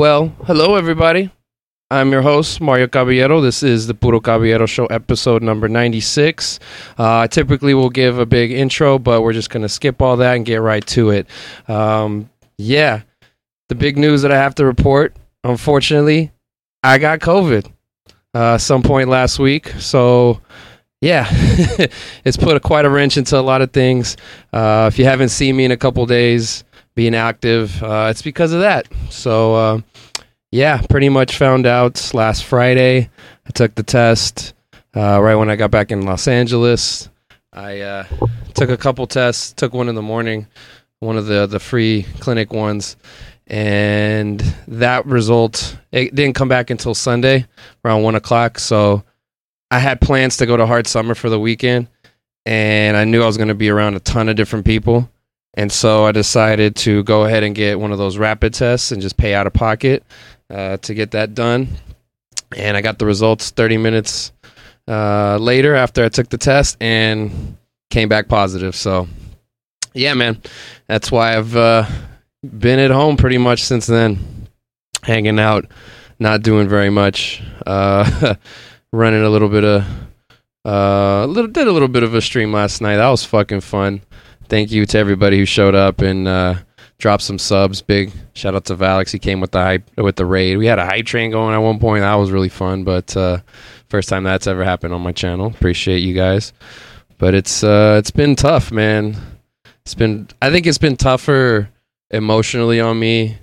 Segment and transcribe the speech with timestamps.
[0.00, 1.30] Well, hello everybody.
[1.90, 3.42] I'm your host, Mario Caballero.
[3.42, 6.58] This is the Puro Caballero Show, episode number 96.
[6.96, 10.36] Uh, typically will give a big intro, but we're just going to skip all that
[10.36, 11.26] and get right to it.
[11.68, 13.02] Um, yeah,
[13.68, 15.14] the big news that I have to report,
[15.44, 16.32] unfortunately,
[16.82, 17.70] I got COVID
[18.32, 19.68] uh, some point last week.
[19.80, 20.40] So,
[21.02, 21.26] yeah,
[22.24, 24.16] it's put a, quite a wrench into a lot of things.
[24.50, 26.64] Uh, if you haven't seen me in a couple days
[27.00, 28.86] being active, uh, it's because of that.
[29.08, 29.80] So, uh,
[30.52, 33.08] yeah, pretty much found out last Friday.
[33.46, 34.52] I took the test
[34.94, 37.08] uh, right when I got back in Los Angeles.
[37.54, 38.04] I uh,
[38.52, 39.54] took a couple tests.
[39.54, 40.46] Took one in the morning,
[40.98, 42.98] one of the the free clinic ones,
[43.46, 47.46] and that result it didn't come back until Sunday
[47.82, 48.58] around one o'clock.
[48.58, 49.04] So
[49.70, 51.88] I had plans to go to Hard Summer for the weekend,
[52.44, 55.08] and I knew I was going to be around a ton of different people.
[55.54, 59.02] And so I decided to go ahead and get one of those rapid tests and
[59.02, 60.04] just pay out of pocket
[60.48, 61.68] uh, to get that done.
[62.56, 64.32] And I got the results 30 minutes
[64.86, 67.56] uh, later after I took the test and
[67.90, 68.74] came back positive.
[68.76, 69.08] So,
[69.92, 70.40] yeah, man,
[70.86, 71.86] that's why I've uh,
[72.42, 74.48] been at home pretty much since then,
[75.02, 75.66] hanging out,
[76.18, 78.34] not doing very much, uh,
[78.92, 79.84] running a little bit of.
[80.62, 82.96] Uh, little did a little bit of a stream last night.
[82.96, 84.02] That was fucking fun.
[84.50, 86.56] Thank you to everybody who showed up and uh,
[86.98, 87.82] dropped some subs.
[87.82, 89.12] Big shout out to Valix.
[89.12, 90.56] He came with the hype with the raid.
[90.56, 92.00] We had a hype train going at one point.
[92.00, 92.82] That was really fun.
[92.82, 93.42] But uh,
[93.88, 95.46] first time that's ever happened on my channel.
[95.46, 96.52] Appreciate you guys.
[97.16, 99.16] But it's uh, it's been tough, man.
[99.82, 101.70] It's been I think it's been tougher
[102.10, 103.38] emotionally on me,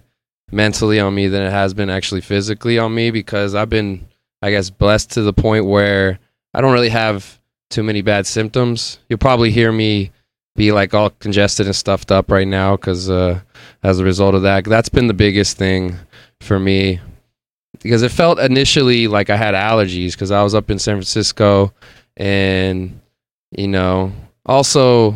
[0.52, 4.06] mentally on me than it has been actually physically on me because I've been
[4.42, 6.20] I guess blessed to the point where
[6.54, 9.00] I don't really have too many bad symptoms.
[9.08, 10.12] You'll probably hear me
[10.58, 13.40] be like all congested and stuffed up right now because uh,
[13.84, 15.96] as a result of that, that's been the biggest thing
[16.42, 17.00] for me
[17.80, 21.72] because it felt initially like I had allergies because I was up in San Francisco
[22.18, 23.00] and
[23.52, 24.12] you know
[24.46, 25.12] also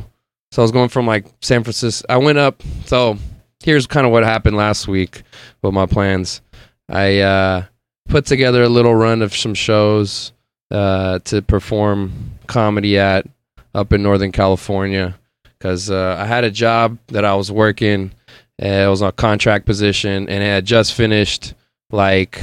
[0.51, 2.05] so I was going from like San Francisco.
[2.09, 2.61] I went up.
[2.85, 3.17] So
[3.63, 5.23] here's kind of what happened last week
[5.61, 6.41] with my plans.
[6.89, 7.65] I uh,
[8.09, 10.33] put together a little run of some shows
[10.69, 12.11] uh, to perform
[12.47, 13.25] comedy at
[13.73, 15.17] up in Northern California
[15.61, 18.11] because uh, I had a job that I was working.
[18.59, 21.53] Uh, it was on a contract position, and it had just finished
[21.91, 22.41] like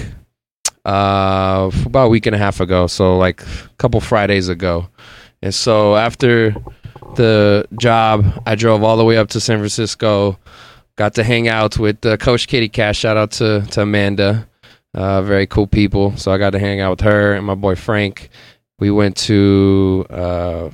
[0.84, 2.86] uh, about a week and a half ago.
[2.86, 4.88] So like a couple Fridays ago.
[5.42, 6.54] And so after
[7.16, 10.38] the job, I drove all the way up to San Francisco.
[10.94, 12.98] Got to hang out with uh, Coach Kitty Cash.
[12.98, 14.48] Shout out to to Amanda.
[14.94, 16.16] Uh, very cool people.
[16.16, 18.30] So I got to hang out with her and my boy Frank.
[18.78, 20.70] We went to uh,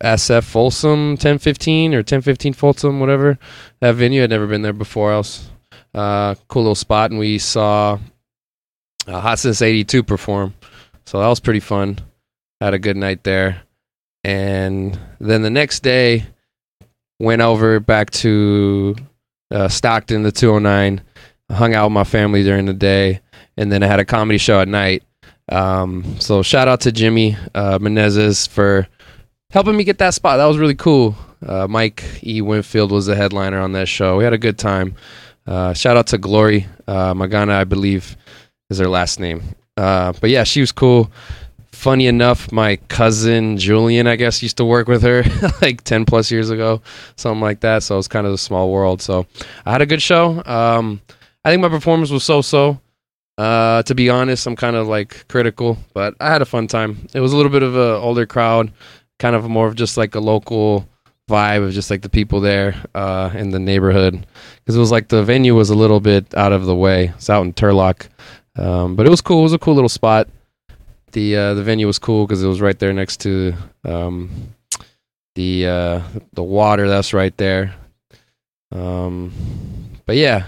[0.00, 3.38] SF Folsom 1015 or 1015 Folsom, whatever
[3.80, 4.22] that venue.
[4.22, 5.12] I'd never been there before.
[5.12, 5.48] Else,
[5.94, 7.98] uh, cool little spot, and we saw
[9.06, 10.54] uh, Hot Since '82 perform.
[11.04, 11.98] So that was pretty fun.
[12.60, 13.62] Had a good night there,
[14.24, 16.26] and then the next day
[17.18, 18.94] went over back to
[19.50, 21.02] uh, Stockton, the 209.
[21.50, 23.20] Hung out with my family during the day,
[23.56, 25.04] and then I had a comedy show at night.
[25.48, 28.88] Um, so shout out to Jimmy uh, Menezes for
[29.50, 30.38] helping me get that spot.
[30.38, 31.14] That was really cool.
[31.44, 32.40] Uh, Mike E.
[32.40, 34.16] Winfield was the headliner on that show.
[34.16, 34.94] We had a good time.
[35.46, 38.16] Uh, shout out to Glory uh, Magana, I believe
[38.70, 39.42] is her last name.
[39.76, 41.10] Uh, but yeah, she was cool.
[41.70, 45.24] Funny enough, my cousin Julian, I guess, used to work with her
[45.62, 46.80] like 10 plus years ago,
[47.16, 47.82] something like that.
[47.82, 49.02] So it was kind of a small world.
[49.02, 49.26] So
[49.66, 50.42] I had a good show.
[50.46, 51.00] Um,
[51.44, 52.80] I think my performance was so so.
[53.38, 57.06] Uh, to be honest, I'm kind of like critical, but I had a fun time.
[57.12, 58.72] It was a little bit of an older crowd
[59.18, 60.86] kind of more of just like a local
[61.28, 64.26] vibe of just like the people there uh, in the neighborhood
[64.58, 67.12] because it was like the venue was a little bit out of the way.
[67.16, 68.08] It's out in Turlock,
[68.56, 69.40] um, but it was cool.
[69.40, 70.28] It was a cool little spot.
[71.12, 73.54] The uh, the venue was cool because it was right there next to
[73.84, 74.54] um,
[75.34, 76.02] the uh,
[76.32, 77.74] the water that's right there.
[78.72, 79.32] Um,
[80.04, 80.46] but yeah,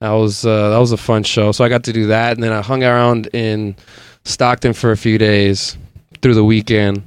[0.00, 1.52] that was uh, that was a fun show.
[1.52, 3.76] So I got to do that, and then I hung around in
[4.24, 5.76] Stockton for a few days
[6.22, 7.02] through the weekend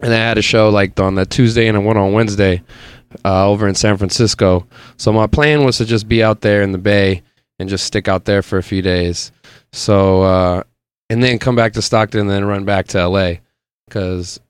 [0.00, 2.62] and I had a show like on that Tuesday and one on Wednesday
[3.24, 4.66] uh, over in San Francisco.
[4.96, 7.22] So my plan was to just be out there in the Bay
[7.58, 9.32] and just stick out there for a few days.
[9.72, 10.62] So uh,
[11.10, 13.34] and then come back to Stockton and then run back to LA
[13.88, 14.40] because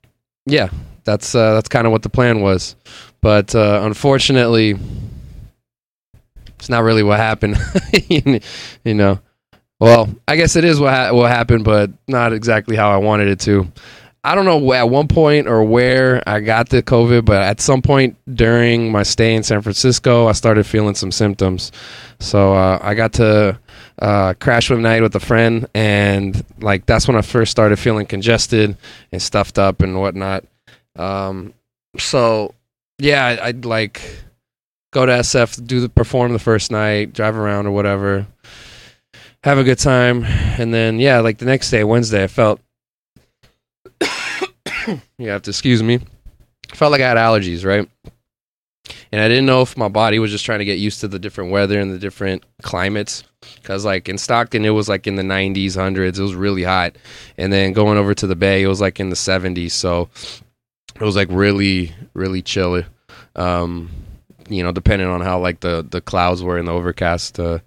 [0.47, 0.71] yeah,
[1.05, 2.77] that's uh, that's kind of what the plan was.
[3.21, 4.77] But uh, unfortunately,
[6.59, 7.57] it's not really what happened.
[8.09, 9.21] you know.
[9.81, 13.29] Well, I guess it is what ha- what happened, but not exactly how I wanted
[13.29, 13.71] it to.
[14.29, 17.81] I don't know at one point or where I got the COVID, but at some
[17.81, 21.73] point during my stay in San Francisco, I started feeling some symptoms.
[22.21, 23.59] So uh, I got to
[23.99, 28.05] uh, crash swim night with a friend, and like that's when I first started feeling
[28.05, 28.77] congested
[29.13, 30.45] and stuffed up and whatnot.
[30.97, 31.55] Um,
[31.97, 32.55] so
[32.99, 34.03] yeah, I, I'd like
[34.93, 38.27] go to SF, do the perform the first night, drive around or whatever,
[39.43, 42.61] have a good time, and then yeah, like the next day, Wednesday, I felt
[45.19, 46.01] you have to excuse me.
[46.71, 47.89] I Felt like I had allergies, right?
[49.13, 51.19] And I didn't know if my body was just trying to get used to the
[51.19, 53.25] different weather and the different climates.
[53.63, 56.19] Cause like in Stockton, it was like in the 90s, hundreds.
[56.19, 56.97] It was really hot,
[57.37, 59.71] and then going over to the Bay, it was like in the 70s.
[59.73, 60.09] So
[60.95, 62.85] it was like really, really chilly.
[63.37, 63.91] Um,
[64.49, 67.39] you know, depending on how like the the clouds were in the overcast.
[67.39, 67.59] Uh,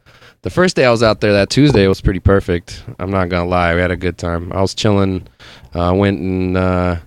[0.42, 2.84] the first day I was out there, that Tuesday was pretty perfect.
[3.00, 4.52] I'm not gonna lie, we had a good time.
[4.52, 5.28] I was chilling.
[5.74, 6.98] Uh, went and uh,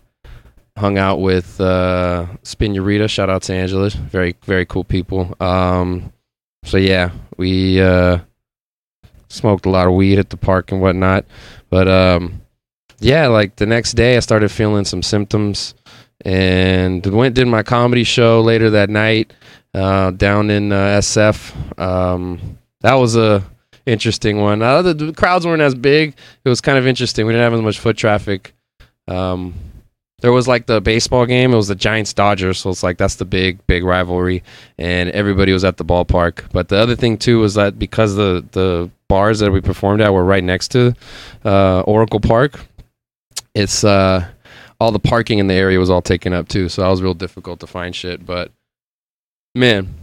[0.76, 3.08] hung out with uh, Spinurita.
[3.08, 3.90] Shout out to Angela.
[3.90, 5.34] Very very cool people.
[5.40, 6.12] Um,
[6.64, 8.18] so yeah, we uh,
[9.28, 11.24] smoked a lot of weed at the park and whatnot.
[11.70, 12.42] But um,
[13.00, 15.74] yeah, like the next day, I started feeling some symptoms,
[16.24, 19.32] and went did my comedy show later that night
[19.74, 21.78] uh, down in uh, SF.
[21.78, 23.42] Um, that was a
[23.86, 24.62] interesting one.
[24.62, 26.14] Uh, the, the, crowds weren't as big.
[26.44, 27.26] It was kind of interesting.
[27.26, 28.54] We didn't have as much foot traffic.
[29.06, 29.54] Um,
[30.20, 31.52] there was like the baseball game.
[31.52, 34.42] It was the Giants Dodgers, so it's like that's the big big rivalry,
[34.78, 36.50] and everybody was at the ballpark.
[36.52, 40.12] But the other thing too was that because the the bars that we performed at
[40.12, 40.94] were right next to
[41.44, 42.60] uh, Oracle Park,
[43.54, 44.26] it's uh,
[44.80, 46.68] all the parking in the area was all taken up too.
[46.68, 48.24] So that was real difficult to find shit.
[48.24, 48.50] But
[49.54, 49.94] man,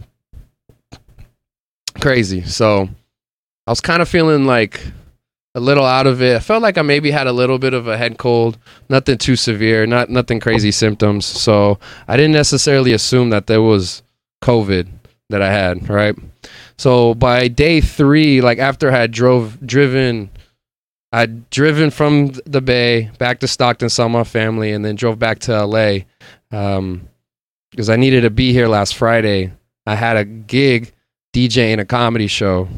[2.00, 2.42] crazy.
[2.42, 2.88] So
[3.66, 4.80] I was kind of feeling like
[5.54, 6.36] a little out of it.
[6.36, 8.58] I felt like I maybe had a little bit of a head cold,
[8.88, 11.26] nothing too severe, not nothing crazy symptoms.
[11.26, 11.78] So
[12.08, 14.02] I didn't necessarily assume that there was
[14.42, 14.88] COVID
[15.28, 16.16] that I had, right?
[16.78, 20.30] So by day three, like after I had drove driven,
[21.12, 25.40] I'd driven from the Bay back to Stockton, saw my family, and then drove back
[25.40, 25.98] to LA
[26.50, 27.08] um,
[27.70, 29.52] because I needed to be here last Friday.
[29.86, 30.92] I had a gig
[31.34, 32.68] DJing a comedy show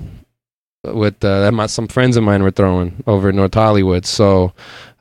[0.84, 4.04] with uh, that my, some friends of mine were throwing over in North Hollywood.
[4.06, 4.52] So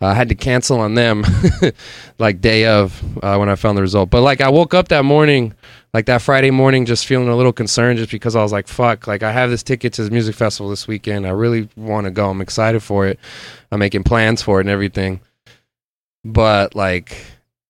[0.01, 1.23] uh, I had to cancel on them
[2.19, 4.09] like day of uh, when I found the result.
[4.09, 5.53] But like I woke up that morning,
[5.93, 9.07] like that Friday morning, just feeling a little concerned just because I was like, fuck,
[9.07, 11.27] like I have this ticket to the music festival this weekend.
[11.27, 12.29] I really want to go.
[12.29, 13.19] I'm excited for it.
[13.71, 15.19] I'm making plans for it and everything.
[16.25, 17.17] But like,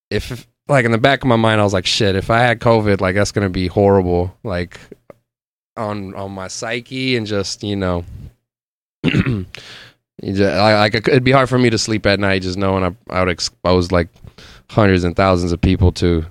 [0.10, 2.60] if like in the back of my mind, I was like, shit, if I had
[2.60, 4.36] COVID, like that's going to be horrible.
[4.44, 4.80] Like,
[5.76, 8.06] on on my psyche and just you know
[10.22, 13.30] like it'd be hard for me to sleep at night just knowing I, I would
[13.30, 14.08] expose like
[14.70, 16.26] hundreds and thousands of people to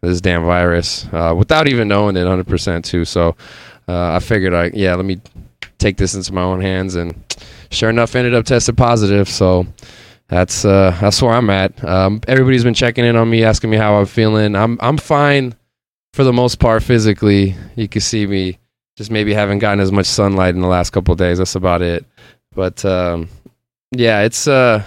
[0.00, 3.04] this damn virus uh, without even knowing it 100% too.
[3.04, 3.36] So
[3.88, 5.20] uh, i figured i yeah let me
[5.78, 7.14] take this into my own hands and
[7.70, 9.28] sure enough ended up tested positive.
[9.28, 9.66] So
[10.28, 11.84] that's uh, that's where i'm at.
[11.84, 14.56] Um, everybody's been checking in on me asking me how i'm feeling.
[14.56, 15.54] I'm i'm fine
[16.14, 17.54] for the most part physically.
[17.76, 18.58] You can see me
[18.96, 21.38] just maybe haven't gotten as much sunlight in the last couple days.
[21.38, 22.04] That's about it.
[22.54, 23.28] But um,
[23.92, 24.82] yeah, it's uh,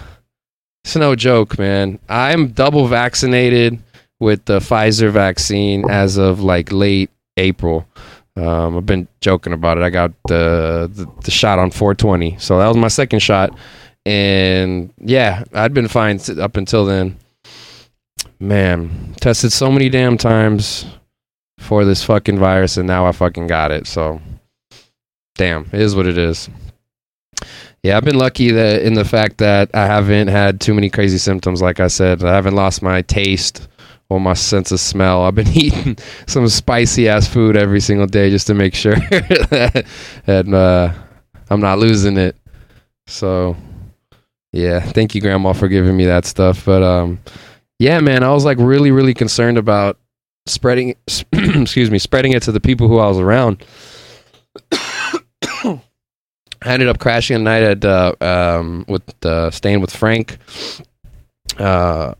[0.84, 2.00] it's no joke, man.
[2.10, 3.80] I'm double vaccinated
[4.20, 7.88] with the Pfizer vaccine as of like late April.
[8.36, 9.83] Um, I've been joking about it.
[9.83, 13.57] I got the, the, the shot on 420, so that was my second shot,
[14.06, 17.18] and yeah, I'd been fine up until then.
[18.40, 20.86] Man, tested so many damn times
[21.59, 23.85] for this fucking virus, and now I fucking got it.
[23.85, 24.19] So,
[25.35, 26.49] damn, it is what it is.
[27.83, 31.18] Yeah, I've been lucky that in the fact that I haven't had too many crazy
[31.18, 31.61] symptoms.
[31.61, 33.68] Like I said, I haven't lost my taste
[34.09, 35.23] or my sense of smell.
[35.23, 35.97] I've been eating
[36.28, 39.85] some spicy ass food every single day just to make sure that,
[40.25, 40.94] that uh,
[41.49, 42.35] I'm not losing it.
[43.07, 43.56] So,
[44.51, 46.66] yeah, thank you, Grandma, for giving me that stuff.
[46.66, 47.19] But um,
[47.78, 49.97] yeah, man, I was like really, really concerned about
[50.46, 50.96] spreading
[51.34, 53.64] excuse me spreading it to the people who I was around.
[56.62, 60.38] I ended up crashing a night at uh, um, with uh, staying with Frank,
[61.58, 62.16] uh,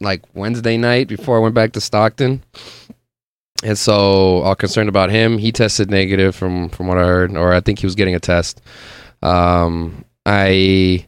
[0.00, 2.42] like Wednesday night before I went back to Stockton,
[3.62, 5.38] and so all concerned about him.
[5.38, 8.20] He tested negative from from what I heard, or I think he was getting a
[8.20, 8.60] test.
[9.22, 11.06] Um, I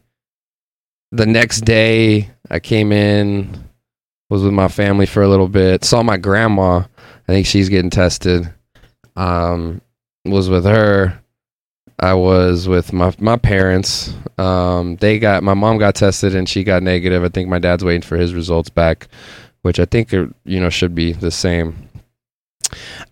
[1.10, 3.64] the next day I came in
[4.32, 5.84] was with my family for a little bit.
[5.84, 6.78] Saw my grandma.
[6.78, 8.50] I think she's getting tested.
[9.14, 9.82] Um,
[10.24, 11.20] was with her.
[11.98, 14.14] I was with my my parents.
[14.38, 17.22] Um, they got my mom got tested and she got negative.
[17.22, 19.08] I think my dad's waiting for his results back,
[19.60, 21.90] which I think you know should be the same.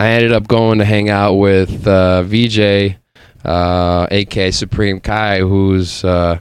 [0.01, 2.97] I ended up going to hang out with uh, VJ,
[3.45, 6.41] uh, aka Supreme Kai, who's uh,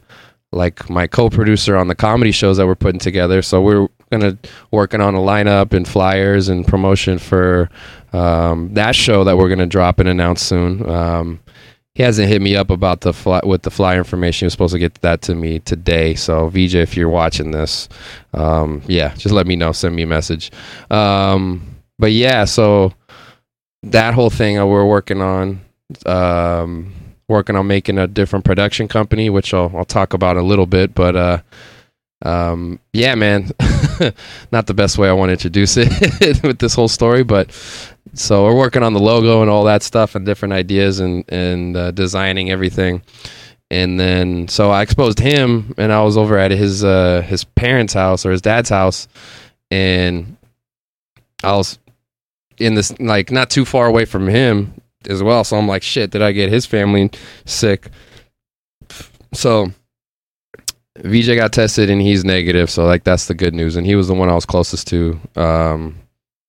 [0.54, 3.42] like my co-producer on the comedy shows that we're putting together.
[3.42, 4.38] So we're gonna
[4.72, 7.70] working on a lineup and flyers and promotion for
[8.14, 10.88] um, that show that we're gonna drop and announce soon.
[10.90, 11.40] Um,
[11.96, 14.46] he hasn't hit me up about the fly, with the flyer information.
[14.46, 16.16] He was supposed to get that to me today.
[16.16, 17.90] So VJ, if you're watching this,
[18.34, 19.74] um, yeah, just let me know.
[19.74, 20.52] Send me a message.
[20.90, 22.94] Um, but yeah, so
[23.84, 25.60] that whole thing we're working on.
[26.06, 26.94] Um,
[27.28, 30.94] working on making a different production company, which I'll, I'll talk about a little bit.
[30.94, 31.42] But uh,
[32.24, 33.52] um, yeah, man,
[34.52, 37.52] not the best way I want to introduce it with this whole story, but
[38.14, 41.78] so we're working on the logo and all that stuff and different ideas and and
[41.78, 43.02] uh, designing everything.
[43.72, 47.94] And then so I exposed him, and I was over at his uh, his parents'
[47.94, 49.08] house or his dad's house,
[49.72, 50.36] and
[51.44, 51.80] I was
[52.58, 54.74] in this like not too far away from him
[55.08, 55.44] as well.
[55.44, 57.12] So I'm like, shit, did I get his family
[57.46, 57.90] sick?
[59.34, 59.72] So
[61.04, 62.70] VJ got tested and he's negative.
[62.70, 63.76] So like that's the good news.
[63.76, 65.96] And he was the one I was closest to um,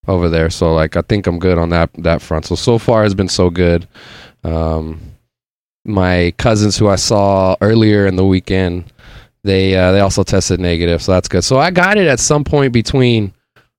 [0.09, 0.50] over there.
[0.50, 2.47] So like I think I'm good on that that front.
[2.47, 3.87] So so far has been so good.
[4.45, 5.00] Um,
[5.85, 8.92] my cousins who I saw earlier in the weekend,
[9.45, 11.02] they uh, they also tested negative.
[11.02, 11.45] So that's good.
[11.45, 13.33] So I got it at some point between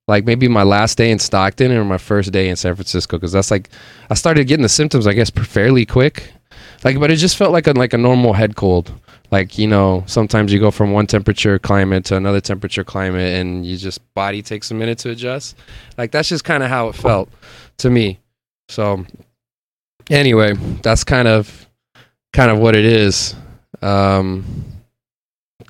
[0.08, 3.32] like maybe my last day in Stockton or my first day in San Francisco because
[3.32, 3.70] that's like
[4.10, 6.32] I started getting the symptoms I guess fairly quick.
[6.84, 8.92] Like, but it just felt like a like a normal head cold.
[9.32, 13.66] Like you know, sometimes you go from one temperature climate to another temperature climate, and
[13.66, 15.58] you just body takes a minute to adjust.
[15.98, 17.30] Like that's just kind of how it felt
[17.78, 18.20] to me.
[18.68, 19.06] So
[20.10, 21.68] anyway, that's kind of
[22.34, 23.36] kind of what it is.
[23.82, 24.66] Um,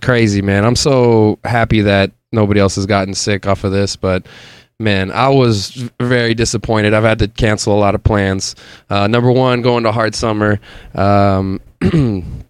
[0.02, 0.66] crazy man.
[0.66, 4.26] I'm so happy that nobody else has gotten sick off of this, but
[4.80, 6.94] man, I was very disappointed.
[6.94, 8.56] I've had to cancel a lot of plans.
[8.90, 10.60] Uh, number one, going to Hard Summer.
[10.96, 11.62] Um,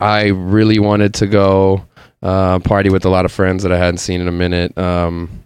[0.00, 1.84] I really wanted to go
[2.22, 4.76] uh, party with a lot of friends that I hadn't seen in a minute.
[4.76, 5.44] Um,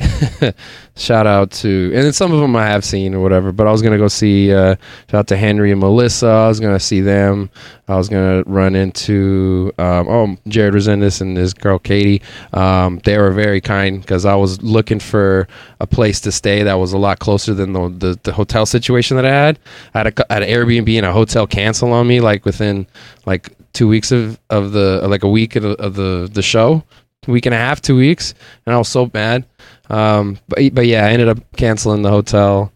[0.96, 3.50] shout out to and then some of them I have seen or whatever.
[3.50, 4.76] But I was gonna go see uh,
[5.10, 6.28] shout out to Henry and Melissa.
[6.28, 7.50] I was gonna see them.
[7.88, 12.22] I was gonna run into um, oh Jared Resendez and his girl Katie.
[12.52, 15.48] Um, they were very kind because I was looking for
[15.80, 19.16] a place to stay that was a lot closer than the the, the hotel situation
[19.16, 19.58] that I had.
[19.94, 22.86] I had, had an Airbnb and a hotel cancel on me like within
[23.26, 26.82] like two weeks of, of the like a week of the, of the the show
[27.28, 28.34] week and a half, two weeks,
[28.66, 29.44] and I was so mad.
[29.88, 32.72] Um, but but yeah, I ended up canceling the hotel.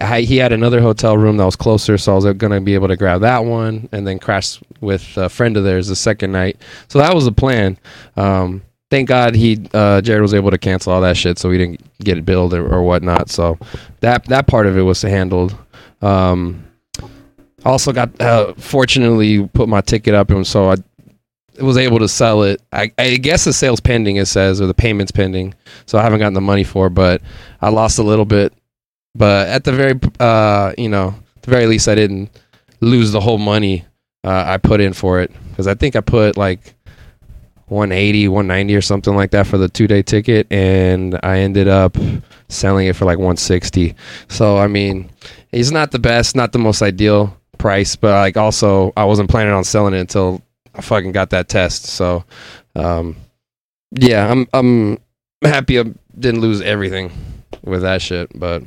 [0.00, 2.88] I, he had another hotel room that was closer, so I was gonna be able
[2.88, 6.62] to grab that one and then crash with a friend of theirs the second night.
[6.88, 7.76] So that was the plan.
[8.16, 11.58] Um, thank God he uh, Jared was able to cancel all that shit, so we
[11.58, 13.28] didn't get it billed or, or whatnot.
[13.28, 13.58] So
[14.00, 15.54] that that part of it was handled.
[16.00, 16.64] Um,
[17.64, 20.76] also got uh, fortunately put my ticket up, and so I
[21.60, 22.62] was able to sell it.
[22.72, 25.54] I, I guess the sales pending it says or the payments pending,
[25.86, 26.90] so I haven't gotten the money for.
[26.90, 27.22] But
[27.60, 28.52] I lost a little bit.
[29.14, 32.30] But at the very, uh, you know, the very least, I didn't
[32.80, 33.84] lose the whole money
[34.24, 36.74] uh, I put in for it because I think I put like
[37.66, 41.96] 180, 190 or something like that for the two day ticket, and I ended up
[42.48, 43.94] selling it for like 160.
[44.28, 45.10] So I mean,
[45.52, 49.52] it's not the best, not the most ideal price, but like also I wasn't planning
[49.52, 50.42] on selling it until
[50.74, 51.84] I fucking got that test.
[51.84, 52.24] So,
[52.74, 53.16] um,
[53.92, 54.98] yeah, I'm I'm
[55.42, 55.84] happy I
[56.18, 57.12] didn't lose everything
[57.64, 58.30] with that shit.
[58.38, 58.62] But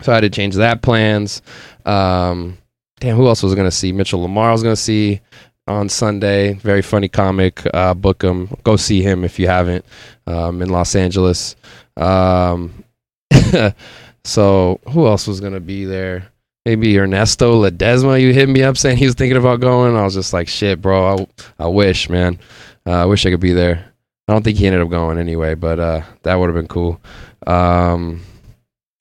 [0.00, 1.42] so I had to change that plans.
[1.86, 2.58] Um,
[2.98, 3.92] damn, who else was gonna see?
[3.92, 5.20] Mitchell Lamar was gonna see
[5.66, 6.54] on Sunday.
[6.54, 7.62] Very funny comic.
[7.72, 8.54] Uh, book him.
[8.64, 9.84] Go see him if you haven't.
[10.26, 11.56] Um, in Los Angeles.
[11.96, 12.84] Um,
[14.24, 16.30] so who else was gonna be there?
[16.64, 18.20] Maybe Ernesto Ledesma.
[18.20, 19.96] You hit me up saying he was thinking about going.
[19.96, 21.16] I was just like, shit, bro.
[21.16, 22.38] I, I wish, man.
[22.86, 23.92] Uh, I wish I could be there.
[24.28, 27.00] I don't think he ended up going anyway, but uh, that would have been cool.
[27.46, 28.22] Um,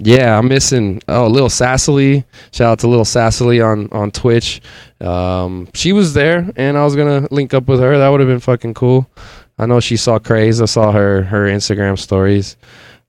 [0.02, 2.24] yeah, I'm missing oh Little Sassily.
[2.52, 4.62] Shout out to Little Sassily on on Twitch.
[5.02, 7.98] Um, she was there, and I was gonna link up with her.
[7.98, 9.10] That would have been fucking cool.
[9.58, 10.62] I know she saw Craze.
[10.62, 12.56] I saw her her Instagram stories.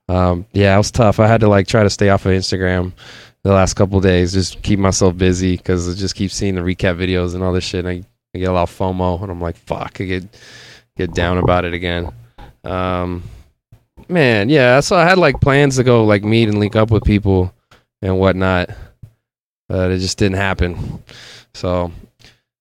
[0.09, 1.21] Um, yeah, it was tough.
[1.21, 2.93] I had to like try to stay off of Instagram
[3.43, 6.97] the last couple days, just keep myself busy because I just keep seeing the recap
[6.97, 7.85] videos and all this shit.
[7.85, 10.25] And I, I get a lot of FOMO, and I'm like, fuck, I get
[10.97, 12.13] get down about it again.
[12.65, 13.23] Um,
[14.09, 14.81] man, yeah.
[14.81, 17.55] So I had like plans to go like meet and link up with people
[18.03, 18.71] and whatnot,
[19.69, 21.03] but it just didn't happen.
[21.55, 21.71] So,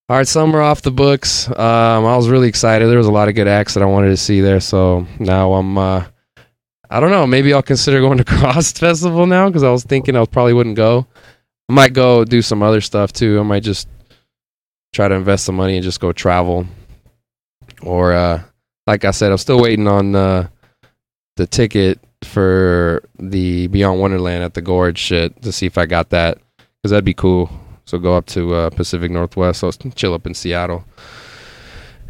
[0.10, 1.50] all right, summer off the books.
[1.50, 2.88] Um, I was really excited.
[2.88, 4.60] There was a lot of good acts that I wanted to see there.
[4.60, 5.78] So now I'm.
[5.78, 6.06] Uh,
[6.90, 7.28] I don't know.
[7.28, 10.76] Maybe I'll consider going to Cross Festival now because I was thinking I probably wouldn't
[10.76, 11.06] go.
[11.70, 13.40] I might go do some other stuff too.
[13.40, 13.88] I might just
[14.94, 16.66] try to invest some money and just go travel.
[17.84, 18.42] Or uh,
[18.88, 20.48] like I said, I'm still waiting on uh,
[21.36, 26.10] the ticket for the Beyond Wonderland at the Gorge shit to see if I got
[26.10, 27.50] that because that'd be cool.
[27.86, 30.86] So go up to uh, Pacific Northwest, so chill up in Seattle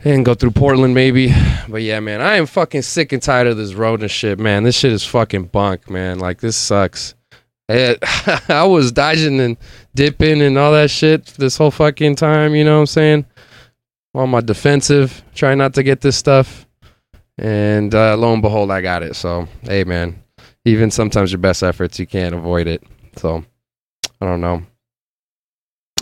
[0.04, 1.34] and go through Portland maybe.
[1.68, 4.64] But yeah, man, I am fucking sick and tired of this road and shit, man.
[4.64, 6.20] This shit is fucking bunk, man.
[6.20, 7.16] Like this sucks.
[7.68, 8.00] It,
[8.50, 9.58] I was dodging and
[9.94, 13.26] dipping and all that shit this whole fucking time, you know what I'm saying?
[14.16, 16.66] On my defensive, trying not to get this stuff.
[17.38, 19.16] And uh, lo and behold, I got it.
[19.16, 20.22] So, hey, man,
[20.66, 22.84] even sometimes your best efforts, you can't avoid it.
[23.16, 23.46] So,
[24.20, 24.64] I don't know.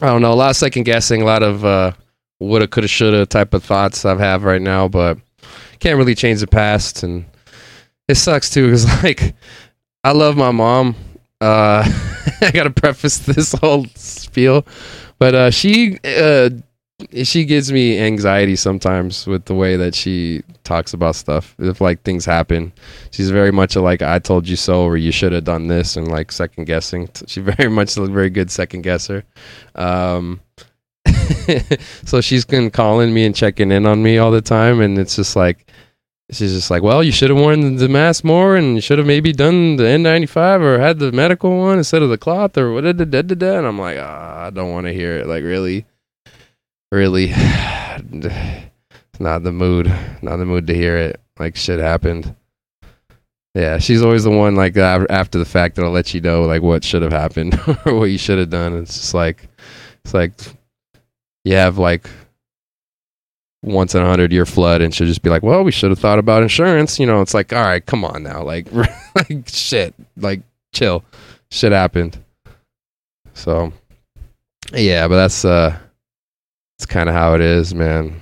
[0.02, 0.32] I don't know.
[0.32, 1.92] A lot of second guessing, a lot of uh,
[2.40, 5.18] woulda, coulda, shoulda type of thoughts I have right now, but
[5.80, 7.04] can't really change the past.
[7.04, 7.26] And
[8.08, 9.36] it sucks too, because like
[10.04, 10.96] I love my mom.
[11.40, 11.84] Uh,
[12.42, 14.66] I gotta preface this whole spiel,
[15.20, 16.50] but uh, she uh,
[17.24, 21.56] she gives me anxiety sometimes with the way that she talks about stuff.
[21.60, 22.74] If like things happen,
[23.12, 25.96] she's very much a, like I told you so, or you should have done this,
[25.96, 27.10] and like second guessing.
[27.28, 29.24] She's very much a very good second guesser.
[29.76, 30.40] Um,
[32.06, 35.16] so she's been calling me and checking in on me all the time, and it's
[35.16, 35.68] just like
[36.32, 39.08] she's just like, well, you should have worn the mask more, and you should have
[39.08, 42.82] maybe done the N95 or had the medical one instead of the cloth or what.
[42.82, 45.28] Did the dead da dead and I'm like, ah, I don't want to hear it.
[45.28, 45.86] Like, really,
[46.92, 49.88] really, it's not the mood,
[50.22, 51.22] not the mood to hear it.
[51.40, 52.36] Like, shit happened.
[53.56, 56.84] Yeah, she's always the one like after the fact that'll let you know like what
[56.84, 58.78] should have happened or what you should have done.
[58.78, 59.48] It's just like,
[60.06, 60.34] it's like
[61.48, 62.10] you have like
[63.64, 66.00] once in a hundred year flood and she'll just be like, well, we should have
[66.00, 67.00] thought about insurance.
[67.00, 68.44] You know, it's like, all right, come on now.
[68.44, 68.68] Like,
[69.16, 70.42] like shit, like
[70.74, 71.04] chill.
[71.50, 72.18] Shit happened.
[73.34, 73.72] So
[74.74, 75.78] yeah, but that's, uh,
[76.78, 78.20] it's kind of how it is, man.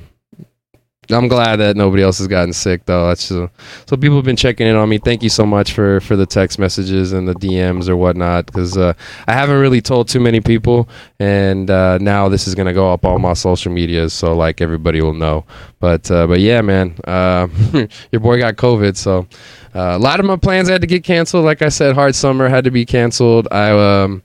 [1.09, 3.07] I'm glad that nobody else has gotten sick though.
[3.07, 3.51] That's just,
[3.87, 4.97] so people have been checking in on me.
[4.97, 8.77] Thank you so much for for the text messages and the DMs or whatnot because
[8.77, 8.93] uh,
[9.27, 10.89] I haven't really told too many people,
[11.19, 15.01] and uh, now this is gonna go up all my social medias, so like everybody
[15.01, 15.45] will know.
[15.79, 17.47] But uh, but yeah, man, uh,
[18.11, 19.27] your boy got COVID, so
[19.75, 21.45] uh, a lot of my plans had to get canceled.
[21.45, 23.47] Like I said, hard summer had to be canceled.
[23.51, 24.23] I um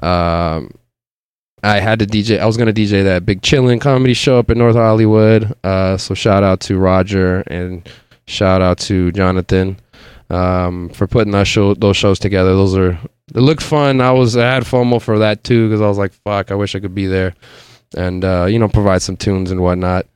[0.00, 0.74] um
[1.64, 2.38] I had to DJ.
[2.38, 5.56] I was gonna DJ that big chillin' comedy show up in North Hollywood.
[5.64, 7.88] Uh, so shout out to Roger and
[8.26, 9.78] shout out to Jonathan
[10.28, 12.54] um, for putting that show, those shows together.
[12.54, 12.98] Those are
[13.34, 14.02] it looked fun.
[14.02, 16.74] I was I had FOMO for that too because I was like, fuck, I wish
[16.74, 17.34] I could be there
[17.96, 20.06] and uh, you know provide some tunes and whatnot.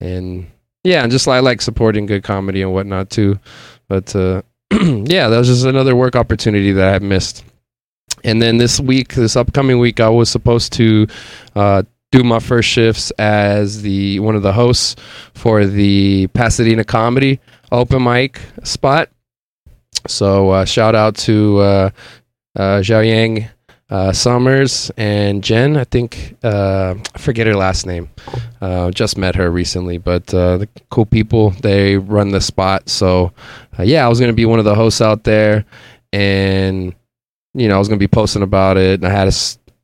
[0.00, 0.46] And
[0.84, 3.40] yeah, and just I like supporting good comedy and whatnot too.
[3.88, 7.44] But uh, yeah, that was just another work opportunity that I missed
[8.24, 11.06] and then this week, this upcoming week, I was supposed to
[11.54, 14.96] uh, do my first shifts as the one of the hosts
[15.34, 17.40] for the Pasadena Comedy
[17.72, 19.10] Open Mic spot.
[20.06, 21.90] So uh, shout out to uh,
[22.54, 23.48] uh, Zhao Yang
[23.90, 25.76] uh, Summers and Jen.
[25.76, 28.08] I think uh, I forget her last name.
[28.60, 31.50] Uh, just met her recently, but uh, the cool people.
[31.50, 32.88] They run the spot.
[32.88, 33.32] So
[33.78, 35.64] uh, yeah, I was gonna be one of the hosts out there,
[36.12, 36.94] and
[37.56, 39.00] you know, I was going to be posting about it.
[39.00, 39.32] And I had a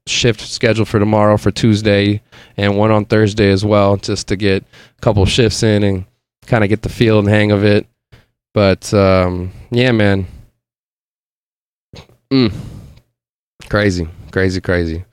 [0.07, 2.21] shift scheduled for tomorrow for Tuesday
[2.57, 6.05] and one on Thursday as well, just to get a couple shifts in and
[6.47, 7.87] kind of get the feel and hang of it.
[8.53, 10.27] But um, yeah, man.
[12.31, 12.53] Mm.
[13.69, 15.05] Crazy, crazy, crazy.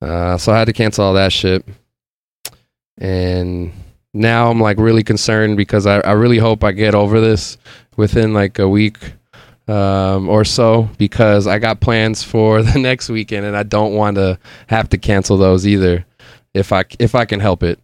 [0.00, 1.64] Uh, so I had to cancel all that shit.
[2.96, 3.72] And
[4.14, 7.58] now I'm like really concerned because I, I really hope I get over this
[7.96, 8.96] within like a week
[9.70, 14.16] um, or so because I got plans for the next weekend and I don't want
[14.16, 16.04] to have to cancel those either
[16.52, 17.78] if I if I can help it.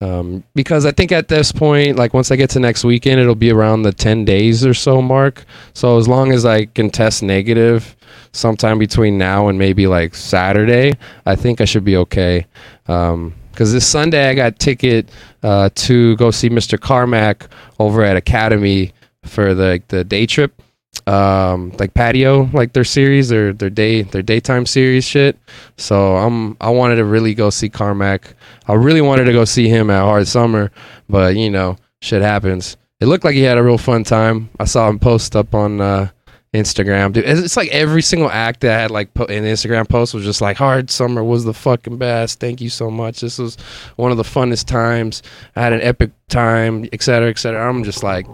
[0.00, 3.36] Um, because I think at this point, like once I get to next weekend, it'll
[3.36, 5.44] be around the 10 days or so mark.
[5.74, 7.94] So as long as I can test negative
[8.32, 12.46] sometime between now and maybe like Saturday, I think I should be okay.
[12.88, 15.08] Um, because this Sunday I got ticket
[15.44, 16.80] uh, to go see Mr.
[16.80, 17.46] Carmack
[17.78, 18.92] over at Academy
[19.24, 20.60] for the the day trip
[21.06, 25.38] um like patio like their series their their day their daytime series shit.
[25.76, 28.34] So i'm i wanted to really go see carmack.
[28.68, 30.70] I really wanted to go see him at hard summer
[31.08, 32.76] but you know shit happens.
[33.00, 34.48] It looked like he had a real fun time.
[34.60, 36.08] I saw him post up on uh
[36.54, 37.12] instagram.
[37.12, 40.22] Dude it's like every single act that I had like put in instagram post was
[40.24, 42.40] just like hard summer was the fucking best.
[42.40, 43.20] Thank you so much.
[43.20, 43.56] This was
[43.96, 45.22] one of the funnest times.
[45.56, 48.26] I had an epic time etc etc i'm just like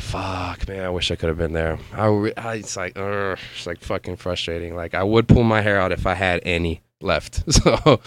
[0.00, 1.78] fuck, man, I wish I could have been there.
[1.92, 4.74] I, I it's like, uh, it's like fucking frustrating.
[4.74, 7.42] Like I would pull my hair out if I had any left.
[7.52, 8.00] So,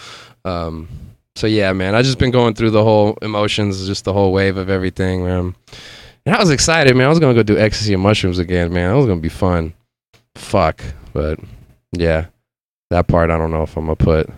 [0.44, 0.88] um,
[1.36, 4.56] so yeah, man, I just been going through the whole emotions, just the whole wave
[4.56, 5.54] of everything, man.
[6.26, 7.06] And I was excited, man.
[7.06, 8.90] I was gonna go do ecstasy and mushrooms again, man.
[8.90, 9.74] That was gonna be fun.
[10.36, 11.38] Fuck, but
[11.92, 12.26] yeah,
[12.90, 14.28] that part I don't know if I'm gonna put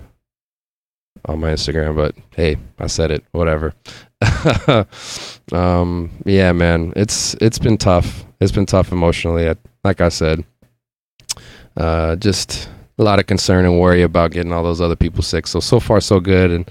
[1.27, 3.25] on my Instagram, but hey, I said it.
[3.33, 3.75] Whatever.
[5.53, 8.25] um, yeah, man, it's it's been tough.
[8.41, 9.55] It's been tough emotionally.
[9.85, 10.45] Like I said,
[11.77, 15.47] uh, just a lot of concern and worry about getting all those other people sick.
[15.47, 16.71] So so far so good, and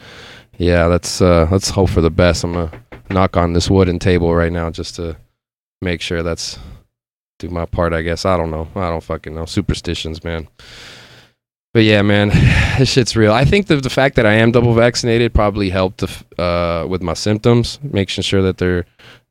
[0.57, 2.43] yeah, let's uh, let's hope for the best.
[2.43, 2.71] I'm gonna
[3.09, 5.15] knock on this wooden table right now just to
[5.81, 6.57] make sure that's
[7.39, 7.93] do my part.
[7.93, 8.67] I guess I don't know.
[8.75, 9.45] I don't fucking know.
[9.45, 10.47] Superstitions, man.
[11.75, 12.29] But yeah, man,
[12.79, 13.33] this shit's real.
[13.33, 16.03] I think the the fact that I am double vaccinated probably helped
[16.39, 18.85] uh, with my symptoms, making sure that they're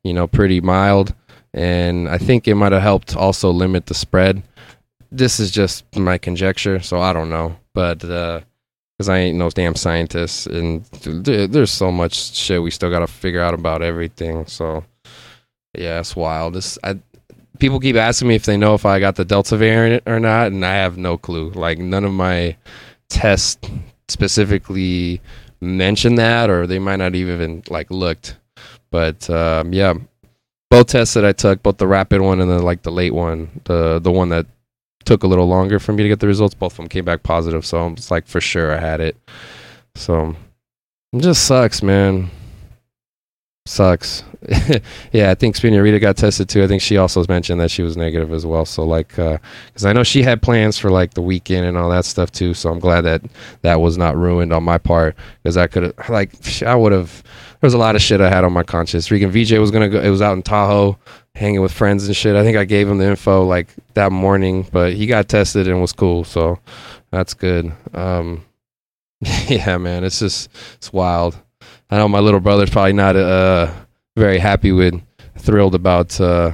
[0.05, 1.13] you know pretty mild,
[1.53, 4.43] and I think it might have helped also limit the spread
[5.15, 7.55] this is just my conjecture, so I don't know.
[7.73, 12.89] But because uh, I ain't no damn scientist, and there's so much shit we still
[12.89, 14.45] got to figure out about everything.
[14.45, 14.83] So
[15.77, 16.53] yeah, it's wild.
[16.53, 16.99] This I
[17.59, 20.47] people keep asking me if they know if I got the Delta variant or not,
[20.47, 21.51] and I have no clue.
[21.51, 22.55] Like none of my
[23.09, 23.57] tests
[24.07, 25.21] specifically
[25.61, 28.37] mention that, or they might not even like looked.
[28.91, 29.93] But um, yeah,
[30.69, 33.61] both tests that I took, both the rapid one and the like the late one,
[33.65, 34.45] the the one that
[35.05, 36.55] took a little longer for me to get the results.
[36.55, 39.17] Both of them came back positive, so I'm just like for sure I had it.
[39.95, 40.35] So
[41.13, 42.29] it just sucks, man.
[43.67, 44.23] Sucks.
[45.11, 46.63] yeah, I think Rita got tested too.
[46.63, 48.63] I think she also mentioned that she was negative as well.
[48.63, 51.89] So like, because uh, I know she had plans for like the weekend and all
[51.89, 52.53] that stuff too.
[52.53, 53.23] So I'm glad that
[53.63, 57.23] that was not ruined on my part because I could have like I would have.
[57.59, 59.09] There was a lot of shit I had on my conscience.
[59.09, 59.99] Regan VJ was gonna go.
[59.99, 60.99] It was out in Tahoe
[61.33, 62.35] hanging with friends and shit.
[62.35, 65.81] I think I gave him the info like that morning, but he got tested and
[65.81, 66.59] was cool, so
[67.09, 67.71] that's good.
[67.95, 68.45] Um,
[69.47, 71.35] yeah, man, it's just it's wild.
[71.95, 73.71] I know my little brother's probably not uh,
[74.17, 75.01] very happy with,
[75.37, 76.51] thrilled about uh,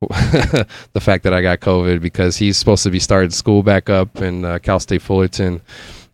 [0.00, 4.22] the fact that I got COVID because he's supposed to be starting school back up
[4.22, 5.60] in uh, Cal State Fullerton.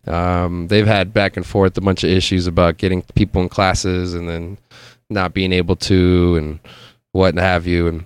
[0.05, 4.15] Um, they've had back and forth a bunch of issues about getting people in classes
[4.15, 4.57] and then
[5.09, 6.59] not being able to and
[7.13, 7.87] what have you.
[7.87, 8.05] And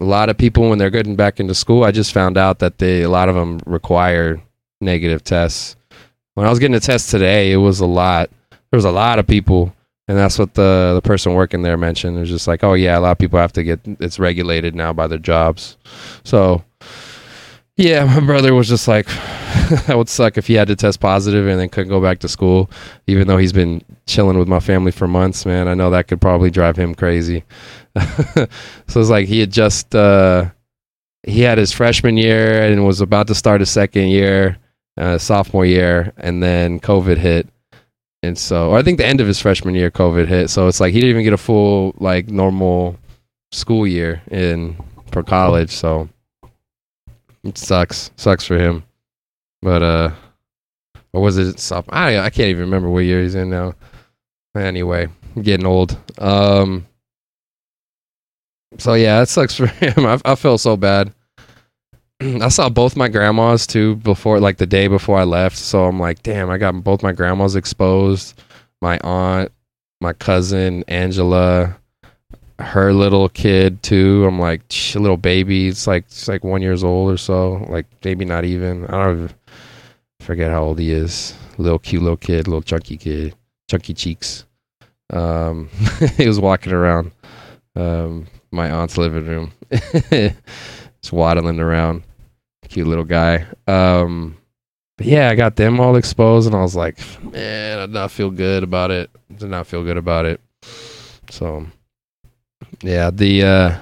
[0.00, 2.78] a lot of people, when they're getting back into school, I just found out that
[2.78, 4.40] they a lot of them require
[4.80, 5.76] negative tests.
[6.32, 8.30] When I was getting a test today, it was a lot.
[8.70, 9.74] There was a lot of people,
[10.08, 12.16] and that's what the the person working there mentioned.
[12.16, 14.74] It was just like, oh yeah, a lot of people have to get it's regulated
[14.74, 15.76] now by their jobs.
[16.24, 16.64] So
[17.76, 21.46] yeah, my brother was just like, that would suck if he had to test positive
[21.46, 22.70] and then couldn't go back to school,
[23.06, 25.44] even though he's been chilling with my family for months.
[25.44, 27.44] Man, I know that could probably drive him crazy.
[27.96, 28.48] so
[28.86, 30.46] it's like he had just uh,
[31.22, 34.56] he had his freshman year and was about to start his second year,
[34.96, 37.46] uh, sophomore year, and then COVID hit.
[38.22, 40.50] And so, I think the end of his freshman year, COVID hit.
[40.50, 42.98] So it's like he didn't even get a full like normal
[43.52, 44.76] school year in
[45.12, 45.70] for college.
[45.70, 46.08] So
[47.44, 48.10] it sucks.
[48.16, 48.84] Sucks for him.
[49.62, 50.10] But uh
[51.12, 53.74] or was it soft I I can't even remember what year he's in now.
[54.56, 55.08] Anyway,
[55.40, 55.98] getting old.
[56.18, 56.86] Um
[58.78, 60.04] so yeah, it sucks for him.
[60.06, 61.12] I I felt so bad.
[62.20, 65.56] I saw both my grandmas too before like the day before I left.
[65.56, 68.40] So I'm like, damn, I got both my grandmas exposed.
[68.80, 69.52] My aunt,
[70.00, 71.76] my cousin Angela,
[72.58, 74.24] her little kid too.
[74.26, 74.62] I'm like
[74.94, 75.68] little baby.
[75.68, 77.66] It's like it's like one years old or so.
[77.68, 78.86] Like maybe not even.
[78.86, 79.34] I don't
[80.20, 81.34] forget how old he is.
[81.58, 83.34] Little cute little kid, little chunky kid,
[83.70, 84.44] chunky cheeks.
[85.10, 85.68] Um,
[86.16, 87.12] he was walking around
[87.76, 92.02] um, my aunt's living room, just waddling around.
[92.68, 93.46] Cute little guy.
[93.66, 94.36] Um,
[94.96, 98.10] but yeah, I got them all exposed, and I was like, man, I did not
[98.10, 99.10] feel good about it.
[99.34, 100.40] Did not feel good about it.
[101.30, 101.66] So
[102.82, 103.78] yeah, the uh,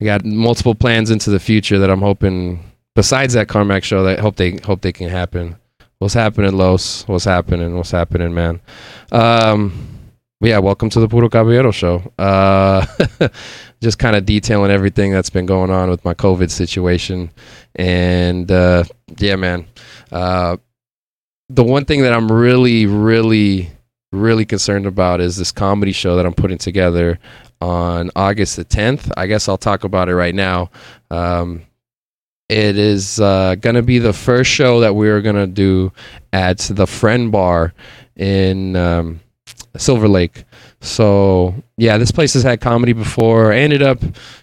[0.00, 2.64] I got multiple plans into the future that I'm hoping.
[2.94, 5.56] Besides that Carmack show, that hope they hope they can happen.
[5.98, 7.06] What's happening, Los?
[7.06, 7.76] What's happening?
[7.76, 8.60] What's happening, man?
[9.12, 9.92] Um,
[10.40, 12.02] yeah, welcome to the Puro Caballero show.
[12.18, 12.84] Uh,
[13.80, 17.30] just kind of detailing everything that's been going on with my COVID situation,
[17.74, 18.84] and uh,
[19.18, 19.66] yeah, man.
[20.10, 20.56] Uh,
[21.48, 23.70] the one thing that I'm really, really,
[24.10, 27.18] really concerned about is this comedy show that I'm putting together
[27.60, 29.12] on August the 10th.
[29.16, 30.70] I guess I'll talk about it right now.
[31.10, 31.62] Um,
[32.48, 35.92] it is uh, going to be the first show that we're going to do
[36.32, 37.72] at the Friend Bar
[38.16, 39.20] in um,
[39.76, 40.44] Silver Lake.
[40.80, 43.52] So, yeah, this place has had comedy before.
[43.52, 44.02] I ended up,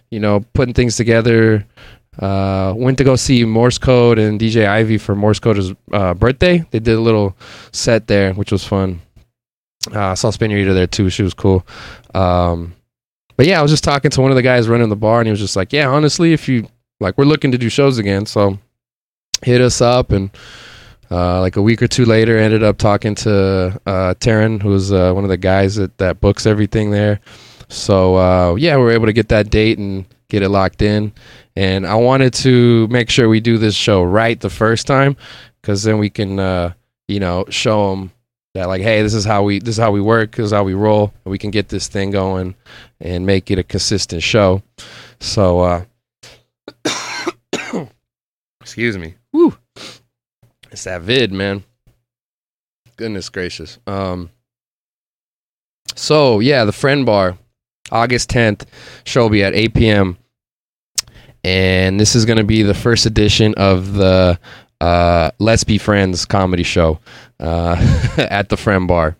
[0.10, 1.68] you know, putting things together.
[2.20, 6.66] Uh, went to go see Morse Code and DJ Ivy for Morse Code's uh, birthday.
[6.72, 7.36] They did a little
[7.72, 9.02] set there, which was fun.
[9.94, 11.10] Uh, I saw Spinnerita there too.
[11.10, 11.66] She was cool.
[12.14, 12.76] Um,
[13.38, 15.28] but yeah, I was just talking to one of the guys running the bar, and
[15.28, 16.68] he was just like, "Yeah, honestly, if you
[17.00, 18.60] like, we're looking to do shows again, so
[19.42, 20.30] hit us up." And
[21.10, 25.14] uh, like a week or two later, ended up talking to uh, Taryn, who's uh,
[25.14, 27.22] one of the guys that, that books everything there.
[27.70, 31.14] So yeah, we were able to get that date and get it locked in.
[31.60, 35.18] And I wanted to make sure we do this show right the first time,
[35.62, 36.72] because then we can, uh,
[37.10, 38.14] you know, show them
[38.54, 40.64] that like, hey, this is how we this is how we work, this is how
[40.64, 42.56] we roll, and we can get this thing going
[43.02, 44.64] and make it a consistent show.
[45.20, 45.86] So, uh,
[48.62, 49.16] excuse me.
[49.34, 49.58] Woo.
[50.72, 51.66] It's that vid, man.
[52.96, 53.80] Goodness gracious.
[53.86, 54.30] Um.
[55.94, 57.38] So yeah, the friend bar,
[57.92, 58.66] August tenth,
[59.04, 60.18] show will be at eight p.m.
[61.44, 64.40] And this is going to be the first edition of the
[64.82, 67.00] uh, Let's Be Friends comedy show
[67.40, 67.76] uh,
[68.18, 69.16] at the Friend Bar.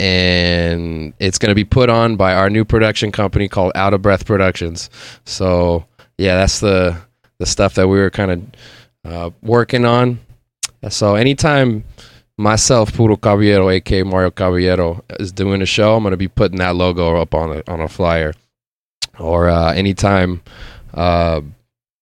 [0.00, 4.24] And it's going to be put on by our new production company called Outta Breath
[4.26, 4.90] Productions.
[5.24, 5.86] So,
[6.18, 6.96] yeah, that's the
[7.38, 8.30] the stuff that we were kind
[9.04, 10.20] of uh, working on.
[10.88, 11.84] So, anytime
[12.36, 16.58] myself, Puro Caballero, aka Mario Caballero, is doing a show, I'm going to be putting
[16.58, 18.32] that logo up on a, on a flyer.
[19.18, 20.42] Or uh, anytime
[20.94, 21.40] uh,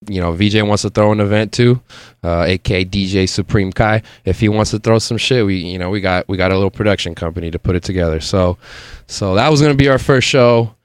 [0.07, 1.81] you know, VJ wants to throw an event too,
[2.23, 4.03] uh, aka DJ Supreme Kai.
[4.25, 6.55] If he wants to throw some shit, we you know we got we got a
[6.55, 8.19] little production company to put it together.
[8.19, 8.57] So,
[9.07, 10.75] so that was gonna be our first show,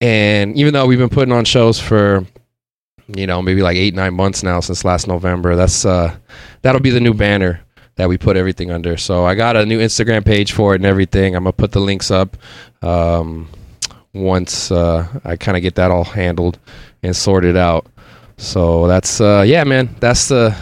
[0.00, 2.24] and even though we've been putting on shows for,
[3.14, 6.14] you know, maybe like eight nine months now since last November, that's uh,
[6.62, 7.60] that'll be the new banner
[7.96, 8.96] that we put everything under.
[8.96, 11.34] So I got a new Instagram page for it and everything.
[11.34, 12.36] I'm gonna put the links up.
[12.80, 13.48] Um,
[14.14, 16.58] once uh, I kind of get that all handled
[17.02, 17.86] and sorted out.
[18.36, 19.94] So that's uh, yeah, man.
[20.00, 20.56] That's the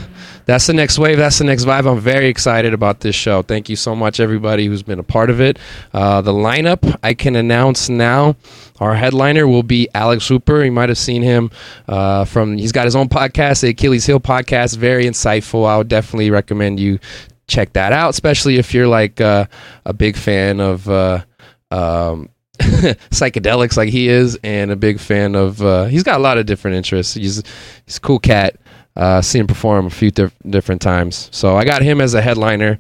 [0.47, 1.17] that's the next wave.
[1.17, 1.91] That's the next vibe.
[1.91, 3.43] I'm very excited about this show.
[3.43, 5.59] Thank you so much, everybody who's been a part of it.
[5.93, 8.37] Uh, the lineup I can announce now.
[8.81, 10.65] Our headliner will be Alex Hooper.
[10.65, 11.51] You might have seen him
[11.89, 12.59] uh, from.
[12.59, 14.77] He's got his own podcast, the Achilles Heel podcast.
[14.77, 15.67] Very insightful.
[15.69, 16.99] I would definitely recommend you
[17.47, 19.47] check that out, especially if you're like uh,
[19.85, 20.89] a big fan of.
[20.89, 21.25] Uh,
[21.71, 25.63] um, psychedelics like he is, and a big fan of.
[25.63, 27.15] Uh, he's got a lot of different interests.
[27.15, 27.43] He's
[27.87, 28.57] he's a cool cat.
[28.97, 31.29] Uh, seen him perform a few diff- different times.
[31.33, 32.79] So I got him as a headliner.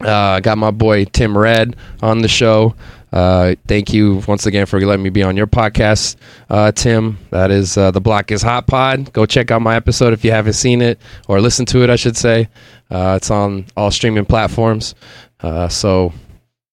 [0.00, 2.74] Uh, got my boy Tim Red on the show.
[3.12, 6.16] Uh, thank you once again for letting me be on your podcast,
[6.50, 7.18] uh, Tim.
[7.30, 9.10] That is uh, the Block is Hot Pod.
[9.14, 11.96] Go check out my episode if you haven't seen it or listened to it, I
[11.96, 12.48] should say.
[12.90, 14.94] Uh, it's on all streaming platforms.
[15.40, 16.12] Uh, so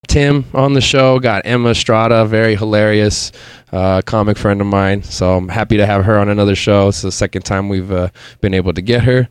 [0.07, 1.19] Tim on the show.
[1.19, 3.31] Got Emma Estrada, very hilarious
[3.71, 5.03] uh, comic friend of mine.
[5.03, 6.89] So I'm happy to have her on another show.
[6.89, 8.09] It's the second time we've uh,
[8.41, 9.27] been able to get her.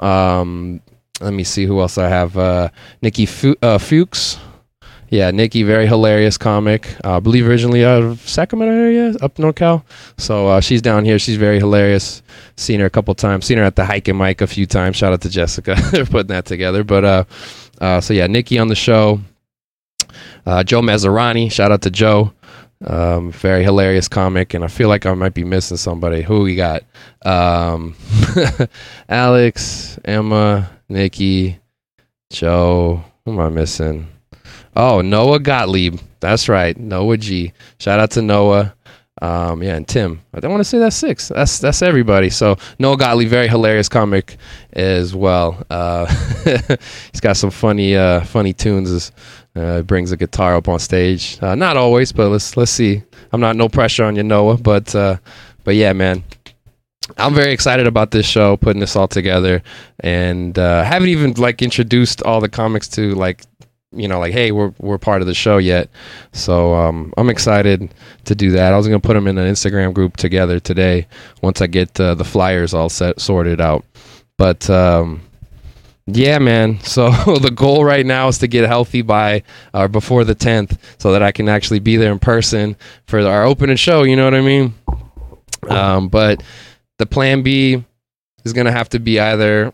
[0.00, 0.80] Um,
[1.20, 2.36] let me see who else I have.
[2.36, 2.70] Uh,
[3.02, 4.38] Nikki Fu- uh, Fuchs.
[5.10, 6.96] Yeah, Nikki, very hilarious comic.
[7.04, 9.84] Uh, I believe originally out of Sacramento area, up NorCal.
[10.18, 11.20] So uh, she's down here.
[11.20, 12.20] She's very hilarious.
[12.56, 13.44] Seen her a couple times.
[13.44, 14.96] Seen her at the Hike and Mike a few times.
[14.96, 15.76] Shout out to Jessica.
[15.92, 16.82] They're putting that together.
[16.82, 17.28] But
[18.02, 19.20] so yeah, Nikki on the show.
[20.46, 22.32] Uh, Joe Mazzarani, shout out to Joe.
[22.86, 26.22] Um, very hilarious comic, and I feel like I might be missing somebody.
[26.22, 26.82] Who we got?
[27.24, 27.94] Um,
[29.08, 31.58] Alex, Emma, Nikki,
[32.30, 33.02] Joe.
[33.24, 34.08] Who am I missing?
[34.76, 35.98] Oh, Noah Gottlieb.
[36.20, 37.52] That's right, Noah G.
[37.78, 38.74] Shout out to Noah.
[39.22, 40.20] Um, yeah, and Tim.
[40.34, 41.28] I don't want to say that's six.
[41.28, 42.28] That's that's everybody.
[42.28, 44.36] So Noah Gottlieb, very hilarious comic
[44.72, 45.64] as well.
[45.70, 46.06] Uh,
[47.12, 49.12] he's got some funny uh, funny tunes
[49.56, 51.38] uh, brings a guitar up on stage.
[51.40, 53.02] Uh, not always, but let's let's see.
[53.32, 55.18] I'm not no pressure on you, Noah, but uh,
[55.64, 56.22] but yeah, man.
[57.18, 59.62] I'm very excited about this show, putting this all together,
[60.00, 63.42] and uh, haven't even like introduced all the comics to like
[63.96, 65.88] you know like hey we're we're part of the show yet
[66.32, 67.92] so um, i'm excited
[68.24, 71.06] to do that i was to put them in an instagram group together today
[71.42, 73.84] once i get uh, the flyers all set sorted out
[74.36, 75.20] but um,
[76.06, 76.78] yeah, man.
[76.84, 80.78] So the goal right now is to get healthy by or uh, before the 10th
[80.98, 84.24] so that I can actually be there in person for our opening show, you know
[84.24, 84.74] what I mean?
[85.68, 86.42] Um, but
[86.98, 87.84] the plan B
[88.44, 89.72] is going to have to be either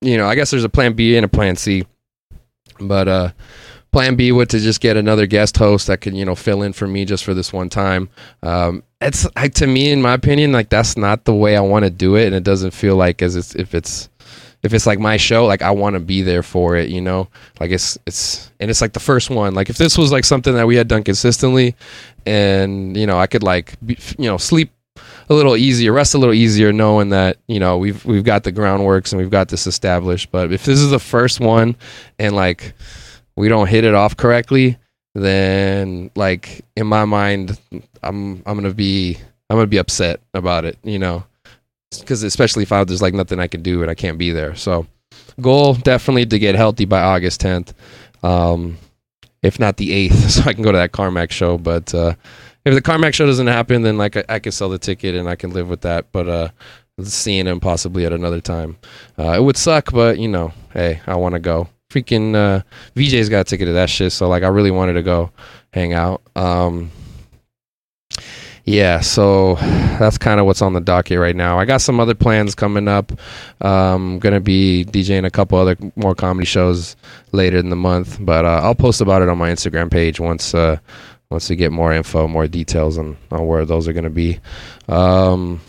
[0.00, 1.84] you know, I guess there's a plan B and a plan C.
[2.78, 3.30] But uh
[3.92, 6.74] plan B would to just get another guest host that could, you know, fill in
[6.74, 8.08] for me just for this one time.
[8.42, 11.84] Um it's like to me in my opinion like that's not the way I want
[11.84, 14.08] to do it and it doesn't feel like as it's, if it's
[14.62, 17.28] if it's like my show, like I want to be there for it, you know.
[17.60, 19.54] Like it's it's and it's like the first one.
[19.54, 21.74] Like if this was like something that we had done consistently,
[22.24, 24.72] and you know I could like be, you know sleep
[25.28, 28.52] a little easier, rest a little easier, knowing that you know we've we've got the
[28.52, 30.30] groundworks and we've got this established.
[30.30, 31.76] But if this is the first one,
[32.18, 32.74] and like
[33.36, 34.78] we don't hit it off correctly,
[35.14, 37.58] then like in my mind,
[38.02, 39.18] I'm I'm gonna be
[39.50, 41.24] I'm gonna be upset about it, you know,
[41.90, 44.54] because especially if I, there's like nothing I can do and I can't be there.
[44.54, 44.86] So
[45.40, 47.72] goal definitely to get healthy by August 10th,
[48.22, 48.78] um,
[49.42, 51.58] if not the 8th, so I can go to that Carmack show.
[51.58, 52.14] But uh,
[52.64, 55.28] if the Carmack show doesn't happen, then like I, I can sell the ticket and
[55.28, 56.10] I can live with that.
[56.12, 56.48] But uh,
[57.02, 58.76] seeing him possibly at another time,
[59.18, 59.92] uh, it would suck.
[59.92, 61.68] But you know, hey, I want to go.
[61.90, 62.62] Freaking uh,
[62.96, 65.30] VJ's got a ticket to that shit, so like I really wanted to go
[65.72, 66.20] hang out.
[66.34, 66.90] Um,
[68.66, 71.56] yeah, so that's kind of what's on the docket right now.
[71.56, 73.12] I got some other plans coming up.
[73.60, 76.96] Um, gonna be DJing a couple other more comedy shows
[77.30, 80.52] later in the month, but uh, I'll post about it on my Instagram page once
[80.52, 80.78] uh,
[81.30, 84.40] once we get more info, more details on on where those are gonna be.
[84.88, 85.60] Um,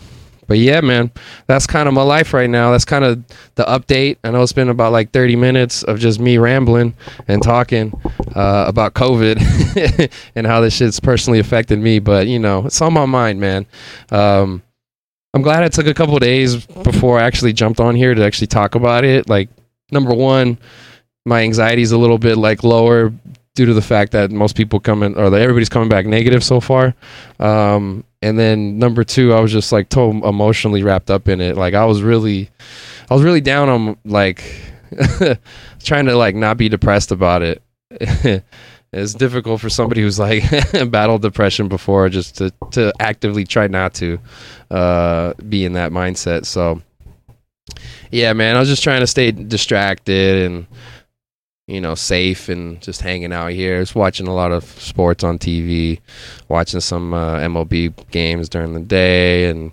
[0.48, 1.12] but yeah, man,
[1.46, 2.72] that's kind of my life right now.
[2.72, 4.16] That's kind of the update.
[4.24, 6.94] I know it's been about like 30 minutes of just me rambling
[7.28, 7.92] and talking
[8.34, 11.98] uh, about COVID and how this shit's personally affected me.
[11.98, 13.66] But you know, it's on my mind, man.
[14.10, 14.62] Um,
[15.34, 18.46] I'm glad I took a couple days before I actually jumped on here to actually
[18.46, 19.28] talk about it.
[19.28, 19.50] Like,
[19.92, 20.56] number one,
[21.26, 23.12] my anxiety is a little bit like lower
[23.54, 26.60] due to the fact that most people coming or that everybody's coming back negative so
[26.60, 26.94] far.
[27.38, 31.56] Um, and then number two, I was just like so emotionally wrapped up in it.
[31.56, 32.50] Like I was really,
[33.10, 34.42] I was really down on like
[35.82, 37.62] trying to like not be depressed about it.
[38.92, 40.42] it's difficult for somebody who's like
[40.90, 44.18] battled depression before just to to actively try not to
[44.70, 46.44] uh, be in that mindset.
[46.44, 46.82] So
[48.10, 50.66] yeah, man, I was just trying to stay distracted and
[51.68, 53.80] you know, safe and just hanging out here.
[53.80, 56.00] Just watching a lot of sports on TV,
[56.48, 59.70] watching some uh, MLB games during the day, and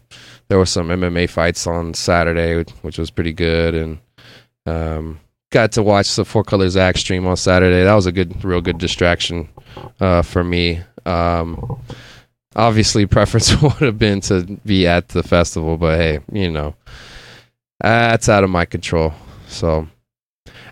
[0.50, 3.74] there were some MMA fights on Saturday, which was pretty good.
[3.74, 3.98] And
[4.66, 5.20] um,
[5.52, 7.84] got to watch the Four Color Zack stream on Saturday.
[7.86, 9.48] That was a good, real good distraction
[10.02, 10.82] uh, for me.
[11.06, 11.82] Um,
[12.58, 16.76] obviously, preference would have been to be at the festival, but hey, you know,
[17.80, 19.14] that's out of my control.
[19.48, 19.88] So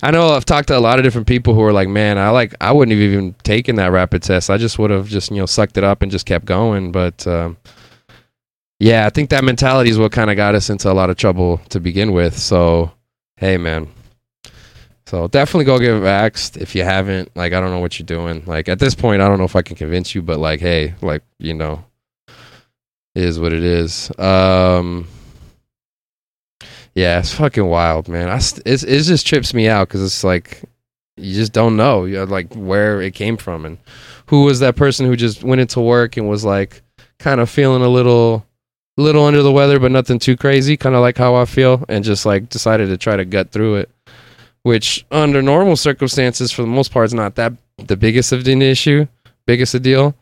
[0.03, 2.29] I know I've talked to a lot of different people who are like, man, I
[2.29, 4.49] like I wouldn't have even taken that rapid test.
[4.49, 6.91] I just would have just you know sucked it up and just kept going.
[6.91, 7.55] But um,
[8.81, 11.15] yeah, I think that mentality is what kind of got us into a lot of
[11.15, 12.37] trouble to begin with.
[12.37, 12.91] So
[13.37, 13.87] hey, man.
[15.05, 17.33] So definitely go get vaxxed if you haven't.
[17.33, 18.43] Like I don't know what you're doing.
[18.45, 20.95] Like at this point, I don't know if I can convince you, but like hey,
[21.01, 21.85] like you know,
[23.15, 24.11] is what it is.
[24.19, 25.07] Um,
[26.95, 28.29] yeah, it's fucking wild, man.
[28.29, 30.63] I st- it just trips me out because it's like
[31.17, 33.77] you just don't know, you know, like where it came from and
[34.27, 36.81] who was that person who just went into work and was like
[37.19, 38.45] kind of feeling a little,
[38.97, 42.03] little under the weather, but nothing too crazy, kind of like how I feel, and
[42.03, 43.89] just like decided to try to gut through it.
[44.63, 48.61] Which under normal circumstances, for the most part, is not that the biggest of an
[48.61, 49.07] issue,
[49.45, 50.15] biggest a deal,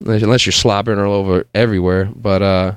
[0.00, 2.06] unless you're slobbering all over everywhere.
[2.06, 2.74] But uh,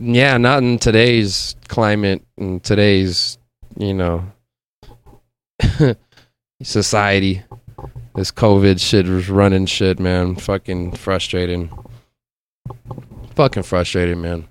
[0.00, 3.38] yeah, not in today's climate and today's,
[3.78, 4.24] you know,
[6.62, 7.42] society.
[8.14, 10.36] This COVID shit was running shit, man.
[10.36, 11.70] Fucking frustrating.
[13.34, 14.48] Fucking frustrating, man.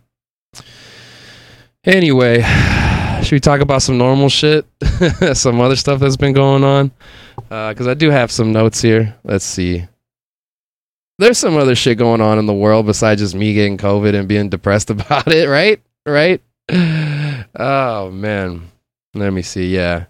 [1.84, 2.42] Anyway,
[3.24, 4.66] should we talk about some normal shit?
[5.34, 6.92] some other stuff that's been going on?
[7.36, 9.16] Because uh, I do have some notes here.
[9.24, 9.88] Let's see
[11.20, 14.28] there's some other shit going on in the world besides just me getting COVID and
[14.28, 15.82] being depressed about it, right?
[16.06, 16.42] Right?
[17.56, 18.72] Oh man.
[19.14, 19.76] Let me see.
[19.76, 20.06] Yeah.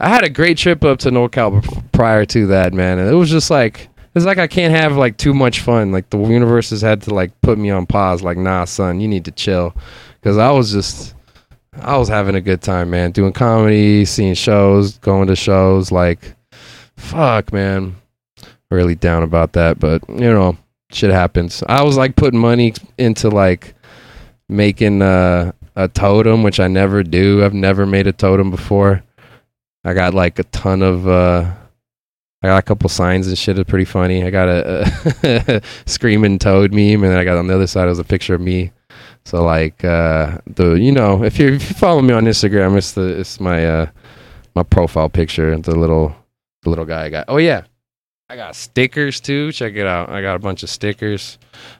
[0.00, 2.98] I had a great trip up to NorCal prior to that, man.
[2.98, 5.92] And it was just like it's like I can't have like too much fun.
[5.92, 8.22] Like the universe has had to like put me on pause.
[8.22, 9.74] Like, nah, son, you need to chill.
[10.20, 11.14] Because I was just,
[11.82, 13.12] I was having a good time, man.
[13.12, 15.92] Doing comedy, seeing shows, going to shows.
[15.92, 16.34] Like,
[16.96, 17.96] fuck, man
[18.70, 20.56] really down about that, but you know,
[20.90, 21.62] shit happens.
[21.68, 23.74] I was like putting money into like
[24.48, 27.44] making uh, a totem, which I never do.
[27.44, 29.02] I've never made a totem before.
[29.84, 31.54] I got like a ton of uh
[32.42, 33.58] I got a couple signs and shit.
[33.58, 34.22] It's pretty funny.
[34.22, 34.84] I got a,
[35.24, 38.04] a screaming toad meme, and then I got on the other side it was a
[38.04, 38.70] picture of me.
[39.24, 42.92] So like uh, the you know if you if you follow me on Instagram, it's
[42.92, 43.86] the it's my uh,
[44.54, 45.56] my profile picture.
[45.56, 46.14] The little
[46.62, 47.24] the little guy I got.
[47.28, 47.64] Oh yeah,
[48.30, 49.52] I got stickers too.
[49.52, 50.10] Check it out.
[50.10, 51.38] I got a bunch of stickers.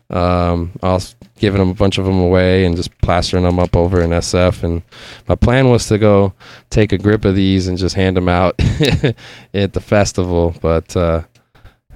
[0.09, 3.76] Um, I was giving them a bunch of them away and just plastering them up
[3.76, 4.62] over in SF.
[4.62, 4.82] And
[5.28, 6.32] my plan was to go
[6.70, 8.55] take a grip of these and just hand them out
[9.53, 11.22] at the festival, but uh,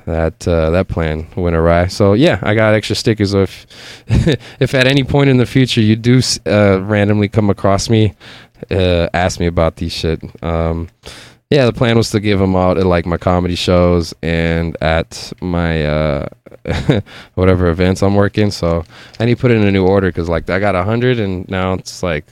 [0.05, 1.86] that uh, that plan went awry.
[1.86, 3.32] So yeah, I got extra stickers.
[3.32, 3.66] If
[4.61, 8.14] if at any point in the future you do uh, randomly come across me,
[8.70, 10.22] uh, ask me about these shit.
[10.44, 10.90] Um,
[11.53, 15.34] yeah, the plan was to give them out at like my comedy shows and at
[15.42, 16.28] my uh,
[17.34, 18.50] whatever events I'm working.
[18.50, 18.84] So
[19.20, 21.46] I need to put in a new order because like I got a hundred and
[21.50, 22.24] now it's like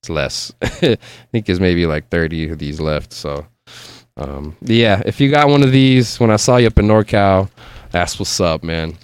[0.00, 0.52] it's less.
[0.62, 0.98] I
[1.32, 3.14] think there's maybe like thirty of these left.
[3.14, 3.46] So
[4.18, 7.48] um, yeah, if you got one of these, when I saw you up in NorCal,
[7.90, 8.98] that's what's up, man.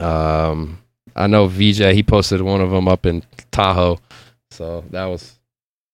[0.00, 0.82] Um,
[1.14, 1.94] I know VJ.
[1.94, 4.00] He posted one of them up in Tahoe,
[4.50, 5.38] so that was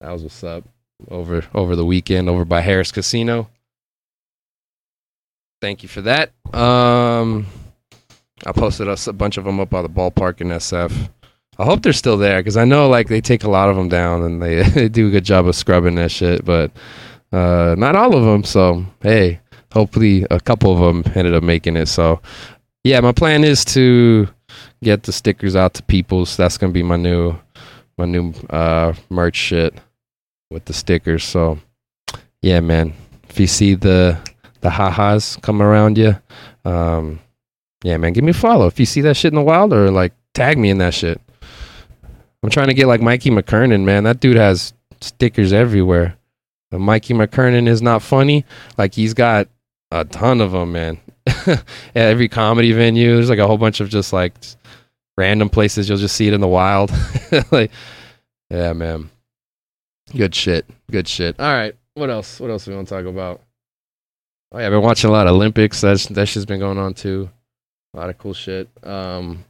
[0.01, 0.64] that was what's up
[1.11, 3.48] over over the weekend over by Harrah's Casino.
[5.61, 6.32] Thank you for that.
[6.53, 7.46] Um,
[8.44, 11.09] I posted us a bunch of them up by the ballpark in SF.
[11.59, 13.88] I hope they're still there because I know like they take a lot of them
[13.88, 16.72] down and they, they do a good job of scrubbing that shit, but
[17.30, 18.42] uh, not all of them.
[18.42, 19.40] So hey,
[19.72, 21.86] hopefully a couple of them ended up making it.
[21.86, 22.20] So
[22.82, 24.28] yeah, my plan is to
[24.82, 26.26] get the stickers out to people.
[26.26, 27.38] So that's gonna be my new
[27.98, 29.74] my new uh, merch shit
[30.53, 31.24] with the stickers.
[31.24, 31.59] So
[32.40, 32.94] yeah, man.
[33.28, 34.18] If you see the
[34.61, 36.16] the ha-has come around you,
[36.64, 37.18] um,
[37.82, 38.66] yeah, man, give me a follow.
[38.66, 41.20] If you see that shit in the wild or like tag me in that shit.
[42.42, 44.05] I'm trying to get like Mikey McKernan, man.
[44.05, 46.16] That dude has stickers everywhere.
[46.72, 48.44] Mikey McKernan is not funny.
[48.78, 49.48] Like he's got
[49.90, 50.98] a ton of them, man.
[51.46, 54.34] At every comedy venue, there's like a whole bunch of just like
[55.16, 56.90] random places you'll just see it in the wild.
[57.53, 57.70] like,
[58.50, 59.11] yeah, man.
[60.14, 60.66] Good shit.
[60.90, 61.38] Good shit.
[61.38, 61.74] All right.
[61.94, 62.40] What else?
[62.40, 63.40] What else we want to talk about?
[64.53, 65.80] Oh yeah, I've been watching a lot of Olympics.
[65.80, 67.30] That's that shit's been going on too.
[67.94, 68.68] A lot of cool shit.
[68.82, 69.44] Um,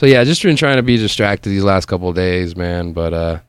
[0.00, 2.92] so yeah, just been trying to be distracted these last couple days, man.
[2.92, 3.40] But uh,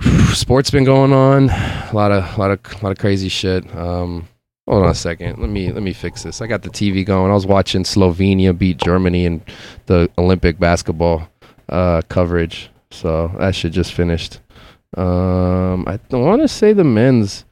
[0.34, 1.50] sports been going on.
[1.50, 3.64] A lot of, a lot of, a lot of crazy shit.
[3.74, 4.28] Um,
[4.68, 5.38] hold on a second.
[5.38, 6.40] Let me, let me fix this.
[6.40, 7.30] I got the TV going.
[7.30, 9.42] I was watching Slovenia beat Germany in
[9.86, 11.28] the Olympic basketball
[11.68, 12.70] uh, coverage.
[12.90, 14.40] So that shit just finished.
[14.96, 17.44] Um, I want to say the men's,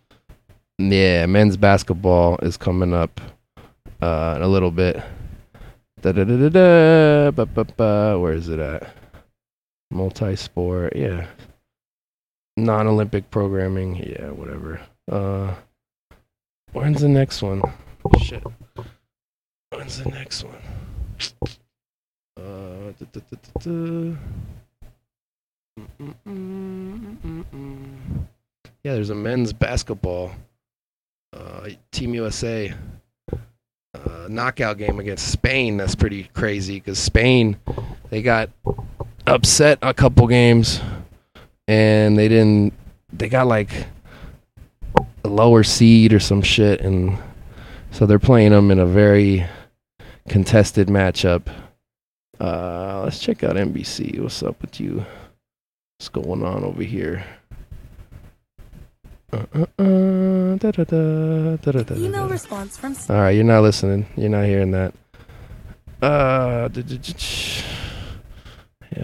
[0.78, 3.20] yeah, men's basketball is coming up
[4.00, 5.02] uh, in a little bit.
[6.00, 8.18] Da da da da da.
[8.18, 8.88] Where is it at?
[9.90, 10.94] Multi sport.
[10.94, 11.26] Yeah.
[12.56, 13.96] Non Olympic programming.
[13.96, 14.80] Yeah, whatever.
[15.10, 15.54] Uh,
[16.72, 17.62] when's the next one?
[18.20, 18.44] Shit.
[19.70, 20.62] When's the next one?
[22.36, 23.20] Uh, da, da,
[23.60, 24.16] da.
[28.84, 30.32] Yeah, there's a men's basketball.
[31.32, 32.72] Uh, Team USA
[33.94, 35.76] uh, knockout game against Spain.
[35.76, 37.56] That's pretty crazy because Spain
[38.10, 38.50] they got
[39.26, 40.80] upset a couple games
[41.66, 42.72] and they didn't.
[43.12, 43.86] They got like
[45.24, 47.18] a lower seed or some shit, and
[47.90, 49.46] so they're playing them in a very
[50.28, 51.48] contested matchup.
[52.40, 54.20] Uh, let's check out NBC.
[54.20, 55.04] What's up with you?
[55.98, 57.24] What's going on over here?
[59.32, 63.42] Uh, uh, uh, da, da, da, da, da, da, Email response from All right, you're
[63.42, 64.06] not listening.
[64.16, 64.94] You're not hearing that.
[66.00, 66.82] Uh, yeah,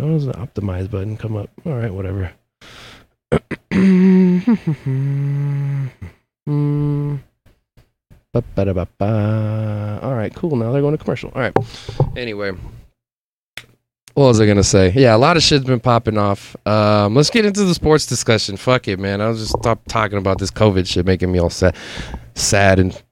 [0.03, 1.51] what was the optimize button come up?
[1.67, 2.31] All right, whatever.
[10.01, 10.55] All right, cool.
[10.55, 11.33] Now they're going to commercial.
[11.35, 11.57] All right.
[12.17, 12.53] Anyway,
[14.15, 14.93] what was I gonna say?
[14.95, 16.57] Yeah, a lot of shit's been popping off.
[16.67, 18.57] Um, let's get into the sports discussion.
[18.57, 19.21] Fuck it, man.
[19.21, 21.77] I'll just stop talking about this COVID shit, making me all sad,
[22.35, 23.03] sad and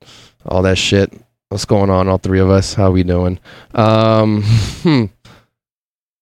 [0.46, 1.12] all that shit.
[1.48, 2.72] What's going on, all three of us?
[2.72, 3.38] How we doing?
[3.74, 4.42] Um,
[4.82, 5.04] hmm.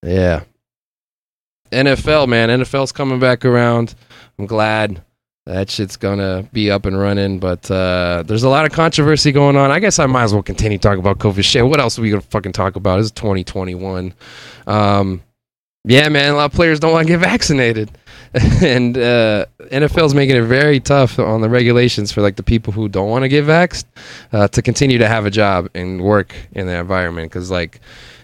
[0.03, 0.45] yeah.
[1.71, 2.49] NFL, man.
[2.49, 3.95] NFL's coming back around.
[4.39, 5.05] I'm glad
[5.47, 7.39] that shit's gonna be up and running.
[7.39, 9.71] But uh, there's a lot of controversy going on.
[9.71, 11.67] I guess I might as well continue talking about COVID shit.
[11.67, 13.01] What else are we gonna fucking talk about?
[13.01, 14.15] It's 2021.
[14.67, 15.23] Um,
[15.85, 16.33] yeah, man.
[16.33, 17.91] A lot of players don't want to get vaccinated,
[18.35, 22.89] and uh, NFL's making it very tough on the regulations for like the people who
[22.89, 23.85] don't want to get vaxxed
[24.33, 27.81] uh, to continue to have a job and work in the environment because like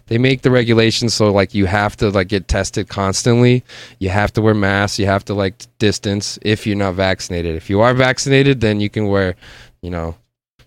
[0.06, 3.64] they make the regulations so like you have to like get tested constantly.
[3.98, 4.98] You have to wear masks.
[4.98, 7.56] You have to like distance if you're not vaccinated.
[7.56, 9.34] If you are vaccinated then you can wear
[9.82, 10.16] you know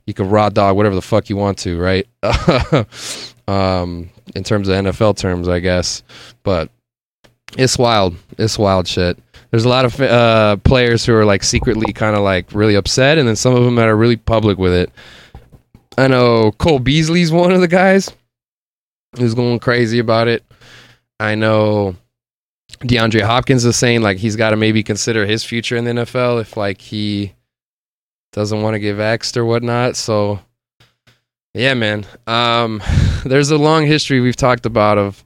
[0.05, 2.07] you can raw dog whatever the fuck you want to right?
[3.47, 6.03] Um in terms of nfl terms i guess.
[6.43, 6.69] But
[7.57, 8.15] it's wild.
[8.37, 9.17] It's wild shit.
[9.49, 13.17] There's a lot of uh players who are like secretly kind of like really upset
[13.17, 14.91] and then some of them that are really public with it.
[15.97, 18.11] I know cole beasley's one of the guys
[19.17, 20.43] who's going crazy about it.
[21.19, 21.95] I know
[22.81, 26.41] DeAndre Hopkins is saying like he's got to maybe consider his future in the NFL
[26.41, 27.33] if like he
[28.31, 29.95] doesn't want to get vaxxed or whatnot.
[29.95, 30.39] So
[31.53, 32.05] yeah, man.
[32.27, 32.81] Um,
[33.25, 35.23] there's a long history we've talked about of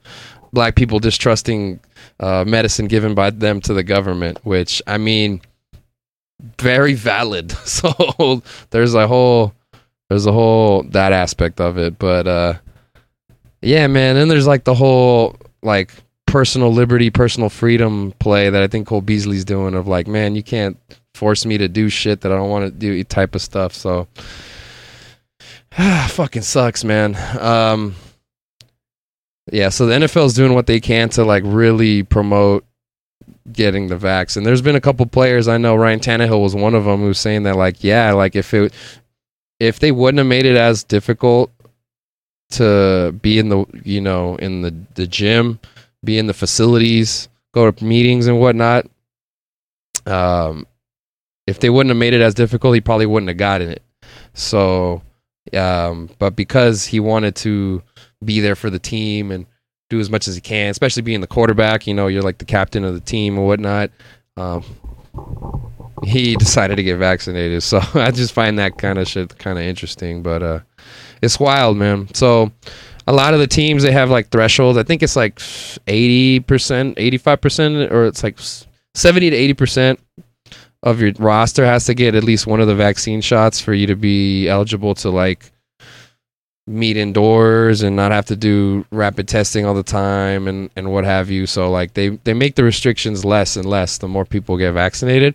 [0.52, 1.80] black people distrusting
[2.20, 4.44] uh, medicine given by them to the government.
[4.44, 5.40] Which I mean,
[6.58, 7.52] very valid.
[7.64, 9.54] So there's a whole
[10.08, 12.54] there's a whole that aspect of it, but uh
[13.64, 15.92] yeah, man, then there's like the whole like
[16.26, 20.42] personal liberty, personal freedom play that I think Cole Beasley's doing of like, man, you
[20.42, 20.78] can't
[21.14, 23.72] force me to do shit that I don't want to do type of stuff.
[23.72, 24.08] So
[26.08, 27.16] fucking sucks, man.
[27.38, 27.94] Um
[29.52, 32.64] yeah, so the NFL is doing what they can to like really promote
[33.52, 34.36] getting the vax.
[34.36, 35.76] And there's been a couple players I know.
[35.76, 38.72] Ryan Tannehill was one of them who's saying that like, yeah, like if it
[39.60, 41.52] if they wouldn't have made it as difficult
[42.50, 45.58] to be in the you know in the the gym,
[46.02, 48.86] be in the facilities, go to meetings and whatnot.
[50.06, 50.66] Um,
[51.46, 53.82] if they wouldn't have made it as difficult, he probably wouldn't have gotten it.
[54.34, 55.02] So,
[55.52, 57.82] um, but because he wanted to
[58.24, 59.46] be there for the team and
[59.90, 61.86] do as much as he can, especially being the quarterback.
[61.86, 63.90] You know, you're like the captain of the team and whatnot.
[64.36, 64.64] Um,
[66.04, 69.64] he decided to get vaccinated, so I just find that kind of shit kind of
[69.64, 70.22] interesting.
[70.22, 70.60] But uh,
[71.24, 72.12] it's wild, man.
[72.14, 72.52] So
[73.06, 74.78] a lot of the teams they have like thresholds.
[74.78, 75.40] I think it's like
[75.86, 78.38] eighty percent, eighty five percent, or it's like
[78.94, 80.00] seventy to eighty percent
[80.82, 83.86] of your roster has to get at least one of the vaccine shots for you
[83.86, 85.50] to be eligible to like
[86.66, 91.04] meet indoors and not have to do rapid testing all the time and, and what
[91.04, 91.46] have you.
[91.46, 95.34] So like they, they make the restrictions less and less the more people get vaccinated.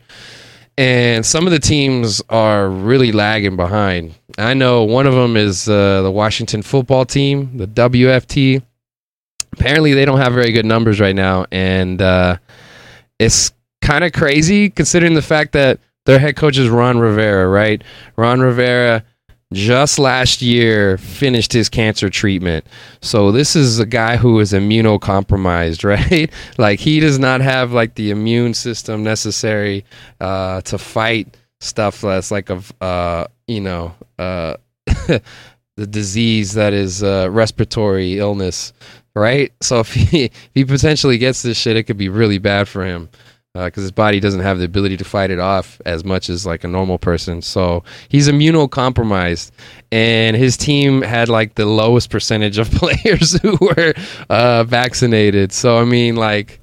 [0.80, 4.16] And some of the teams are really lagging behind.
[4.38, 8.64] I know one of them is uh, the Washington football team, the WFT.
[9.52, 12.38] Apparently, they don't have very good numbers right now, and uh,
[13.20, 13.52] it's
[13.82, 17.84] kind of crazy considering the fact that their head coach is Ron Rivera, right?
[18.16, 19.04] Ron Rivera
[19.54, 22.66] just last year finished his cancer treatment.
[23.02, 26.32] So this is a guy who is immunocompromised, right?
[26.58, 29.86] like he does not have like the immune system necessary
[30.20, 35.22] uh, to fight stuff that's like of uh, you know uh, the
[35.88, 38.72] disease that is uh, respiratory illness,
[39.16, 39.52] right?
[39.62, 42.86] So if he if he potentially gets this shit, it could be really bad for
[42.86, 43.10] him
[43.66, 46.46] because uh, his body doesn't have the ability to fight it off as much as
[46.46, 47.42] like a normal person.
[47.42, 49.52] So he's immunocompromised,
[49.92, 53.94] and his team had like the lowest percentage of players who were
[54.30, 55.52] uh, vaccinated.
[55.52, 56.60] So I mean, like,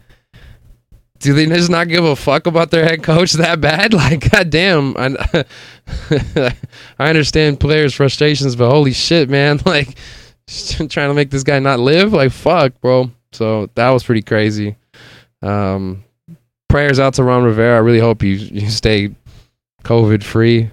[1.18, 3.94] do they just not give a fuck about their head coach that bad?
[4.06, 5.44] Like, goddamn, I,
[6.98, 9.96] I understand players' frustrations, but holy shit, man, like,
[10.46, 13.10] trying to make this guy not live, like, fuck, bro.
[13.32, 14.76] So that was pretty crazy.
[15.42, 16.04] Um,
[16.68, 17.76] prayers out to Ron Rivera.
[17.76, 19.14] I really hope you you stay
[19.84, 20.70] COVID free.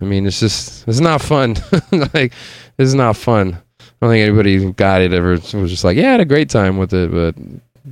[0.00, 1.56] I mean, it's just it's not fun.
[2.14, 2.32] like
[2.78, 3.58] it's not fun.
[3.80, 6.48] I don't think anybody got it ever was just like, yeah, I had a great
[6.48, 7.10] time with it.
[7.10, 7.34] But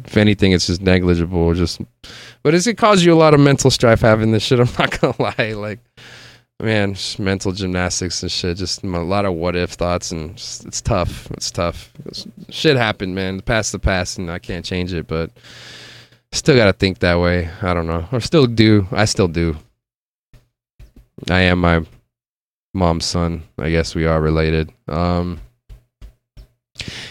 [0.06, 1.52] if anything, it's just negligible.
[1.52, 1.82] Just,
[2.42, 4.58] but it's, it caused you a lot of mental strife having this shit.
[4.60, 5.52] I'm not gonna lie.
[5.52, 5.80] Like,
[6.60, 8.56] man, mental gymnastics and shit.
[8.56, 11.30] Just a lot of what if thoughts, and just, it's tough.
[11.32, 11.92] It's tough.
[12.06, 13.36] It's, shit happened, man.
[13.36, 15.06] The past, the past, and I can't change it.
[15.06, 15.30] But
[16.32, 17.50] Still got to think that way.
[17.62, 18.06] I don't know.
[18.12, 18.86] Or still do.
[18.92, 19.56] I still do.
[21.30, 21.84] I am my
[22.74, 23.42] mom's son.
[23.58, 24.70] I guess we are related.
[24.86, 25.40] Um,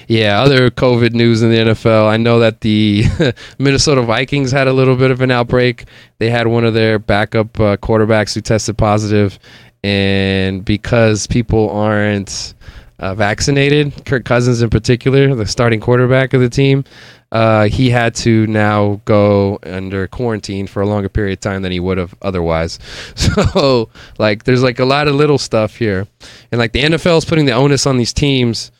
[0.07, 2.07] yeah, other COVID news in the NFL.
[2.07, 3.03] I know that the
[3.59, 5.86] Minnesota Vikings had a little bit of an outbreak.
[6.20, 9.38] They had one of their backup uh, quarterbacks who tested positive,
[9.84, 12.53] and because people aren't
[12.99, 16.84] uh, vaccinated, Kirk Cousins in particular, the starting quarterback of the team,
[17.32, 21.71] uh, he had to now go under quarantine for a longer period of time than
[21.71, 22.80] he would have otherwise.
[23.17, 26.07] So, like, there's like a lot of little stuff here,
[26.51, 28.71] and like the NFL is putting the onus on these teams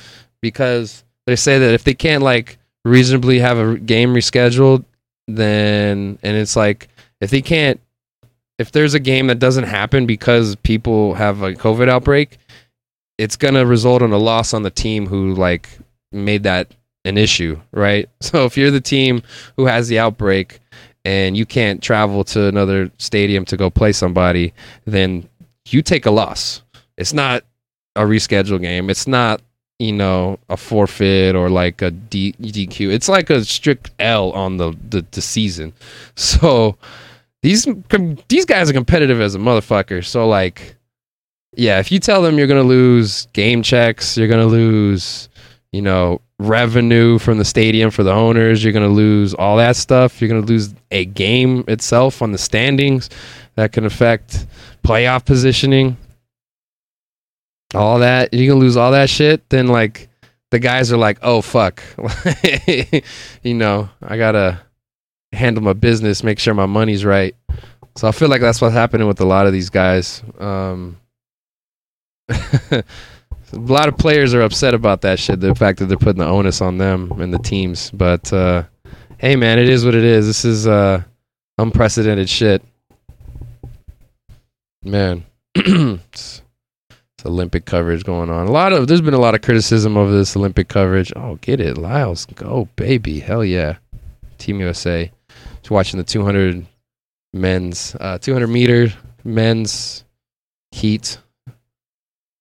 [0.41, 4.86] because they say that if they can't like reasonably have a game rescheduled,
[5.28, 6.88] then and it's like
[7.20, 7.80] if they can't,
[8.58, 12.38] if there's a game that doesn't happen because people have a COVID outbreak,
[13.18, 15.70] it's gonna result in a loss on the team who like
[16.12, 16.72] made that
[17.08, 18.10] an issue, right?
[18.22, 19.22] So if you're the team
[19.55, 20.60] who has the outbreak
[21.05, 24.53] and you can't travel to another stadium to go play somebody,
[24.86, 25.28] then
[25.68, 26.62] you take a loss.
[26.97, 27.43] It's not
[27.95, 28.89] a reschedule game.
[28.89, 29.41] It's not
[29.80, 32.91] you know a forfeit or like a D- DQ.
[32.91, 35.74] It's like a strict L on the, the the season.
[36.16, 36.78] So
[37.43, 37.68] these
[38.28, 40.03] these guys are competitive as a motherfucker.
[40.03, 40.76] So like,
[41.55, 45.30] yeah, if you tell them you're gonna lose game checks, you're gonna lose,
[45.72, 48.64] you know, revenue from the stadium for the owners.
[48.64, 50.22] You're going to lose all that stuff.
[50.22, 53.10] You're going to lose a game itself on the standings
[53.58, 54.46] that can affect
[54.84, 55.98] playoff positioning.
[57.76, 59.50] All that you're gonna lose all that shit.
[59.50, 60.08] Then like
[60.52, 61.84] the guys are like, oh fuck,
[63.44, 64.62] you know, I gotta
[65.34, 67.36] handle my business, make sure my money's right.
[67.98, 70.24] So I feel like that's what's happening with a lot of these guys.
[70.40, 70.98] Um,
[73.54, 75.39] a lot of players are upset about that shit.
[75.39, 77.91] The fact that they're putting the onus on them and the teams.
[77.91, 78.64] But uh,
[79.18, 80.28] hey, man, it is what it is.
[80.28, 81.04] This is uh,
[81.58, 82.62] unprecedented shit,
[84.84, 85.26] man.
[85.56, 86.41] it's,
[86.89, 88.48] it's Olympic coverage going on.
[88.48, 91.12] A lot of there's been a lot of criticism of this Olympic coverage.
[91.16, 93.78] Oh, get it, Lyles, go baby, hell yeah,
[94.38, 95.12] Team USA.
[95.62, 96.66] Just watching the 200
[97.34, 98.93] men's, uh, 200 meter
[99.24, 100.04] men's
[100.72, 101.18] heat.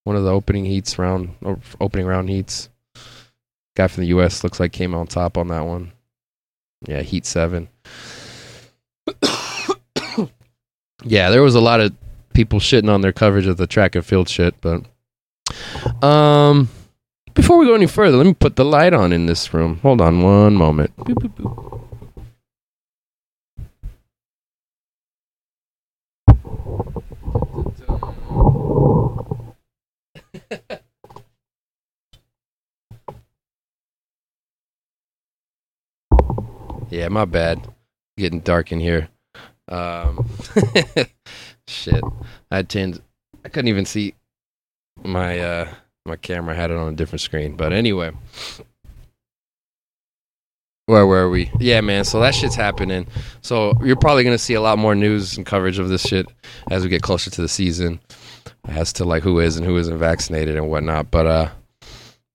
[0.07, 1.34] One of the opening heats round,
[1.80, 2.68] opening round heats.
[3.74, 4.44] Guy from the U.S.
[4.44, 5.90] looks like came on top on that one.
[6.86, 7.68] Yeah, heat seven.
[11.02, 11.92] yeah, there was a lot of
[12.34, 14.84] people shitting on their coverage of the track and field shit, but
[16.04, 16.68] um
[17.34, 19.80] before we go any further, let me put the light on in this room.
[19.82, 20.96] Hold on one moment.
[20.98, 21.86] Boop, boop, boop.
[36.91, 37.61] Yeah, my bad.
[38.16, 39.09] Getting dark in here.
[39.68, 40.28] Um,
[41.68, 42.03] shit,
[42.51, 43.03] I had turned.
[43.45, 44.14] I couldn't even see
[45.05, 45.68] my uh
[46.05, 46.55] my camera.
[46.55, 47.57] Had it on a different screen.
[47.57, 48.12] But anyway,
[50.87, 51.51] where were we?
[51.59, 52.05] Yeah, man.
[52.05, 53.07] So that shit's happening.
[53.43, 56.26] So you're probably gonna see a lot more news and coverage of this shit
[56.70, 58.01] as we get closer to the season,
[58.68, 61.11] as to like who is and who isn't vaccinated and whatnot.
[61.11, 61.49] But uh,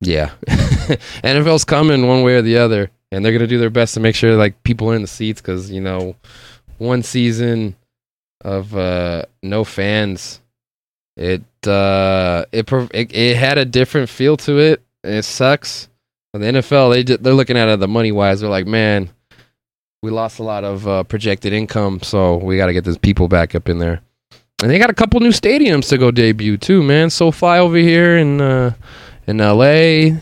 [0.01, 3.99] yeah, NFL's coming one way or the other, and they're gonna do their best to
[3.99, 6.15] make sure like people are in the seats because you know,
[6.77, 7.75] one season
[8.41, 10.41] of uh no fans,
[11.17, 14.81] it uh it it, it had a different feel to it.
[15.03, 15.89] and It sucks
[16.33, 18.39] and the NFL, they they're looking at it the money wise.
[18.39, 19.09] They're like, man,
[20.01, 23.27] we lost a lot of uh, projected income, so we got to get these people
[23.27, 24.01] back up in there.
[24.61, 27.09] And they got a couple new stadiums to go debut too, man.
[27.09, 28.73] SoFi over here in uh,
[29.27, 30.19] in LA.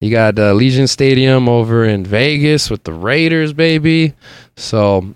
[0.00, 4.14] You got uh, Allegiant Stadium over in Vegas with the Raiders, baby.
[4.56, 5.14] So,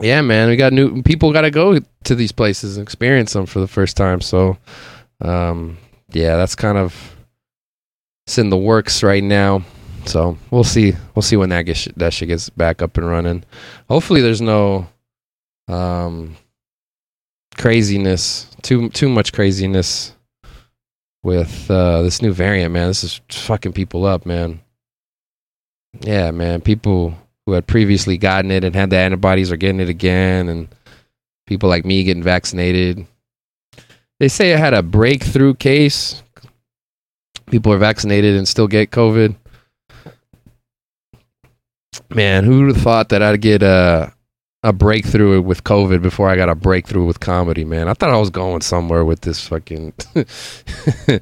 [0.00, 1.32] yeah, man, we got new people.
[1.32, 4.20] Got to go to these places and experience them for the first time.
[4.20, 4.58] So,
[5.22, 5.78] um,
[6.10, 7.16] yeah, that's kind of
[8.26, 9.62] it's in the works right now.
[10.04, 10.92] So we'll see.
[11.14, 13.44] We'll see when that gets that shit gets back up and running.
[13.88, 14.88] Hopefully, there's no
[15.68, 16.36] um,
[17.56, 18.46] craziness.
[18.62, 20.12] Too too much craziness
[21.26, 22.86] with uh, this new variant, man.
[22.86, 24.60] This is fucking people up, man.
[26.00, 26.60] Yeah, man.
[26.60, 27.14] People
[27.44, 30.68] who had previously gotten it and had the antibodies are getting it again, and
[31.46, 33.06] people like me getting vaccinated.
[34.20, 36.22] They say I had a breakthrough case
[37.50, 39.34] people are vaccinated and still get COVID.
[42.14, 44.12] Man, who would have thought that I'd get a
[44.66, 47.88] a breakthrough with COVID before I got a breakthrough with comedy, man?
[47.88, 49.92] I thought I was going somewhere with this fucking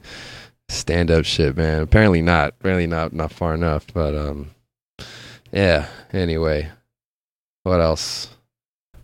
[0.68, 1.82] stand up shit, man.
[1.82, 2.54] Apparently not.
[2.60, 3.86] Apparently not not far enough.
[3.92, 4.50] But um
[5.52, 6.70] yeah, anyway.
[7.64, 8.28] What else?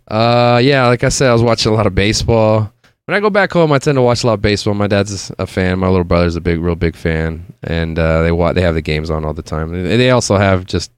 [0.07, 2.73] Uh yeah, like I said, I was watching a lot of baseball
[3.05, 4.73] when I go back home, I tend to watch a lot of baseball.
[4.73, 5.79] My dad's a fan.
[5.79, 8.55] My little brother's a big, real big fan, and uh, they watch.
[8.55, 9.71] They have the games on all the time.
[9.71, 10.91] They also have just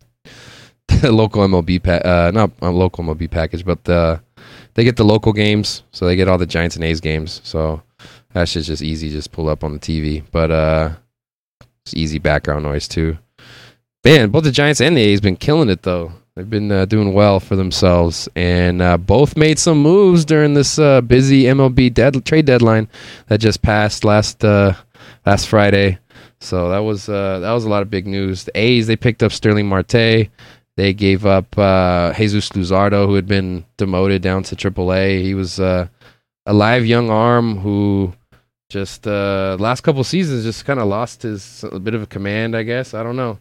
[0.88, 4.22] the local MLB, pa- uh, not local MLB package, but the,
[4.74, 7.42] they get the local games, so they get all the Giants and A's games.
[7.44, 7.82] So
[8.34, 10.24] that just just easy, just pull up on the TV.
[10.32, 10.90] But uh,
[11.86, 13.18] it's easy background noise too.
[14.04, 16.12] Man, both the Giants and the A's been killing it though.
[16.36, 20.80] They've been uh, doing well for themselves, and uh, both made some moves during this
[20.80, 22.90] uh, busy MLB dead- trade deadline
[23.28, 24.74] that just passed last uh,
[25.28, 26.00] last Friday.
[26.42, 28.46] So that was uh, that was a lot of big news.
[28.46, 30.30] The A's they picked up Starling Marte.
[30.76, 35.22] They gave up uh, Jesus Luzardo, who had been demoted down to AAA.
[35.22, 35.90] He was a
[36.48, 38.14] live young arm who
[38.70, 42.56] just last couple seasons just kind of lost his a bit of a command.
[42.56, 43.38] I guess I don't know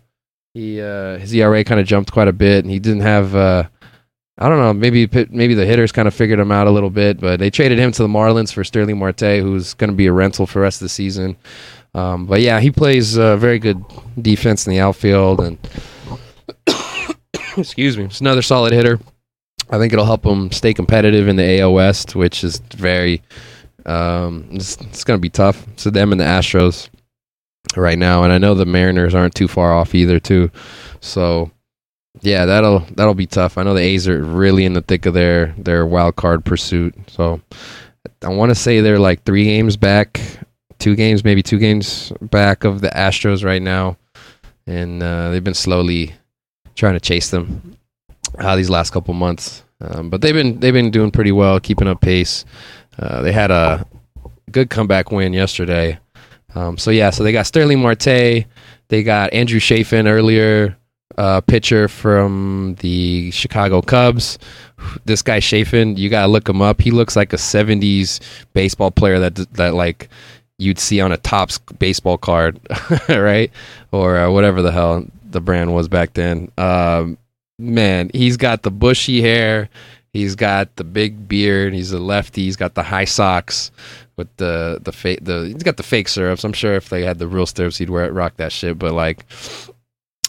[0.55, 3.35] he uh, his ERA kind of jumped quite a bit, and he didn't have.
[3.35, 3.65] Uh,
[4.39, 4.73] I don't know.
[4.73, 7.79] Maybe maybe the hitters kind of figured him out a little bit, but they traded
[7.79, 10.63] him to the Marlins for Starling Marte, who's going to be a rental for the
[10.63, 11.37] rest of the season.
[11.95, 13.83] Um, but yeah, he plays uh, very good
[14.21, 15.59] defense in the outfield, and
[17.57, 18.99] excuse me, it's another solid hitter.
[19.71, 23.23] I think it'll help him stay competitive in the AL West, which is very.
[23.87, 25.67] Um, it's, it's going to be tough.
[25.77, 26.89] So them and the Astros
[27.77, 30.51] right now, and I know the Mariners aren't too far off either, too.
[31.01, 31.51] So
[32.21, 33.57] yeah, that'll that'll be tough.
[33.57, 36.95] I know the A's are really in the thick of their their wild card pursuit.
[37.09, 37.41] So
[38.23, 40.21] I want to say they're like three games back,
[40.79, 43.97] two games, maybe two games back of the Astros right now,
[44.67, 46.15] and uh, they've been slowly
[46.75, 47.77] trying to chase them.
[48.39, 49.63] uh, these last couple months.
[49.81, 52.45] Um, but they've been they've been doing pretty well, keeping up pace.
[52.99, 53.85] Uh, they had a
[54.51, 55.99] good comeback win yesterday.
[56.55, 58.45] Um, so yeah, so they got Starling Marte,
[58.89, 60.77] they got Andrew Chafin earlier,
[61.17, 64.39] uh, pitcher from the Chicago Cubs.
[65.05, 66.81] This guy Chafin, you gotta look him up.
[66.81, 68.21] He looks like a '70s
[68.53, 70.09] baseball player that that like
[70.59, 72.61] you'd see on a Topps baseball card,
[73.09, 73.51] right?
[73.91, 76.51] Or uh, whatever the hell the brand was back then.
[76.59, 77.19] Um,
[77.59, 79.69] man, he's got the bushy hair.
[80.13, 81.73] He's got the big beard.
[81.73, 82.45] He's a lefty.
[82.45, 83.71] He's got the high socks
[84.17, 85.21] with the the fake.
[85.23, 86.45] The he's got the fake syrups.
[86.45, 88.79] I'm sure if they had the real stirrups, he'd wear it, rock that shit.
[88.79, 89.25] But like,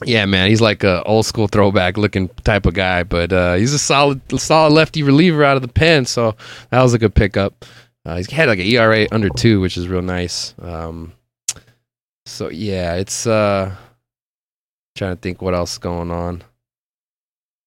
[0.06, 3.04] yeah, man, he's like a old school throwback looking type of guy.
[3.04, 6.06] But uh, he's a solid solid lefty reliever out of the pen.
[6.06, 6.36] So
[6.70, 7.66] that was a good pickup.
[8.06, 10.56] Uh, he's had like an ERA under two, which is real nice.
[10.62, 11.14] Um,
[12.26, 13.76] so yeah, it's uh,
[14.96, 16.44] trying to think what else is going on.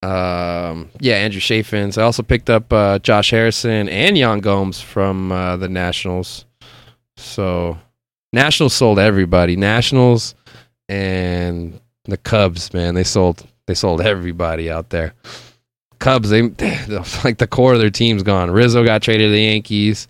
[0.02, 1.98] Um, yeah, Andrew Chafins.
[1.98, 6.44] I also picked up uh, Josh Harrison and Yan Gomes from uh, the Nationals.
[7.16, 7.78] So
[8.32, 9.56] Nationals sold everybody.
[9.56, 10.34] Nationals
[10.88, 15.14] and the Cubs, man, they sold they sold everybody out there.
[15.98, 16.42] Cubs, they
[17.24, 18.50] like the core of their team's gone.
[18.50, 20.06] Rizzo got traded to the Yankees.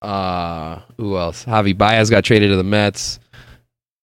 [0.00, 1.44] Uh, who else?
[1.44, 3.18] Javi Baez got traded to the Mets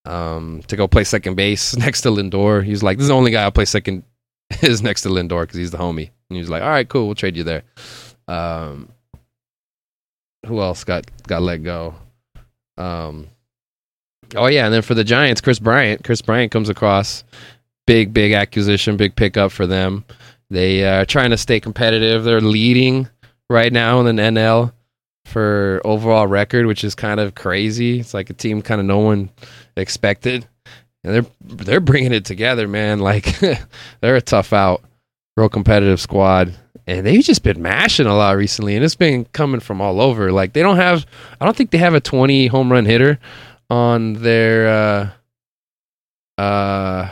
[0.05, 2.63] um, to go play second base next to Lindor.
[2.63, 4.03] He's like, this is the only guy I'll play second
[4.61, 6.09] is next to Lindor because he's the homie.
[6.29, 7.63] And he was like, all right, cool, we'll trade you there.
[8.27, 8.89] Um,
[10.45, 11.95] who else got got let go?
[12.77, 13.27] Um,
[14.35, 16.03] oh yeah, and then for the Giants, Kris Bryant.
[16.03, 17.23] Kris Bryant comes across
[17.85, 20.05] big, big acquisition, big pickup for them.
[20.49, 22.23] They are trying to stay competitive.
[22.23, 23.07] They're leading
[23.49, 24.73] right now in the NL
[25.31, 27.99] for overall record, which is kind of crazy.
[27.99, 29.29] It's like a team kind of no one
[29.77, 30.47] expected,
[31.03, 32.99] and they're they're bringing it together, man.
[33.11, 34.83] Like they're a tough out,
[35.37, 36.53] real competitive squad,
[36.85, 40.31] and they've just been mashing a lot recently, and it's been coming from all over.
[40.31, 41.05] Like they don't have,
[41.39, 43.19] I don't think they have a twenty home run hitter
[43.69, 47.09] on their uh uh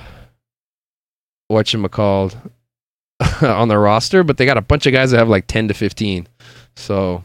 [1.91, 2.37] called
[3.41, 5.73] on their roster, but they got a bunch of guys that have like ten to
[5.73, 6.27] fifteen.
[6.75, 7.23] So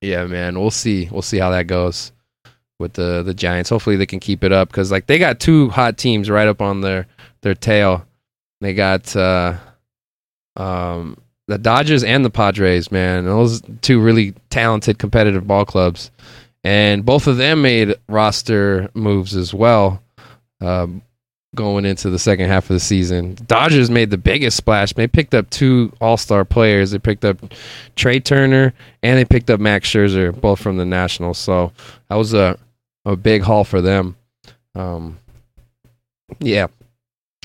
[0.00, 1.08] yeah, man, we'll see.
[1.10, 2.12] We'll see how that goes
[2.78, 3.70] with the the Giants.
[3.70, 6.62] Hopefully they can keep it up because like they got two hot teams right up
[6.62, 7.06] on their
[7.42, 8.06] their tail.
[8.60, 9.56] They got uh,
[10.56, 12.90] um, the Dodgers and the Padres.
[12.90, 16.10] Man, those two really talented competitive ball clubs,
[16.64, 20.02] and both of them made roster moves as well.
[20.60, 21.02] Um,
[21.54, 23.36] going into the second half of the season.
[23.46, 24.92] Dodgers made the biggest splash.
[24.92, 26.90] They picked up two All Star players.
[26.90, 27.38] They picked up
[27.96, 28.72] Trea Turner
[29.02, 31.38] and they picked up Max Scherzer, both from the Nationals.
[31.38, 31.72] So
[32.08, 32.58] that was a
[33.04, 34.16] a big haul for them.
[34.74, 35.18] Um,
[36.38, 36.68] yeah,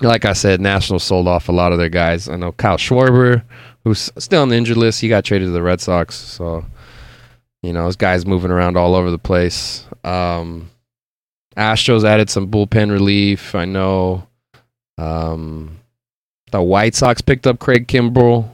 [0.01, 2.29] like I said, Nationals sold off a lot of their guys.
[2.29, 3.43] I know Kyle Schwarber,
[3.83, 6.15] who's still on the injured list, he got traded to the Red Sox.
[6.15, 6.65] So
[7.63, 9.87] you know, his guys moving around all over the place.
[10.03, 10.69] Um,
[11.57, 13.55] Astros added some bullpen relief.
[13.55, 14.27] I know
[14.97, 15.79] um,
[16.51, 18.49] the White Sox picked up Craig Kimbrel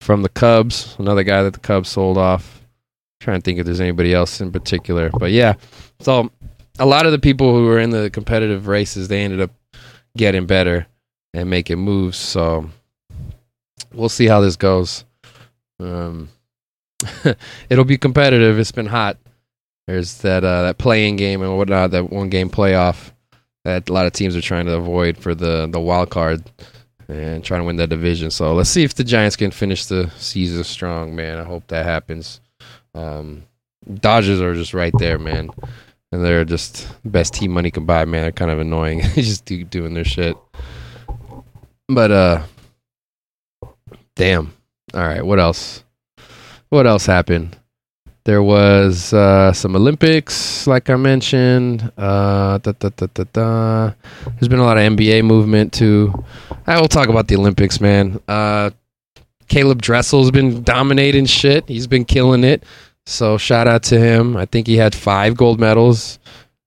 [0.00, 2.60] from the Cubs, another guy that the Cubs sold off.
[3.20, 5.54] I'm trying to think if there's anybody else in particular, but yeah.
[6.00, 6.30] So
[6.78, 9.50] a lot of the people who were in the competitive races, they ended up
[10.16, 10.86] getting better
[11.32, 12.16] and making moves.
[12.16, 12.70] So
[13.92, 15.04] we'll see how this goes.
[15.80, 16.28] Um,
[17.70, 18.58] it'll be competitive.
[18.58, 19.18] It's been hot.
[19.86, 23.12] There's that uh, that play-in game and whatnot, that one game playoff
[23.64, 26.42] that a lot of teams are trying to avoid for the the wild card
[27.08, 28.30] and trying to win that division.
[28.30, 31.38] So let's see if the Giants can finish the season strong, man.
[31.38, 32.40] I hope that happens.
[32.94, 33.44] Um,
[34.00, 35.50] Dodgers are just right there, man,
[36.10, 38.22] and they're just best team money can buy, man.
[38.22, 40.36] They're kind of annoying, just do, doing their shit.
[41.88, 42.42] But uh,
[44.16, 44.52] damn.
[44.94, 45.84] All right, what else?
[46.68, 47.56] What else happened?
[48.26, 51.92] There was uh, some Olympics, like I mentioned.
[51.96, 53.92] Uh, da, da, da,
[54.24, 56.12] There's been a lot of NBA movement too.
[56.66, 58.20] I will talk about the Olympics, man.
[58.26, 58.70] Uh,
[59.46, 61.68] Caeleb Dressel's been dominating shit.
[61.68, 62.64] He's been killing it.
[63.06, 64.36] So shout out to him.
[64.36, 66.18] I think he had five gold medals.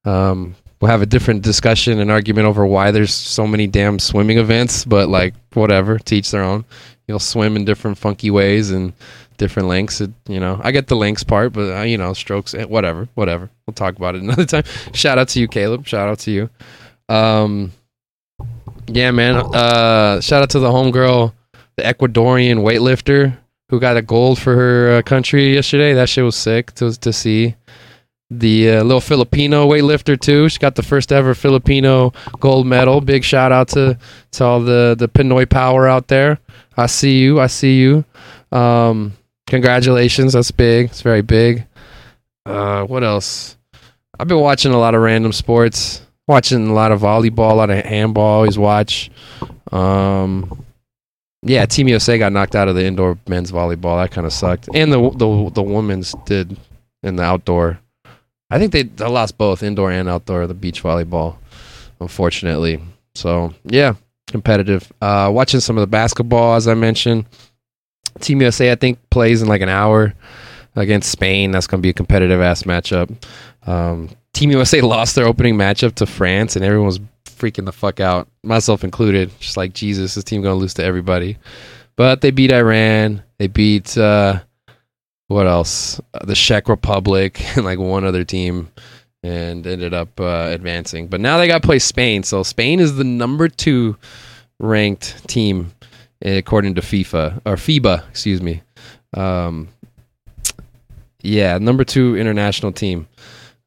[0.05, 4.37] Um, we'll have a different discussion and argument over why there's so many damn swimming
[4.37, 6.63] events, but like whatever, teach their own.
[7.09, 8.93] You'll swim in different funky ways and
[9.39, 10.01] different lengths.
[10.01, 13.09] It, you know, I get the lengths part, but uh, you know, strokes, eh, whatever,
[13.15, 13.49] whatever.
[13.65, 14.63] We'll talk about it another time.
[14.93, 15.87] Shout out to you, Caeleb.
[15.87, 16.49] Shout out to you.
[17.09, 17.71] Um,
[18.87, 19.37] yeah, man.
[19.37, 21.33] Uh, shout out to the homegirl,
[21.77, 23.37] the Ecuadorian weightlifter
[23.69, 25.93] who got a gold for her uh, country yesterday.
[25.93, 27.55] That shit was sick to to see.
[28.31, 30.49] the uh, little Filipino weightlifter too.
[30.49, 33.01] She got the first ever Filipino gold medal.
[33.01, 33.97] Big shout out to
[34.33, 36.39] to all the the Pinoy power out there.
[36.77, 37.39] I see you.
[37.39, 38.05] I see you.
[38.51, 39.13] Um,
[39.49, 40.33] congratulations.
[40.33, 40.85] That's big.
[40.87, 41.65] It's very big.
[42.45, 43.57] Uh, what else?
[44.19, 46.01] I've been watching a lot of random sports.
[46.27, 48.23] Watching a lot of volleyball, a lot of handball.
[48.23, 49.09] Always watch.
[49.71, 50.63] Um,
[51.41, 54.01] yeah, Team USA got knocked out of the indoor men's volleyball.
[54.01, 54.69] That kind of sucked.
[54.73, 56.55] And the the the women's did
[57.01, 57.79] in the outdoor.
[58.51, 61.37] I think they, they lost both indoor and outdoor the beach volleyball,
[61.99, 62.79] unfortunately.
[63.15, 63.95] So yeah,
[64.27, 64.91] competitive.
[65.01, 67.25] Uh, watching some of the basketball as I mentioned.
[68.19, 70.13] Team USA I think plays in like an hour
[70.75, 71.51] against Spain.
[71.51, 73.13] That's going to be a competitive ass matchup.
[73.67, 77.99] Um, Team USA lost their opening matchup to France, and everyone was freaking the fuck
[77.99, 79.31] out, myself included.
[79.39, 81.37] Just like Jesus, this team going to lose to everybody.
[81.95, 83.23] But they beat Iran.
[83.37, 84.39] They beat uh,
[85.27, 85.99] what else?
[86.13, 88.69] Uh, the Czech Republic and like one other team,
[89.23, 91.07] and ended up uh, advancing.
[91.07, 92.23] But now they got to play Spain.
[92.23, 93.97] So Spain is the number two
[94.59, 95.71] ranked team
[96.21, 98.61] according to FIFA or FIBA, excuse me.
[99.13, 99.69] Um,
[101.21, 103.07] yeah, number two international team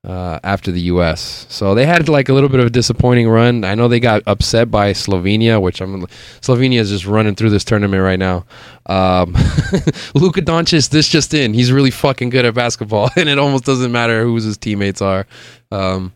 [0.04, 1.46] uh, after the U.S.
[1.48, 3.64] So they had like a little bit of a disappointing run.
[3.64, 6.06] I know they got upset by Slovenia, which I'm
[6.40, 8.44] Slovenia is just running through this tournament right now.
[8.86, 9.32] Um,
[10.14, 13.92] Luka Doncic, this just in, he's really fucking good at basketball, and it almost doesn't
[13.92, 15.26] matter who his teammates are.
[15.70, 16.12] Um,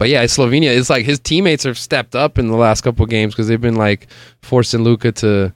[0.00, 3.34] but yeah, Slovenia, it's like his teammates have stepped up in the last couple games
[3.34, 4.06] because they've been like
[4.40, 5.52] forcing Luka to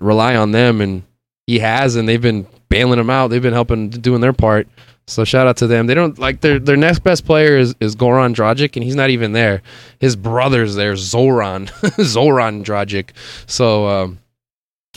[0.00, 1.04] rely on them, and
[1.46, 3.28] he has, and they've been bailing him out.
[3.28, 4.66] They've been helping doing their part.
[5.06, 5.86] So shout out to them.
[5.86, 9.10] They don't like their their next best player is, is Goran Dragic, and he's not
[9.10, 9.62] even there.
[10.00, 11.66] His brother's there, Zoran,
[12.00, 13.10] Zoran Dragic.
[13.46, 14.18] So um,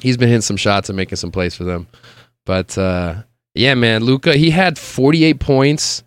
[0.01, 1.85] he's been hitting some shots and making some plays for them.
[2.43, 3.21] But uh,
[3.53, 6.03] yeah, man, Luka, he had 48 points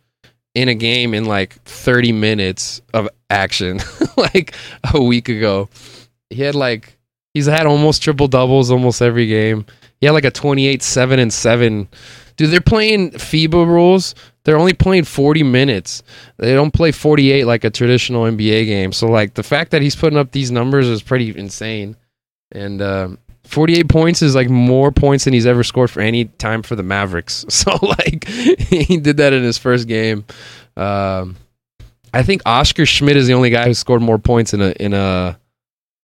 [0.54, 3.80] in a game in like 30 minutes of action,
[4.16, 4.54] like
[4.92, 5.68] a week ago.
[6.28, 6.96] He had like
[7.34, 9.66] he's had almost triple doubles almost every game.
[10.00, 11.88] He had like a 28, seven and seven
[12.40, 14.14] Dude, they're playing FIBA rules.
[14.44, 16.02] They're only playing 40 minutes.
[16.38, 18.92] They don't play 48 like a traditional NBA game.
[18.92, 21.96] So like the fact that he's putting up these numbers is pretty insane.
[22.50, 23.08] And uh,
[23.50, 26.82] 48 points is like more points than he's ever scored for any time for the
[26.82, 27.44] Mavericks.
[27.50, 30.24] So like he did that in his first game.
[30.76, 31.36] Um,
[32.14, 34.94] I think Oscar Schmidt is the only guy who scored more points in a in
[34.94, 35.38] a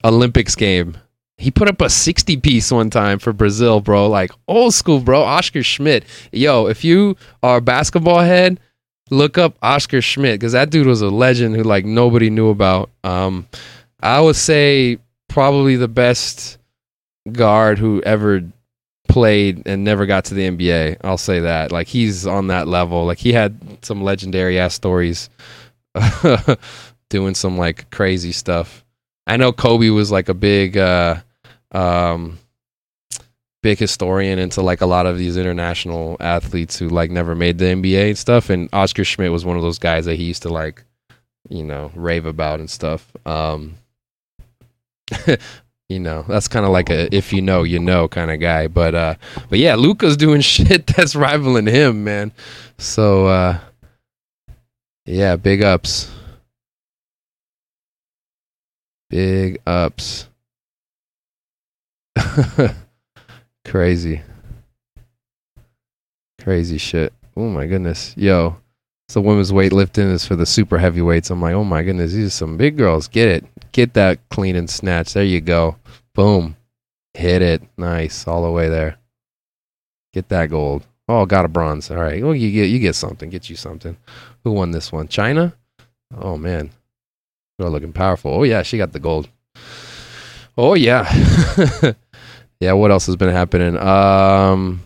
[0.05, 0.99] Olympics game
[1.39, 4.09] he put up a 60 piece one time for Brazil, bro.
[4.09, 5.23] Like old school, bro.
[5.23, 6.05] Oscar Schmidt.
[6.33, 8.59] Yo, if you are a basketball head,
[9.11, 12.91] look up Oscar Schmidt because that dude was a legend who like nobody knew about.
[13.05, 13.47] Um,
[14.01, 16.59] I would say probably the best
[17.33, 18.43] guard who ever
[19.09, 20.99] played and never got to the NBA.
[21.03, 21.73] I'll say that.
[21.73, 23.05] Like he's on that level.
[23.05, 25.31] Like he had some legendary ass stories
[27.09, 28.85] doing some like crazy stuff.
[29.27, 31.17] I know Kobe was like a big uh
[31.73, 32.39] um,
[33.63, 37.67] big historian into like a lot of these international athletes who like never made the
[37.67, 38.51] NBA and stuff.
[38.51, 40.85] And Oscar Schmidt was one of those guys that he used to like,
[41.49, 43.11] you know, rave about and stuff.
[43.27, 43.75] Um,
[45.89, 48.67] you know, that's kind of like a if you know, you know kind of guy.
[48.67, 49.15] But uh,
[49.49, 52.33] but yeah, Luka's doing shit that's rivaling him, man.
[52.79, 53.59] So uh,
[55.05, 56.11] yeah, big ups.
[59.09, 60.29] Big ups.
[63.65, 64.23] Crazy.
[66.41, 67.13] Crazy shit.
[67.37, 68.15] Oh my goodness.
[68.17, 68.57] Yo.
[69.09, 71.31] So women's weightlifting is for the super heavyweights.
[71.31, 73.07] I'm like, oh my goodness, these are some big girls.
[73.07, 73.45] Get it.
[73.73, 75.13] Get that clean and snatch.
[75.13, 75.77] There you go.
[76.15, 76.57] Boom.
[77.15, 77.63] Hit it.
[77.77, 78.27] Nice.
[78.27, 78.99] All the way there.
[80.13, 80.87] Get that gold.
[81.09, 81.91] Oh, got a bronze.
[81.91, 82.23] All right.
[82.23, 83.31] Well, you get you get something.
[83.31, 83.97] Get you something.
[84.43, 85.09] Who won this one?
[85.09, 85.55] China?
[86.17, 86.71] Oh man.
[87.61, 88.33] Girl looking powerful.
[88.33, 89.29] Oh yeah, she got the gold.
[90.59, 91.07] Oh yeah.
[92.61, 93.77] yeah, what else has been happening?
[93.77, 94.83] Um,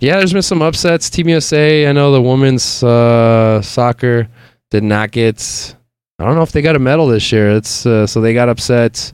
[0.00, 1.08] yeah, there's been some upsets.
[1.10, 4.28] Team USA, I know the women's uh, soccer
[4.70, 5.74] did not get.
[6.18, 7.50] I don't know if they got a medal this year.
[7.52, 9.12] It's uh, so they got upset.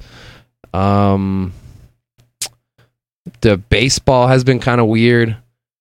[0.73, 1.53] Um,
[3.41, 5.37] the baseball has been kind of weird.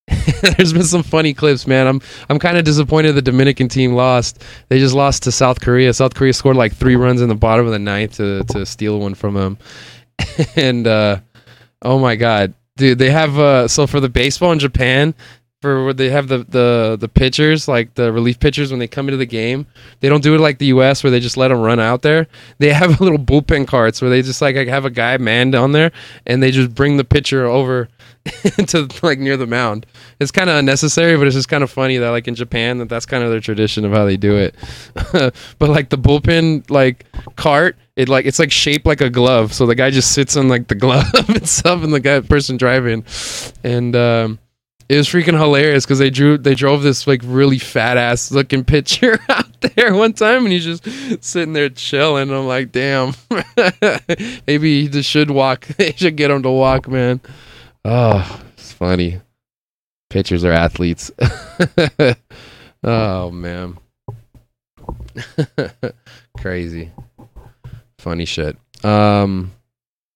[0.58, 1.88] There's been some funny clips, man.
[1.88, 4.44] I'm I'm kind of disappointed the Dominican team lost.
[4.70, 5.94] They just lost to South Korea.
[5.94, 9.00] South Korea scored like three runs in the bottom of the ninth to to steal
[9.00, 9.58] one from them,
[10.56, 11.20] and uh,
[11.82, 12.98] Oh my god, dude!
[12.98, 15.14] They have uh, so for the baseball in Japan,
[15.62, 19.08] for where they have the the the pitchers like the relief pitchers when they come
[19.08, 19.68] into the game.
[20.00, 21.04] They don't do it like the U.S.
[21.04, 22.28] where they just let them run out there.
[22.60, 25.74] They have a little bullpen carts where they just like have a guy manned on
[25.74, 25.92] there
[26.26, 27.90] and they just bring the pitcher over
[28.68, 29.86] to like near the mound.
[30.22, 32.88] It's kind of unnecessary, but it's just kind of funny that like in Japan that
[32.88, 34.56] that's kind of their tradition of how they do it.
[35.60, 37.06] but like the bullpen like
[37.36, 40.48] cart, it like it's like shaped like a glove, so the guy just sits on
[40.48, 43.04] like the glove itself and the guy person driving,
[43.62, 43.94] and.
[43.98, 44.40] um
[44.90, 48.64] it was freaking hilarious because they drew they drove this like really fat ass looking
[48.66, 52.32] pitcher out there one time and he's just sitting there chilling.
[52.32, 53.14] I'm like, damn,
[54.48, 55.68] maybe he just should walk.
[55.78, 57.22] they should get him to walk, man.
[57.86, 59.22] Oh, it's funny.
[60.10, 61.12] Pitchers are athletes.
[62.84, 63.78] oh man,
[66.36, 66.92] crazy,
[68.00, 68.58] funny shit.
[68.84, 69.52] Um,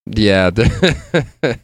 [0.07, 0.49] yeah.
[0.49, 1.59] they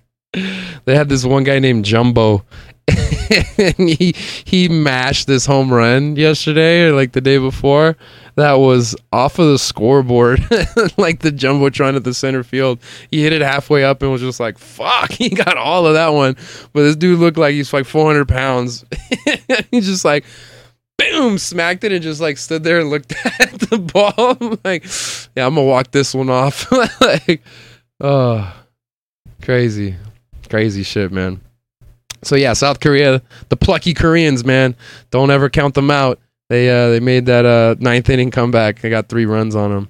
[0.86, 2.46] had this one guy named Jumbo
[3.58, 4.14] and he
[4.46, 7.98] he mashed this home run yesterday or like the day before.
[8.36, 10.40] That was off of the scoreboard
[10.98, 12.80] like the jumbotron at the center field.
[13.12, 16.10] He hit it halfway up and was just like fuck he got all of that
[16.10, 16.36] one.
[16.74, 18.86] But this dude looked like he's like 400 pounds.
[19.72, 20.26] He's just like
[20.98, 24.38] boom smacked it and just like stood there and looked at the ball.
[24.42, 24.86] I'm like
[25.36, 26.72] yeah i'm gonna walk this one off.
[27.02, 27.44] Like
[28.02, 28.56] oh
[29.42, 29.96] crazy
[30.50, 31.42] crazy shit man
[32.24, 34.76] so yeah, South Korea, the plucky Koreans, man,
[35.12, 36.20] don't ever count them out.
[36.50, 38.84] They uh, they made that uh, ninth inning comeback.
[38.84, 39.90] I got three runs on them,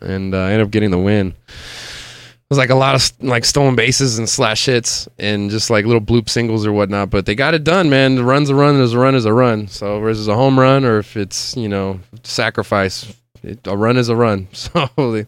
[0.00, 1.28] and uh, ended up getting the win.
[1.48, 5.86] It was like a lot of like stolen bases and slash hits and just like
[5.86, 7.08] little bloop singles or whatnot.
[7.08, 8.16] But they got it done, man.
[8.16, 9.66] The run's a run, is a run is a run.
[9.66, 13.12] So it's a home run or if it's you know sacrifice,
[13.42, 14.48] it, a run is a run.
[14.54, 15.24] So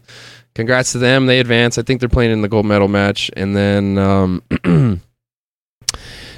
[0.53, 1.25] congrats to them.
[1.25, 1.77] They advance.
[1.79, 3.97] I think they're playing in the gold medal match, and then.
[3.97, 5.01] Um,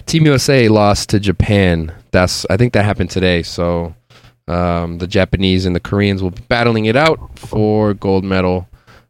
[0.09, 1.93] Team USA lost to Japan.
[2.09, 3.43] That's I think that happened today.
[3.43, 3.93] So
[4.47, 8.67] um, the Japanese and the Koreans will be battling it out for gold medal.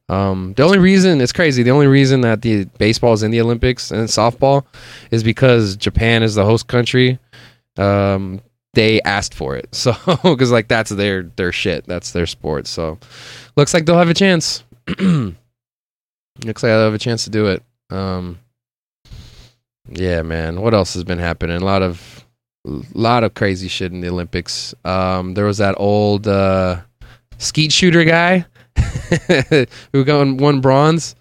[0.09, 1.63] Um, the only reason it's crazy.
[1.63, 4.65] The only reason that the baseball is in the Olympics and softball
[5.09, 7.17] is because Japan is the host country.
[7.77, 8.41] Um,
[8.73, 11.85] they asked for it, so because like that's their their shit.
[11.87, 12.67] That's their sport.
[12.67, 12.99] So
[13.55, 14.65] looks like they'll have a chance.
[14.99, 15.33] looks
[16.45, 17.63] like they'll have a chance to do it.
[17.89, 18.37] Um,
[19.91, 20.61] yeah, man.
[20.61, 21.61] What else has been happening?
[21.61, 22.25] A lot of
[22.93, 24.73] lot of crazy shit in the Olympics.
[24.85, 26.81] Um, there was that old uh,
[27.37, 28.45] skeet shooter guy
[29.91, 31.15] who got one bronze.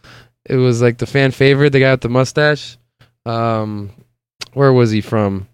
[0.44, 2.78] It was like the fan favorite, the guy with the mustache.
[3.26, 3.90] Um,
[4.54, 5.48] where was he from?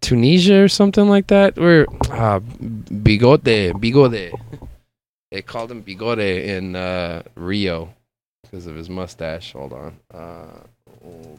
[0.00, 1.56] Tunisia or something like that.
[1.56, 4.32] Where uh, Bigote, Bigote.
[5.30, 7.94] They called him Bigote in uh, Rio
[8.42, 9.52] because of his mustache.
[9.52, 9.96] Hold on.
[10.12, 10.64] Uh,
[11.04, 11.38] old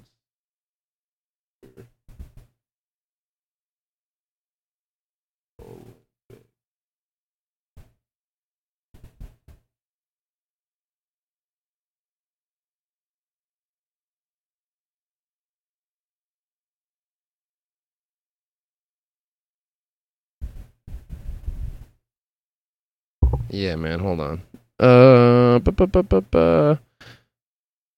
[23.51, 23.99] Yeah, man.
[23.99, 24.41] Hold on.
[24.79, 25.59] Uh,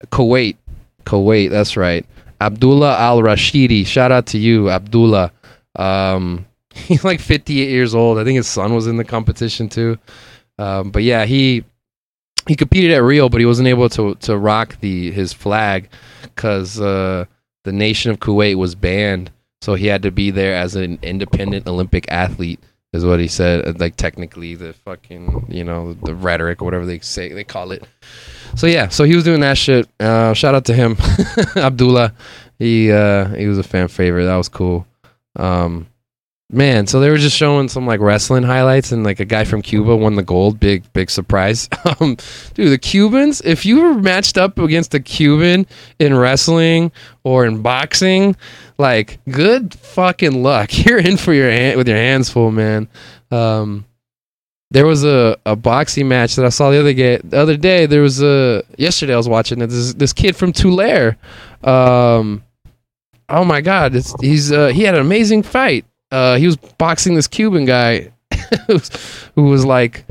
[0.07, 0.57] Kuwait,
[1.05, 1.49] Kuwait.
[1.49, 2.05] That's right.
[2.41, 3.85] Abdullah Al Rashidi.
[3.85, 5.31] Shout out to you, Abdullah.
[5.75, 8.17] Um, he's like 58 years old.
[8.17, 9.97] I think his son was in the competition too.
[10.57, 11.63] Um, but yeah, he
[12.47, 15.89] he competed at Rio, but he wasn't able to to rock the his flag
[16.23, 17.25] because uh,
[17.63, 19.31] the nation of Kuwait was banned.
[19.61, 22.59] So he had to be there as an independent Olympic athlete
[22.93, 23.67] is what he said.
[23.67, 27.71] Uh, like technically, the fucking you know the rhetoric or whatever they say they call
[27.71, 27.83] it.
[28.55, 29.89] So yeah, so he was doing that shit.
[29.99, 30.95] Uh, shout out to him,
[31.55, 32.13] Abdullah.
[32.59, 34.25] He uh, he was a fan favorite.
[34.25, 34.85] That was cool.
[35.35, 35.87] Um,
[36.53, 39.61] man, so they were just showing some like wrestling highlights, and like a guy from
[39.61, 40.59] Cuba won the gold.
[40.59, 41.67] Big big surprise.
[41.99, 42.17] um,
[42.53, 43.41] dude, the Cubans.
[43.41, 45.65] If you were matched up against a Cuban
[45.99, 46.91] in wrestling
[47.23, 48.35] or in boxing,
[48.77, 50.77] like good fucking luck.
[50.85, 52.87] You're in for your hand with your hands full, man.
[53.31, 53.85] Um,
[54.71, 57.17] there was a, a boxing match that I saw the other day.
[57.23, 59.67] The other day, there was a yesterday I was watching it.
[59.67, 61.17] This this kid from Tulare.
[61.63, 62.43] Um,
[63.29, 65.85] oh my god, he's uh, he had an amazing fight.
[66.13, 68.11] Uh, he was boxing this Cuban guy
[68.67, 68.89] who, was,
[69.35, 70.05] who was like,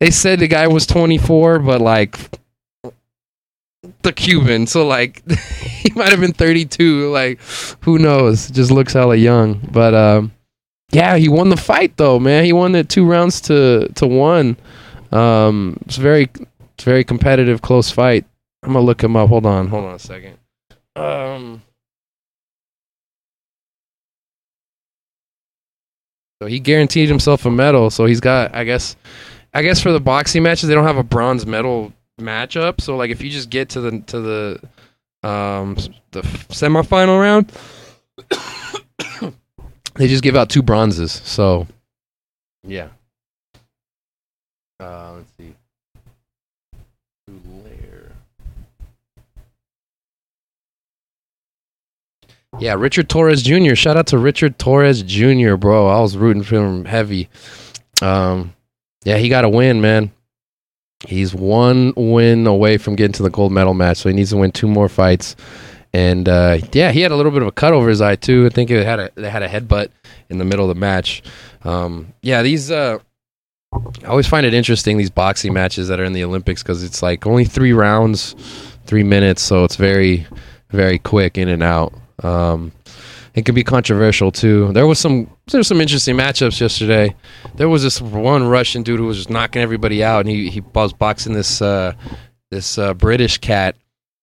[0.00, 2.18] they said the guy was 24, but like
[4.02, 4.66] the Cuban.
[4.66, 7.10] So like he might have been 32.
[7.10, 7.40] Like
[7.80, 8.50] who knows?
[8.50, 9.54] Just looks hella young.
[9.72, 10.32] But um,
[10.90, 12.44] yeah, he won the fight though, man.
[12.44, 14.58] He won it two rounds to to one.
[15.10, 16.28] Um, it's very
[16.74, 18.26] it's very competitive, close fight.
[18.62, 19.30] I'm gonna look him up.
[19.30, 20.36] Hold on, hold on a second.
[20.94, 21.62] Um.
[26.40, 27.90] So he guaranteed himself a medal.
[27.90, 28.96] So he's got, I guess,
[29.54, 32.80] I guess for the boxing matches they don't have a bronze medal matchup.
[32.80, 35.76] So like if you just get to the to the um
[36.10, 37.52] the semifinal round,
[39.94, 41.12] they just give out two bronzes.
[41.12, 41.66] So
[42.62, 42.88] yeah.
[44.78, 45.55] Uh, let's see.
[52.58, 53.74] Yeah, Richard Torrez Jr.
[53.74, 55.56] Shout out to Richard Torrez Jr.
[55.56, 57.28] Bro, I was rooting for him heavy.
[58.00, 58.54] Um,
[59.04, 60.10] yeah, he got a win, man.
[61.06, 64.38] He's one win away from getting to the gold medal match, so he needs to
[64.38, 65.36] win two more fights.
[65.92, 68.46] And uh, yeah, he had a little bit of a cut over his eye too.
[68.46, 69.90] I think it had a they had a headbutt
[70.30, 71.22] in the middle of the match.
[71.62, 72.98] Um, yeah, these uh,
[73.74, 77.02] I always find it interesting these boxing matches that are in the Olympics because it's
[77.02, 78.34] like only three rounds,
[78.86, 80.26] three minutes, so it's very,
[80.70, 81.92] very quick in and out.
[82.26, 82.72] Um,
[83.34, 84.72] it can be controversial too.
[84.72, 87.14] There was some there was some interesting matchups yesterday.
[87.54, 90.60] There was this one Russian dude who was just knocking everybody out, and he he
[90.60, 91.92] was boxing this uh,
[92.50, 93.76] this uh, British cat,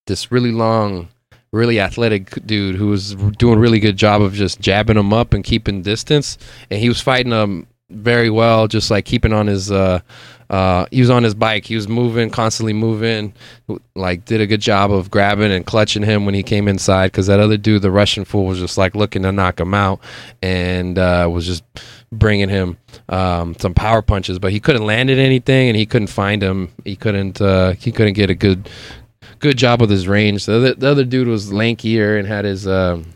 [0.07, 1.09] this really long,
[1.51, 5.33] really athletic dude who was doing a really good job of just jabbing him up
[5.33, 6.39] and keeping distance,
[6.71, 9.99] and he was fighting him very well, just like keeping on his uh,
[10.49, 11.65] uh, he was on his bike.
[11.65, 13.33] He was moving, constantly moving.
[13.95, 17.07] Like did a good job of grabbing and clutching him when he came inside.
[17.07, 19.99] Because that other dude, the Russian fool, was just like looking to knock him out
[20.41, 21.63] and uh, was just
[22.11, 22.77] bringing him
[23.09, 24.39] um, some power punches.
[24.39, 26.69] But he couldn't land at anything, and he couldn't find him.
[26.83, 27.41] He couldn't.
[27.41, 28.69] Uh, he couldn't get a good
[29.39, 30.45] good job with his range.
[30.45, 32.67] The the other dude was lankier and had his.
[32.67, 33.13] Um,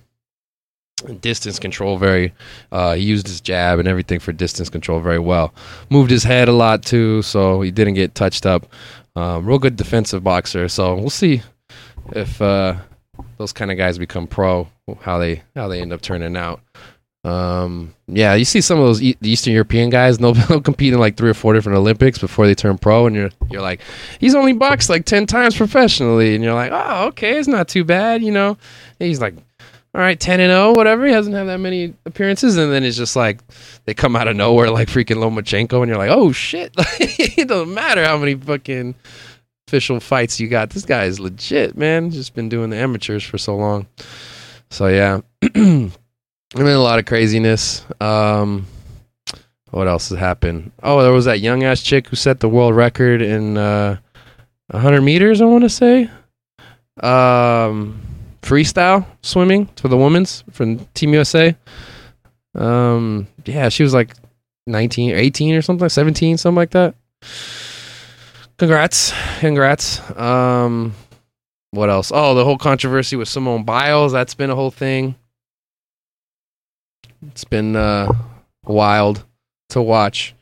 [1.19, 2.33] distance control very
[2.71, 5.53] uh, he used his jab and everything for distance control very well.
[5.89, 8.67] Moved his head a lot too so he didn't get touched up.
[9.15, 11.41] Um, real good defensive boxer so we'll see
[12.13, 12.75] if uh,
[13.37, 14.67] those kind of guys become pro
[15.01, 16.61] how they how they end up turning out.
[17.23, 21.17] Um, yeah you see some of those e- eastern european guys they'll, compete in like
[21.17, 23.81] three or four different olympics before they turn pro and you're you're like
[24.19, 27.83] he's only boxed like 10 times professionally and you're like oh okay it's not too
[27.83, 28.57] bad you know?
[28.99, 29.33] And he's like
[29.97, 31.07] all right, 10 and 0, whatever.
[31.07, 32.55] He hasn't had that many appearances.
[32.55, 33.39] And then it's just like
[33.85, 36.71] they come out of nowhere like freaking Lomachenko, and you're like, oh shit.
[36.77, 38.93] it doesn't matter how many fucking
[39.67, 40.69] official fights you got.
[40.69, 42.11] This guy is legit, man.
[42.11, 43.87] Just been doing the amateurs for so long.
[44.69, 45.21] So yeah.
[45.55, 45.89] I
[46.59, 47.83] mean, a lot of craziness.
[47.99, 48.67] Um,
[49.71, 50.73] what else has happened?
[50.83, 53.97] Oh, there was that young ass chick who set the world record in uh,
[54.67, 56.11] 100 meters, I want to say.
[57.01, 58.06] Um,
[58.41, 61.55] freestyle swimming for the women's from Team USA.
[62.55, 64.13] Um, yeah, she was like
[64.67, 66.95] 19, 18 or something, 17, something like that.
[68.57, 69.13] Congrats.
[69.39, 69.99] Congrats.
[70.17, 70.93] Um,
[71.71, 72.11] what else?
[72.13, 74.11] Oh, the whole controversy with Simone Biles.
[74.11, 75.15] That's been a whole thing.
[77.27, 78.11] It's been uh,
[78.65, 79.23] wild
[79.69, 80.33] to watch.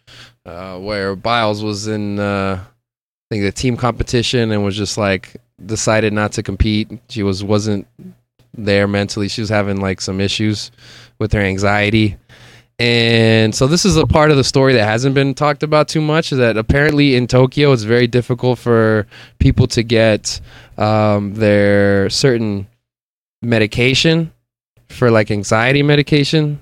[0.45, 5.37] Uh, where Biles was in, uh, I think, the team competition and was just like,
[5.63, 6.91] decided not to compete.
[7.09, 7.87] She was wasn't
[8.53, 9.27] there mentally.
[9.27, 10.71] She was having like some issues
[11.19, 12.17] with her anxiety.
[12.77, 16.01] And so this is a part of the story that hasn't been talked about too
[16.01, 19.07] much is that apparently in Tokyo it's very difficult for
[19.39, 20.41] people to get
[20.77, 22.67] um, their certain
[23.41, 24.33] medication
[24.89, 26.59] for like anxiety medication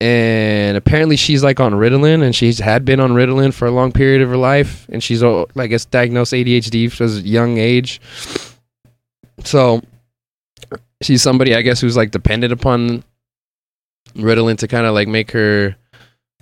[0.00, 3.92] and apparently she's like on Ritalin, and she's had been on Ritalin for a long
[3.92, 8.00] period of her life, and she's uh, I guess diagnosed ADHD from a young age.
[9.44, 9.82] So
[11.02, 13.04] she's somebody I guess who's like dependent upon
[14.14, 15.76] Ritalin to kind of like make her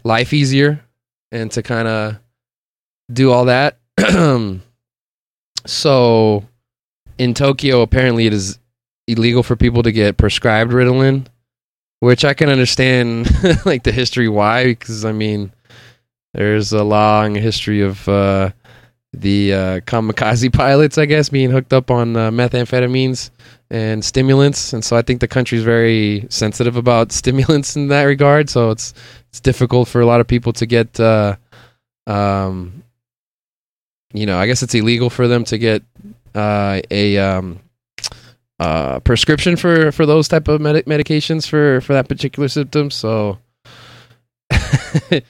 [0.03, 0.85] life easier
[1.31, 2.19] and to kind of
[3.13, 3.79] do all that.
[5.67, 6.45] so
[7.19, 8.59] in Tokyo, apparently it is
[9.07, 11.27] illegal for people to get prescribed Ritalin
[12.05, 13.31] which I can understand,
[13.65, 15.53] like the history why, because I mean,
[16.35, 18.51] there's a long history of uh,
[19.15, 23.31] the uh, kamikaze pilots, I guess, being hooked up on uh, methamphetamines
[23.71, 28.51] and stimulants, and so I think the country's very sensitive about stimulants in that regard.
[28.51, 28.93] So it's
[29.31, 31.37] it's difficult for a lot of people to get, uh,
[32.07, 32.85] um,
[34.13, 35.83] you know, I guess it's illegal for them to get
[36.35, 37.61] uh, a um,
[38.65, 42.91] uh, prescription for for those type of med- medications for for that particular symptom.
[42.91, 43.39] So
[44.51, 45.25] it,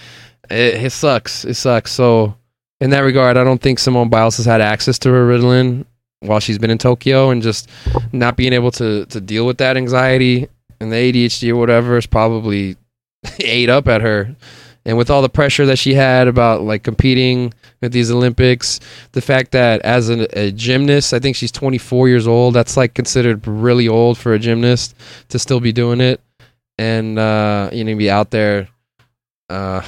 [0.50, 1.44] it, sucks.
[1.44, 1.90] It sucks.
[1.90, 2.36] So
[2.80, 5.84] in that regard, I don't think Simone Biles has had access to her Ritalin
[6.20, 7.68] while she's been in Tokyo, and just
[8.12, 10.48] not being able to to deal with that anxiety
[10.80, 12.76] and the ADHD or whatever is probably
[13.40, 14.36] ate up at her
[14.84, 18.80] and with all the pressure that she had about like competing at these Olympics,
[19.12, 22.54] the fact that as a, a, gymnast, I think she's 24 years old.
[22.54, 24.94] That's like considered really old for a gymnast
[25.30, 26.20] to still be doing it,
[26.78, 28.68] and uh, you know, be out there
[29.48, 29.82] uh,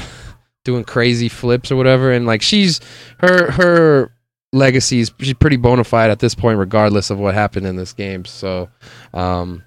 [0.64, 2.80] doing crazy flips or whatever, and like she's
[3.20, 4.12] her her
[4.52, 7.92] legacy is she's pretty bona fide at this point, regardless of what happened in this
[7.92, 8.24] game.
[8.24, 8.70] So,
[9.12, 9.62] um,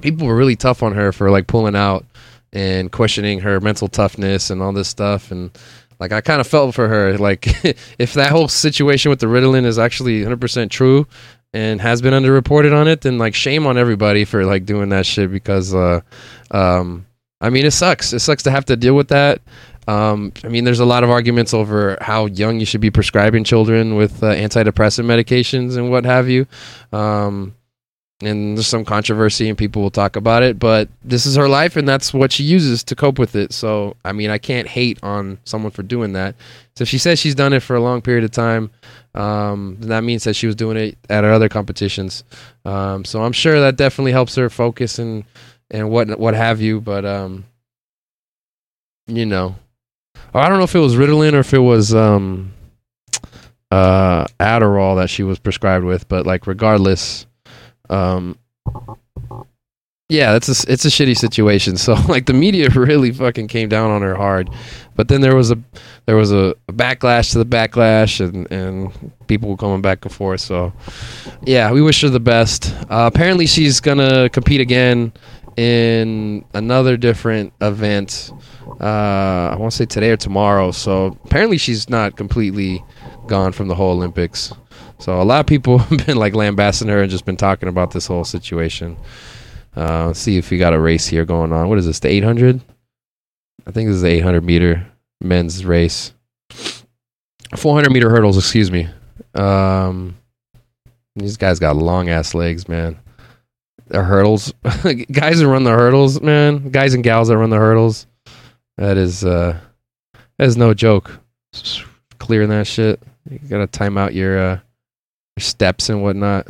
[0.00, 2.04] people were really tough on her for like pulling out
[2.54, 5.30] and questioning her mental toughness and all this stuff.
[5.30, 5.50] And
[6.00, 7.46] like I kind of felt for her like
[7.98, 11.06] if that whole situation with the Ritalin is actually 100% true
[11.52, 15.06] and has been underreported on it then like shame on everybody for like doing that
[15.06, 16.00] shit because uh
[16.50, 17.06] um
[17.40, 18.12] I mean it sucks.
[18.12, 19.42] It sucks to have to deal with that.
[19.86, 23.44] Um, I mean, there's a lot of arguments over how young you should be prescribing
[23.44, 26.46] children with uh, antidepressant medications and what have you.
[26.90, 27.54] Um,
[28.22, 31.76] and there's some controversy and people will talk about it but this is her life
[31.76, 33.52] and that's what she uses to cope with it.
[33.52, 36.34] So i mean i can't hate on someone for doing that.
[36.76, 38.70] So she says she's done it for a long period of time
[39.14, 42.24] um, that means that she was doing it at her other competitions.
[42.64, 45.24] Um, so i'm sure that definitely helps her focus and
[45.70, 47.44] and what what have you but um,
[49.06, 49.56] you know.
[50.32, 52.52] I don't know if it was ritalin or if it was um,
[53.70, 57.26] uh, adderall that she was prescribed with but like regardless
[57.90, 58.38] um,
[60.10, 61.76] yeah, it's a it's a shitty situation.
[61.84, 64.50] So like the media really fucking came down on her hard,
[64.94, 65.58] but then there was a
[66.06, 70.40] there was a, backlash to the backlash, and and people were coming back and forth.
[70.40, 70.72] So
[71.42, 72.74] yeah, we wish her the best.
[72.90, 75.12] Uh, apparently, she's gonna compete again
[75.56, 78.30] in another different event.
[78.80, 80.70] Uh, I want to say today or tomorrow.
[80.70, 82.84] So apparently, she's not completely
[83.26, 84.52] gone from the whole Olympics.
[84.98, 87.90] So a lot of people have been like lambasting her and just been talking about
[87.90, 88.96] this whole situation.
[89.76, 91.68] Uh, let's see if we got a race here going on.
[91.68, 91.98] What is this?
[91.98, 92.60] The 800?
[93.66, 94.86] I think this is the 800 meter
[95.20, 96.12] men's race.
[97.56, 98.88] 400 meter hurdles, excuse me.
[99.34, 100.16] Um,
[101.16, 102.98] these guys got long ass legs, man.
[103.86, 104.52] The hurdles,
[105.12, 106.70] guys that run the hurdles, man.
[106.70, 108.06] Guys and gals that run the hurdles.
[108.76, 109.58] That is, uh,
[110.38, 111.20] that is no joke.
[112.18, 113.00] Clearing that shit.
[113.30, 114.58] You gotta time out your, uh,
[115.38, 116.46] steps and whatnot.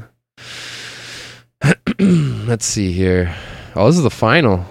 [1.98, 3.34] Let's see here.
[3.74, 4.64] Oh, this is the final.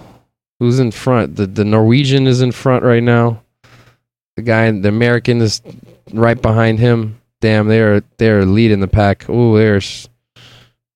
[0.59, 1.35] Who's in front?
[1.35, 3.41] The the Norwegian is in front right now.
[4.35, 5.61] The guy, the American, is
[6.13, 7.19] right behind him.
[7.41, 9.25] Damn, they are they are leading the pack.
[9.29, 10.07] Oh, there's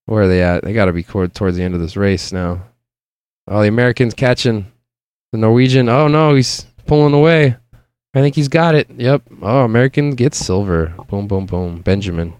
[0.06, 0.64] where are they at?
[0.64, 2.62] They got to be towards the end of this race now.
[3.46, 4.70] Oh, the American's catching
[5.32, 5.88] the Norwegian.
[5.88, 7.56] Oh no, he's pulling away.
[8.14, 8.88] I think he's got it.
[8.90, 9.22] Yep.
[9.42, 10.94] Oh, American gets silver.
[11.08, 11.82] Boom, boom, boom.
[11.82, 12.34] Benjamin.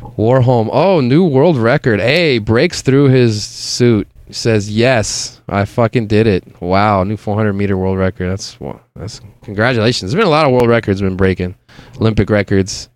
[0.00, 0.68] Warholm.
[0.72, 2.00] Oh, new world record.
[2.00, 4.08] Hey, breaks through his suit.
[4.30, 6.60] Says yes, I fucking did it.
[6.60, 8.30] Wow, new 400 meter world record.
[8.30, 8.56] That's
[8.94, 10.12] that's congratulations.
[10.12, 11.56] There's been a lot of world records been breaking,
[12.00, 12.88] Olympic records.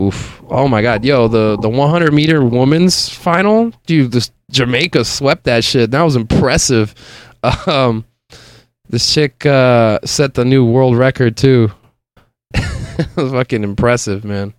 [0.00, 0.42] Oof.
[0.48, 4.10] Oh my god, yo, the the 100 meter women's final, dude.
[4.10, 5.92] This Jamaica swept that shit.
[5.92, 6.94] That was impressive.
[7.68, 8.04] Um,
[8.88, 11.70] this chick uh, set the new world record too.
[12.54, 14.52] it was fucking impressive, man.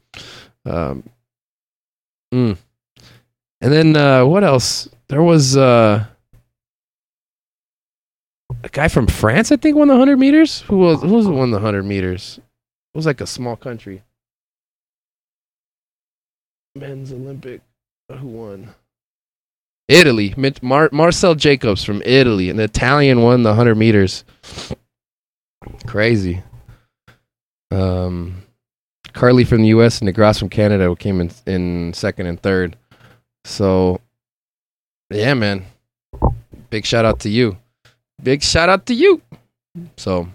[0.67, 1.03] Um,
[2.33, 2.57] mm.
[3.61, 4.89] And then uh, what else?
[5.07, 6.05] There was uh,
[8.63, 10.61] a guy from France, I think, won the hundred meters.
[10.61, 12.37] Who was who was won the hundred meters?
[12.37, 14.03] It was like a small country.
[16.75, 17.61] Men's Olympic.
[18.11, 18.73] Who won?
[19.87, 20.33] Italy.
[20.61, 22.49] Mar- Marcell Jacobs from Italy.
[22.49, 24.23] An Italian won the hundred meters.
[25.85, 26.43] Crazy.
[27.71, 28.43] Um,
[29.17, 29.99] Kerley from the U.S.
[29.99, 32.77] and DeGrasse from Canada came in in second and third.
[33.45, 33.99] So,
[35.09, 35.65] yeah, man,
[36.69, 37.57] big shout out to you.
[38.21, 39.23] Big shout out to you.
[39.97, 40.27] So,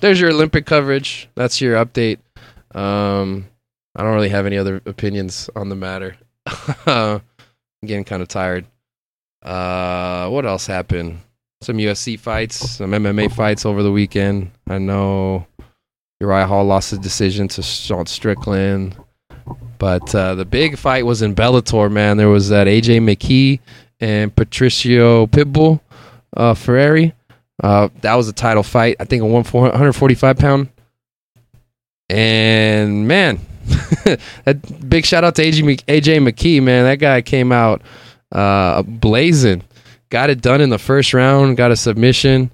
[0.00, 1.28] there's your Olympic coverage.
[1.34, 2.18] That's your update.
[2.72, 3.48] Um,
[3.96, 6.16] I don't really have any other opinions on the matter.
[6.86, 7.22] I'm
[7.84, 8.64] getting kind of tired.
[9.42, 11.18] Uh, what else happened?
[11.62, 14.52] Some UFC fights, some MMA fights over the weekend.
[14.68, 15.46] I know
[16.20, 18.96] Uriah Hall lost his decision to Sean Strickland.
[19.78, 22.18] But uh, the big fight was in Bellator, man.
[22.18, 23.60] There was that AJ McKee
[23.98, 25.80] and Patricio Pitbull
[26.36, 27.14] uh, Freire.
[27.62, 28.96] Uh, that was a title fight.
[29.00, 30.68] I think a 145 pound.
[32.10, 33.40] And man,
[34.44, 36.84] that big shout out to AJ, AJ McKee, man.
[36.84, 37.82] That guy came out
[38.32, 39.62] uh, blazing.
[40.10, 41.56] Got it done in the first round.
[41.56, 42.50] Got a submission.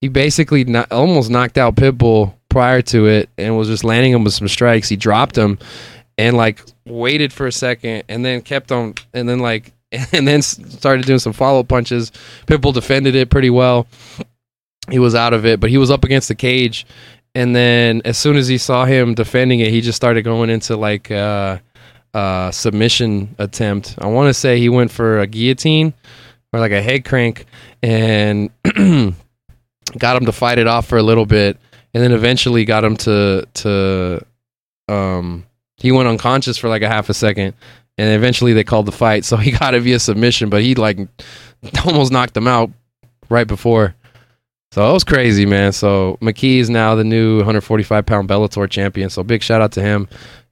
[0.00, 4.24] He basically not, almost knocked out Pitbull prior to it and was just landing him
[4.24, 4.88] with some strikes.
[4.88, 5.58] He dropped him
[6.16, 9.72] and like waited for a second and then kept on and then like
[10.12, 12.12] and then started doing some follow punches.
[12.46, 13.86] Pitbull defended it pretty well.
[14.90, 16.86] He was out of it, but he was up against the cage.
[17.34, 20.76] And then as soon as he saw him defending it, he just started going into
[20.76, 21.58] like uh,
[22.14, 23.96] uh, submission attempt.
[23.98, 25.94] I want to say he went for a guillotine
[26.52, 27.44] or like a head crank
[27.82, 28.50] and
[29.98, 31.58] got him to fight it off for a little bit,
[31.94, 34.24] and then eventually got him to to
[34.88, 35.44] um
[35.76, 37.54] he went unconscious for like a half a second,
[37.96, 40.98] and eventually they called the fight, so he got it via submission, but he like
[41.84, 42.70] almost knocked him out
[43.28, 43.94] right before.
[44.72, 45.72] So it was crazy, man.
[45.72, 49.08] So McKee is now the new 145 pound Bellator champion.
[49.08, 50.08] So big shout out to him.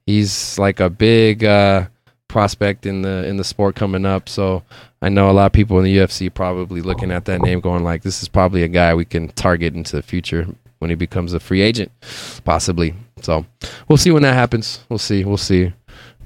[0.07, 1.85] He's like a big uh,
[2.27, 4.27] prospect in the in the sport coming up.
[4.27, 4.63] So
[5.03, 7.83] I know a lot of people in the UFC probably looking at that name, going
[7.83, 10.47] like, "This is probably a guy we can target into the future
[10.79, 11.91] when he becomes a free agent,
[12.43, 13.45] possibly." So
[13.87, 14.83] we'll see when that happens.
[14.89, 15.23] We'll see.
[15.23, 15.73] We'll see.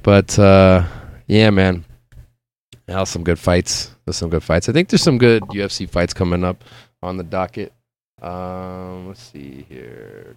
[0.04, 0.86] But uh,
[1.28, 1.86] yeah, man,
[2.88, 3.96] that was some good fights.
[4.06, 4.68] There's some good fights.
[4.68, 6.64] I think there's some good UFC fights coming up
[7.02, 7.74] on the docket.
[8.22, 10.36] Um, let's see here.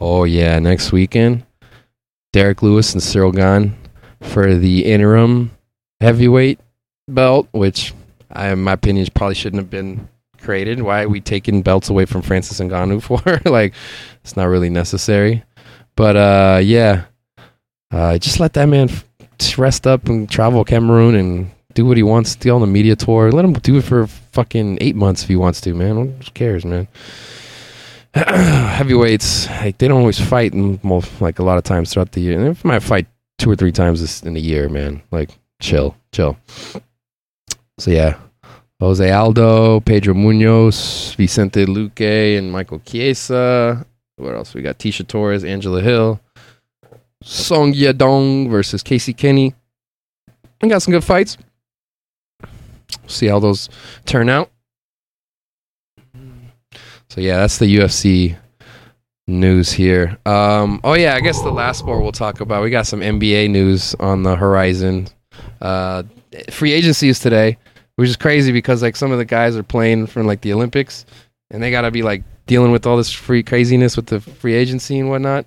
[0.00, 1.44] Oh yeah, next weekend,
[2.32, 3.76] Derrick Lewis and Ciryl Gane
[4.20, 5.50] for the interim
[6.00, 6.60] heavyweight
[7.08, 7.94] belt, which
[8.32, 10.08] I, in my opinion, probably shouldn't have been
[10.40, 10.82] created.
[10.82, 13.02] Why are we taking belts away from Francis Ngannou
[13.44, 13.50] for?
[13.50, 13.74] like,
[14.22, 15.44] it's not really necessary.
[15.96, 17.04] But uh, yeah,
[17.90, 22.02] uh, just let that man f- rest up and travel Cameroon and do what he
[22.02, 22.36] wants.
[22.36, 23.32] Deal on the media tour.
[23.32, 25.96] Let him do it for fucking eight months if he wants to, man.
[25.96, 26.86] Who cares, man?
[28.14, 32.52] Heavyweights, like they don't always fight, most, like a lot of times throughout the year.
[32.52, 33.06] They might fight
[33.38, 35.02] two or three times in a year, man.
[35.10, 36.36] Like, chill, chill.
[37.78, 38.18] So yeah,
[38.80, 43.86] Jose Aldo, Pedro Munhoz, Vicente Luque, and Michael Chiesa.
[44.16, 44.54] What else?
[44.54, 46.20] We got Tecia Torres, Angela Hill,
[47.22, 49.54] Song Yadong versus Casey Kenney.
[50.60, 51.38] We got some good fights.
[53.06, 53.68] See how those
[54.06, 54.50] turn out.
[57.10, 58.36] So yeah, that's the UFC
[59.28, 60.18] news here.
[60.26, 62.64] Um, oh yeah, I guess the last sport we'll talk about.
[62.64, 65.08] We got some NBA news on the horizon.
[65.60, 66.02] Uh,
[66.50, 67.58] free agency is today,
[67.96, 71.06] which is crazy because like some of the guys are playing for like the Olympics,
[71.50, 74.98] and they gotta be like dealing with all this free craziness with the free agency
[74.98, 75.46] and whatnot.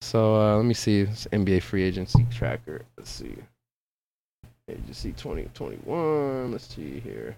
[0.00, 2.82] So uh, let me see NBA free agency tracker.
[2.96, 3.34] Let's see.
[4.68, 6.52] Agency 2021.
[6.52, 7.36] Let's see here.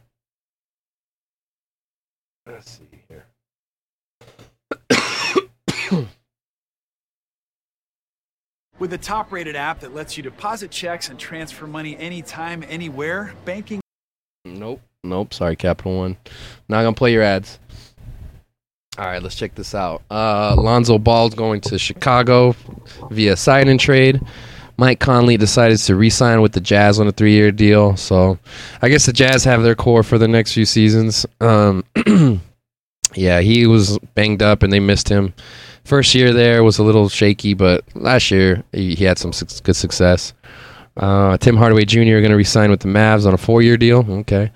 [2.47, 3.24] Let's see here.
[8.78, 13.35] With a top rated app that lets you deposit checks and transfer money anytime, anywhere,
[13.44, 13.81] banking.
[14.44, 14.81] Nope.
[15.02, 15.35] Nope.
[15.35, 16.16] Sorry, Capital One.
[16.69, 17.59] Not gonna play your ads.
[18.98, 20.02] All right, let's check this out.
[20.10, 22.56] Uh, Lonzo Ball's going to Chicago
[23.10, 24.20] via sign and trade.
[24.77, 27.97] Mike Conley decided to re-sign with the Jazz on a three-year deal.
[27.97, 28.39] So,
[28.82, 31.27] I guess the Jazz have their core for the next few seasons.
[31.40, 31.85] Um,
[33.15, 35.35] yeah, he was banged up and they missed him.
[35.89, 39.74] First year there was a little shaky, but last year he, had some su- good
[39.74, 40.35] success.
[40.98, 42.20] Uh, Tim Hardaway Jr.
[42.20, 44.05] going to resign with the Mavs on a four-year deal.
[44.20, 44.52] Okay.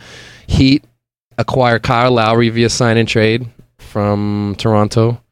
[0.46, 0.84] Heat
[1.38, 3.48] acquire Kyle Lowry via sign and trade
[3.78, 5.22] from Toronto.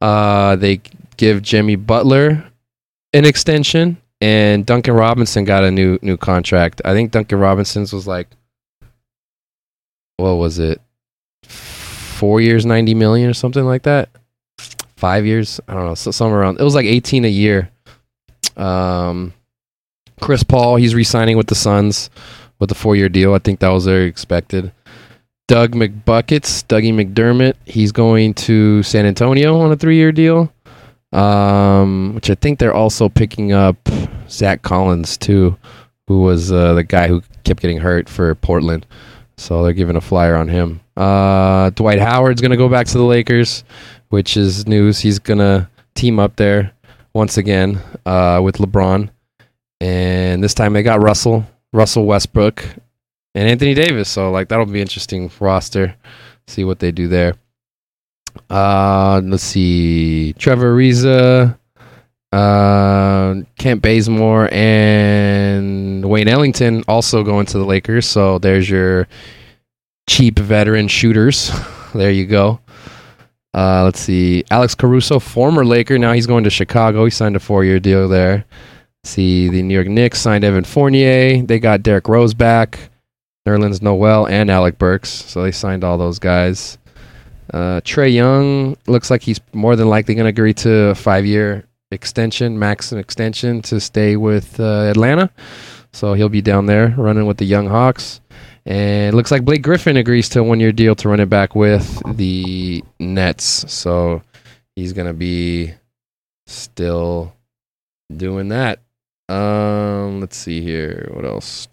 [0.00, 0.80] Uh, they
[1.18, 2.42] give Jimmy Butler
[3.12, 6.80] an extension, and Duncan Robinson got a new new contract.
[6.86, 8.28] I think Duncan Robinson's was like,
[10.16, 10.80] what was it?
[11.42, 14.08] Four years, ninety million, or something like that.
[15.04, 16.60] Five years, I don't know, so somewhere around.
[16.60, 17.68] It was like eighteen a year.
[18.56, 19.34] Um,
[20.18, 22.08] Chris Paul, he's re-signing with the Suns
[22.58, 23.34] with a four-year deal.
[23.34, 24.72] I think that was very expected.
[25.46, 30.50] Doug McBuckets, Dougie McDermott, he's going to San Antonio on a three-year deal.
[31.12, 33.76] Um, which I think they're also picking up
[34.30, 35.58] Zach Collins too,
[36.08, 38.86] who was uh, the guy who kept getting hurt for Portland.
[39.36, 40.80] So they're giving a flyer on him.
[40.96, 43.64] Uh, Dwight Howard's gonna go back to the Lakers,
[44.14, 45.00] which is news.
[45.00, 46.70] He's gonna team up there
[47.14, 49.10] once again uh, with LeBron,
[49.80, 52.64] and this time they got Russell, Russell Westbrook,
[53.34, 54.08] and Anthony Davis.
[54.08, 55.96] So like that'll be interesting roster.
[56.46, 57.34] See what they do there.
[58.48, 61.58] Uh, let's see, Trevor Ariza,
[62.30, 68.06] uh, Kent Bazemore, and Wayne Ellington also going to the Lakers.
[68.06, 69.08] So there's your
[70.08, 71.50] cheap veteran shooters.
[71.94, 72.60] there you go.
[73.54, 77.04] Uh, let's see, Alex Caruso, former Laker, now he's going to Chicago.
[77.04, 78.44] He signed a four-year deal there.
[79.04, 81.40] See, the New York Knicks signed Evan Fournier.
[81.42, 82.90] They got Derrick Rose back,
[83.46, 85.08] Nerlens Noel, and Alec Burks.
[85.08, 86.78] So they signed all those guys.
[87.52, 91.64] Uh, Trae Young looks like he's more than likely going to agree to a five-year
[91.92, 95.30] extension, max extension to stay with uh, Atlanta.
[95.92, 98.20] So he'll be down there running with the Young Hawks.
[98.66, 101.54] And it looks like Blake Griffin agrees to a one-year deal to run it back
[101.54, 103.70] with the Nets.
[103.72, 104.22] So
[104.74, 105.74] he's going to be
[106.46, 107.34] still
[108.14, 108.80] doing that.
[109.28, 111.10] Um, let's see here.
[111.12, 111.68] What else?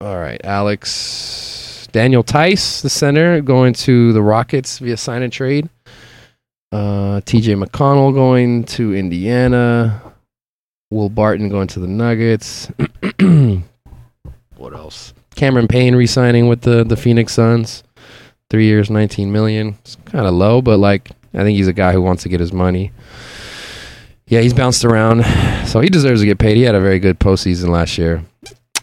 [0.00, 5.68] All right, Alex Daniel Theis, the center, going to the Rockets via sign and trade.
[6.70, 7.54] Uh, T.J.
[7.54, 10.02] McConnell going to Indiana.
[10.90, 12.70] Will Barton going to the Nuggets.
[14.58, 15.14] what else?
[15.34, 17.82] Cameron Payne re-signing with the the Phoenix Suns.
[18.50, 19.76] Three years, nineteen million.
[19.80, 22.40] It's kind of low, but like I think he's a guy who wants to get
[22.40, 22.92] his money.
[24.26, 25.24] Yeah, he's bounced around,
[25.66, 26.56] so he deserves to get paid.
[26.56, 28.24] He had a very good postseason last year.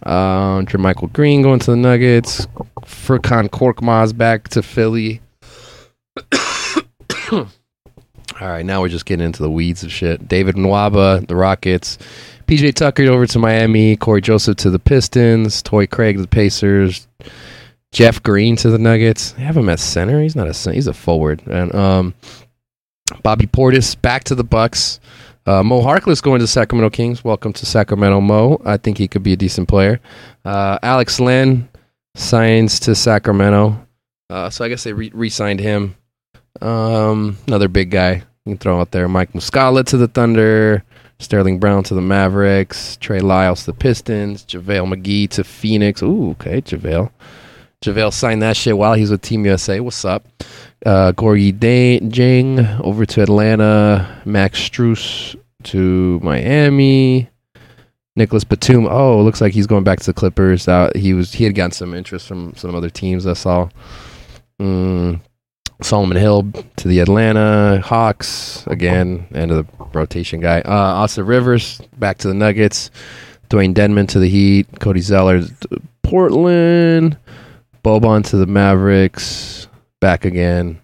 [0.03, 2.47] Um, Michael Green going to the Nuggets.
[2.81, 5.21] Furkan Korkmaz back to Philly.
[7.31, 7.47] All
[8.41, 10.27] right, now we're just getting into the weeds of shit.
[10.27, 11.97] David Nwaba, the Rockets.
[12.47, 13.95] PJ Tucker over to Miami.
[13.95, 15.61] Cory Joseph to the Pistons.
[15.61, 17.07] Toy Craig to the Pacers.
[17.91, 19.31] Jeff Green to the Nuggets.
[19.31, 20.21] They have him at center.
[20.21, 20.75] He's not a center.
[20.75, 21.41] He's a forward.
[21.47, 22.13] And um,
[23.23, 24.99] Bobby Portis back to the Bucks.
[25.45, 27.23] Uh, Mo Harkless going to Sacramento Kings.
[27.23, 28.61] Welcome to Sacramento, Mo.
[28.65, 29.99] I think he could be a decent player.
[30.43, 31.69] Uh, Alex Len
[32.15, 33.87] signs to Sacramento.
[34.29, 35.95] Uh, so I guess they re signed him.
[36.61, 39.07] Um, another big guy you can throw out there.
[39.07, 40.83] Mike Muscala to the Thunder.
[41.19, 42.97] Sterling Brown to the Mavericks.
[42.97, 44.43] Trey Lyles to the Pistons.
[44.45, 46.03] JaVale McGee to Phoenix.
[46.03, 47.11] Ooh, okay, JaVale.
[47.81, 49.79] JaVale signed that shit while he's with Team USA.
[49.79, 50.27] What's up?
[50.85, 54.21] Uh, Gorgui Dieng over to Atlanta.
[54.25, 57.29] Max Strus to Miami.
[58.15, 58.87] Nicolas Batum.
[58.87, 60.67] Oh, looks like he's going back to the Clippers.
[60.67, 63.27] Uh, he was he had gotten some interest from some other teams.
[63.27, 63.69] I saw.
[64.59, 65.19] Mm,
[65.81, 70.61] Solomon Hill to the Atlanta Hawks again, end of the rotation guy.
[70.61, 72.91] Uh, Austin Rivers back to the Nuggets.
[73.49, 74.79] Dewayne Dedmon to the Heat.
[74.79, 77.17] Cody Zeller to Portland.
[77.83, 79.67] Boban to the Mavericks.
[79.99, 80.81] Back again.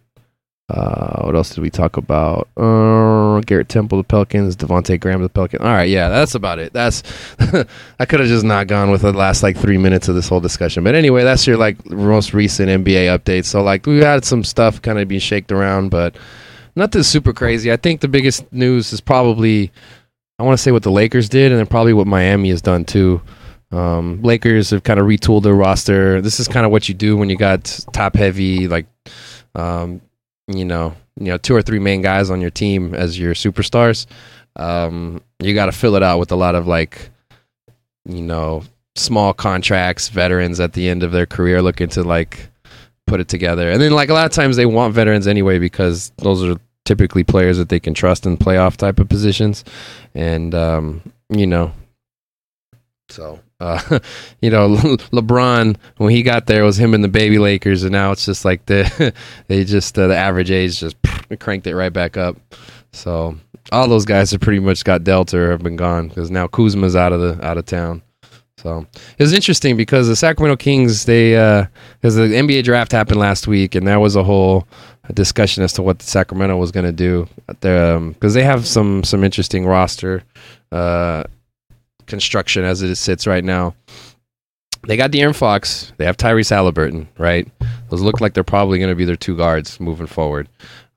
[0.69, 2.47] Uh, what else did we talk about?
[2.55, 5.61] Uh, Garrett Temple, the Pelicans, Devonte Graham, the Pelicans.
[5.61, 6.71] All right, yeah, that's about it.
[6.71, 7.03] That's
[7.99, 10.39] I could have just not gone with the last like three minutes of this whole
[10.39, 10.83] discussion.
[10.85, 13.43] But anyway, that's your like most recent NBA update.
[13.43, 16.15] So like we had some stuff kind of being shaked around, but
[16.77, 17.69] nothing super crazy.
[17.71, 19.71] I think the biggest news is probably
[20.39, 22.85] I want to say what the Lakers did, and then probably what Miami has done
[22.85, 23.21] too.
[23.73, 26.21] Um, Lakers have kind of retooled their roster.
[26.21, 28.85] This is kind of what you do when you got top heavy like.
[29.53, 29.99] Um,
[30.56, 34.06] you know, you know, two or three main guys on your team as your superstars,
[34.56, 37.10] um, you got to fill it out with a lot of like,
[38.06, 38.64] you know,
[38.95, 42.49] small contracts, veterans at the end of their career looking to like
[43.07, 43.69] put it together.
[43.72, 47.23] And then like a lot of times they want veterans anyway because those are typically
[47.23, 49.64] players that they can trust in playoff type of positions.
[50.14, 51.73] And um, you know,
[53.10, 53.99] so uh,
[54.41, 57.91] you know, Le- LeBron when he got there was him and the baby Lakers, and
[57.91, 59.13] now it's just like the
[59.47, 60.97] they just uh, the average age just
[61.39, 62.38] cranked it right back up.
[62.91, 63.38] So
[63.71, 66.95] all those guys have pretty much got dealt or have been gone because now Kuzma's
[66.95, 68.01] out of the out of town.
[68.57, 68.85] So
[69.17, 73.47] it was interesting because the Sacramento Kings they because uh, the NBA draft happened last
[73.47, 74.67] week and that was a whole
[75.13, 79.23] discussion as to what Sacramento was going to do because um, they have some some
[79.23, 80.23] interesting roster.
[80.71, 81.23] Uh,
[82.11, 83.73] construction as it sits right now.
[84.83, 85.93] They got De'Aaron Fox.
[85.97, 87.47] They have Tyrese Haliburton, right?
[87.89, 90.47] Those look like they're probably going to be their two guards moving forward.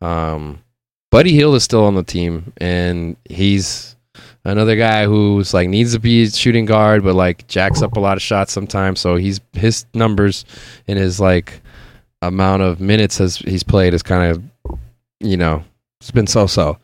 [0.00, 0.62] Um,
[1.10, 3.94] Buddy Hield is still on the team, and he's
[4.44, 8.16] another guy who's like needs to be shooting guard, but like jacks up a lot
[8.16, 9.00] of shots sometimes.
[9.00, 10.44] So he's his numbers
[10.88, 11.60] and his like
[12.22, 14.78] amount of minutes as he's played is kind of
[15.20, 15.62] you know
[16.00, 16.78] it's been so so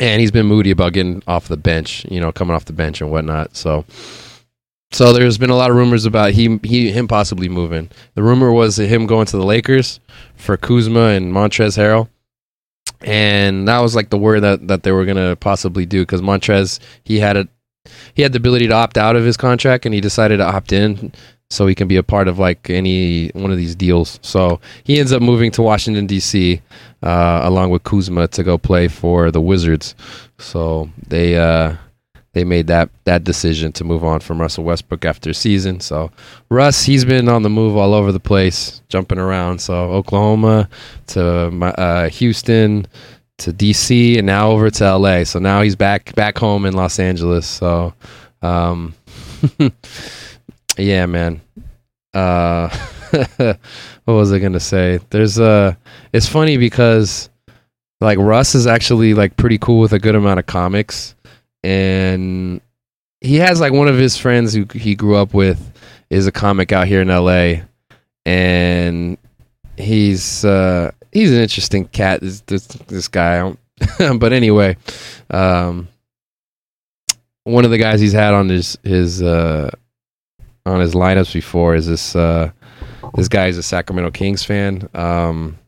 [0.00, 3.00] and he's been moody about getting off the bench, you know, coming off the bench
[3.00, 3.54] and whatnot.
[3.54, 3.84] So,
[4.90, 7.90] so there's been a lot of rumors about he, he him possibly moving.
[8.14, 10.00] The rumor was him going to the Lakers
[10.34, 12.08] for Kuzma and Montrezl Harrell,
[13.02, 16.80] and that was like the word that that they were gonna possibly do because Montrez
[17.04, 17.48] he had a
[18.14, 20.72] he had the ability to opt out of his contract and he decided to opt
[20.72, 21.12] in
[21.50, 24.18] so he can be a part of like any one of these deals.
[24.22, 26.62] So he ends up moving to Washington D.C.
[27.02, 29.94] Uh, along with Kuzma to go play for the Wizards.
[30.38, 31.76] So they uh,
[32.32, 35.80] they made that that decision to move on from Russell Westbrook after season.
[35.80, 36.12] So
[36.48, 39.60] Russ, he's been on the move all over the place, jumping around.
[39.60, 40.68] So Oklahoma
[41.08, 41.48] to
[41.78, 42.86] uh, Houston
[43.38, 45.24] to DC and now over to LA.
[45.24, 47.46] So now he's back back home in Los Angeles.
[47.46, 47.92] So
[48.42, 48.94] um,
[50.80, 51.40] yeah, man.
[52.12, 52.68] Uh,
[53.36, 53.58] what
[54.14, 55.00] was I gonna say?
[55.10, 55.76] There's a.
[56.12, 57.30] It's funny because
[58.00, 61.14] like Russ is actually like pretty cool with a good amount of comics,
[61.62, 62.60] and
[63.20, 65.72] he has like one of his friends who he grew up with
[66.08, 67.62] is a comic out here in L.A.
[68.26, 69.18] and
[69.76, 72.20] he's uh he's an interesting cat.
[72.20, 73.54] This this, this guy,
[73.98, 74.76] but anyway,
[75.30, 75.88] um,
[77.44, 79.70] one of the guys he's had on his his uh,
[80.66, 82.50] on his lineups before is this uh,
[83.14, 84.88] this guy is a Sacramento Kings fan.
[84.94, 85.58] Um,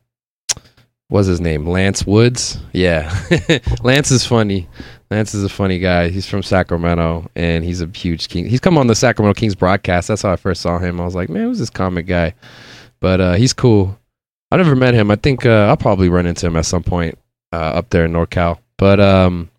[1.09, 1.67] what's his name?
[1.67, 2.59] Lance Woods.
[2.73, 3.13] Yeah,
[3.83, 4.67] Lance is funny.
[5.11, 6.09] Lance is a funny guy.
[6.09, 8.47] He's from Sacramento, and he's a huge King.
[8.47, 10.07] He's come on the Sacramento Kings broadcast.
[10.07, 10.99] That's how I first saw him.
[10.99, 12.33] I was like, man, who's this comic guy?
[12.99, 13.99] But uh, he's cool.
[14.51, 15.11] I never met him.
[15.11, 17.17] I think uh, I'll probably run into him at some point
[17.51, 18.59] uh, up there in NorCal.
[18.77, 19.49] But um,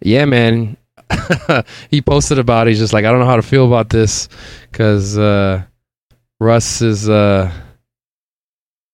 [0.00, 0.76] yeah, man,
[1.90, 2.70] he posted about it.
[2.70, 4.28] He's just like, I don't know how to feel about this
[4.70, 5.62] because uh,
[6.40, 7.52] Russ is uh,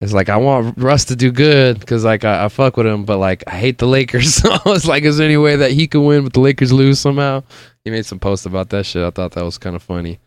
[0.01, 3.05] is like, I want Russ to do good because like I, I fuck with him,
[3.05, 4.35] but like I hate the Lakers.
[4.43, 6.73] so I was like, is there any way that he could win, but the Lakers
[6.73, 7.43] lose somehow?
[7.85, 9.03] He made some posts about that shit.
[9.03, 10.21] I thought that was kind of funny.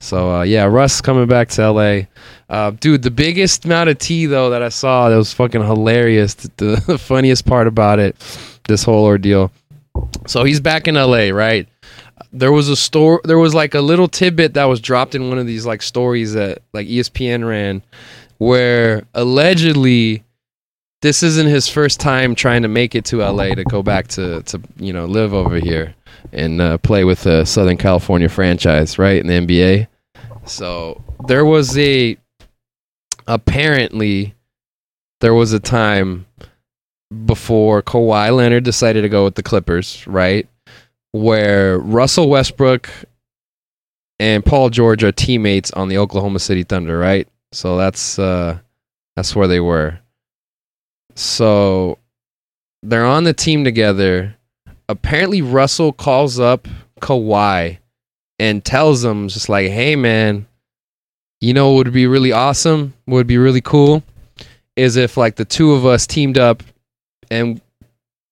[0.00, 2.02] So uh, yeah, Russ coming back to LA,
[2.48, 3.02] uh, dude.
[3.02, 6.34] The biggest amount of tea though that I saw that was fucking hilarious.
[6.34, 8.16] The, the funniest part about it,
[8.68, 9.50] this whole ordeal.
[10.26, 11.68] So he's back in LA, right?
[12.32, 13.20] There was a store.
[13.24, 16.34] There was like a little tidbit that was dropped in one of these like stories
[16.34, 17.82] that like ESPN ran,
[18.38, 20.24] where allegedly
[21.00, 24.42] this isn't his first time trying to make it to LA to go back to
[24.42, 25.94] to you know live over here
[26.32, 29.86] and uh, play with a Southern California franchise, right in the NBA.
[30.44, 32.16] So there was a
[33.26, 34.34] apparently
[35.20, 36.26] there was a time
[37.26, 40.48] before Kawhi Leonard decided to go with the Clippers, right?
[41.12, 42.90] Where Russell Westbrook
[44.18, 47.26] and Paul George are teammates on the Oklahoma City Thunder, right?
[47.52, 48.58] So that's uh
[49.16, 49.98] that's where they were.
[51.14, 51.98] So
[52.82, 54.36] they're on the team together.
[54.88, 56.68] Apparently Russell calls up
[57.00, 57.78] Kawhi
[58.38, 60.46] and tells him just like, "Hey man,
[61.40, 62.94] you know what would be really awesome?
[63.06, 64.02] What would be really cool
[64.76, 66.62] is if like the two of us teamed up
[67.30, 67.60] and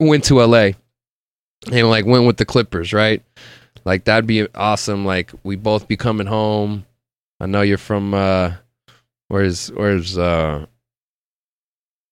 [0.01, 0.71] went to LA
[1.73, 3.23] and like went with the Clippers, right?
[3.85, 5.05] Like that'd be awesome.
[5.05, 6.87] Like we both be coming home.
[7.41, 8.53] I know you're from uh
[9.29, 10.67] where's where's uh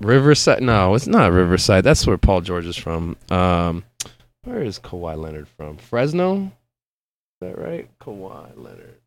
[0.01, 0.63] Riverside?
[0.63, 1.85] No, it's not Riverside.
[1.85, 3.17] That's where Paul George is from.
[3.31, 3.85] Um
[4.45, 5.79] where is Kawhi Leonard from?
[5.79, 6.45] Fresno?
[6.45, 6.51] Is
[7.41, 7.89] that right?
[7.99, 9.01] Kawhi Leonard.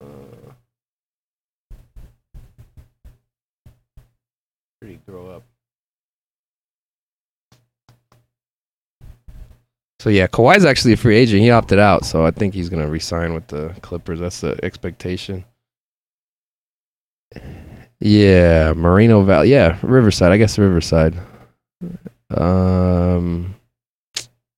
[0.00, 0.52] Uh,
[4.86, 5.42] did grow up?
[10.00, 11.40] So yeah, Kawhi's actually a free agent.
[11.40, 14.20] He opted out, so I think he's gonna resign with the Clippers.
[14.20, 15.44] That's the expectation.
[18.00, 19.50] Yeah, Moreno Valley.
[19.50, 20.30] Yeah, Riverside.
[20.30, 21.18] I guess Riverside.
[22.30, 23.54] Um,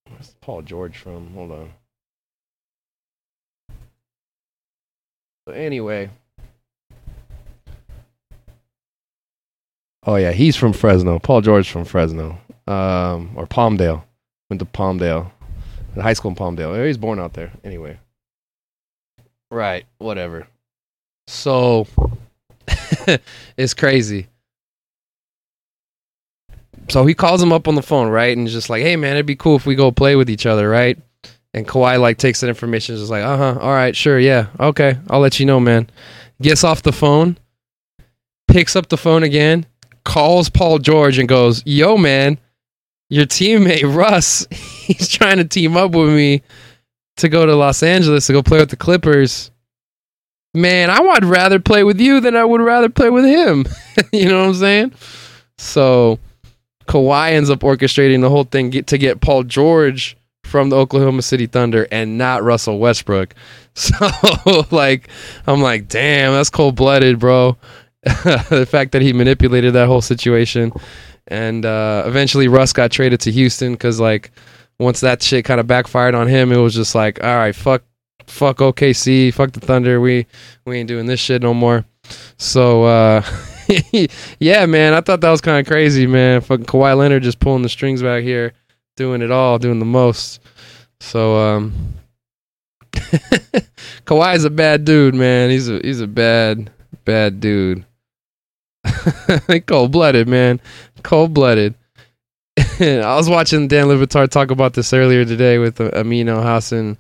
[0.09, 1.32] where's Paul George from?
[1.35, 1.73] Hold on.
[5.47, 6.11] So anyway.
[10.06, 11.18] Oh yeah, he's from Fresno.
[11.18, 12.38] Paul George from Fresno.
[12.68, 14.04] Um, or Palmdale.
[14.48, 15.30] Went to Palmdale.
[15.94, 16.80] In high school in Palmdale.
[16.80, 17.52] He was born out there.
[17.64, 17.98] Anyway.
[19.50, 19.84] Right.
[19.98, 20.46] Whatever.
[21.26, 21.88] So
[23.56, 24.28] it's crazy.
[26.88, 28.36] So he calls him up on the phone, right?
[28.36, 30.68] And just like, hey man, it'd be cool if we go play with each other,
[30.68, 30.96] right?
[31.52, 34.98] And Kawhi like takes that information, just like, uh huh, all right, sure, yeah, okay,
[35.08, 35.90] I'll let you know, man.
[36.40, 37.38] Gets off the phone,
[38.46, 39.66] picks up the phone again,
[40.06, 42.38] calls Paul George and goes, yo, man,
[43.10, 46.42] your teammate Russ, he's trying to team up with me
[47.18, 49.50] to go to Los Angeles to go play with the Clippers.
[50.54, 53.66] Man, I would rather play with you than I would rather play with him.
[54.12, 54.92] you know what I'm saying?
[55.58, 56.18] So
[56.86, 61.46] Kawhi ends up orchestrating the whole thing to get Paul George from the Oklahoma City
[61.46, 63.34] Thunder and not Russell Westbrook.
[63.78, 65.10] So like
[65.46, 67.58] I'm like, damn, that's cold blooded, bro.
[68.50, 70.72] the fact that he manipulated that whole situation.
[71.26, 74.30] And uh, eventually Russ got traded to Houston because like
[74.78, 77.82] once that shit kind of backfired on him, it was just like, all right, fuck
[78.28, 80.00] fuck OKC, fuck the Thunder.
[80.00, 80.26] We
[80.64, 81.84] we ain't doing this shit no more.
[82.36, 83.22] So uh
[84.38, 86.42] yeah, man, I thought that was kind of crazy, man.
[86.42, 88.52] Fucking Kawhi Leonard just pulling the strings back here,
[88.96, 90.40] doing it all, doing the most.
[91.00, 91.94] So um
[92.92, 95.50] Kawhi's a bad dude, man.
[95.50, 96.70] He's a he's a bad
[97.04, 97.84] bad dude.
[99.66, 100.60] Cold blooded, man.
[101.02, 101.74] Cold blooded.
[102.80, 106.96] I was watching Dan Le Batard talk about this earlier today with uh, Amin Elhassan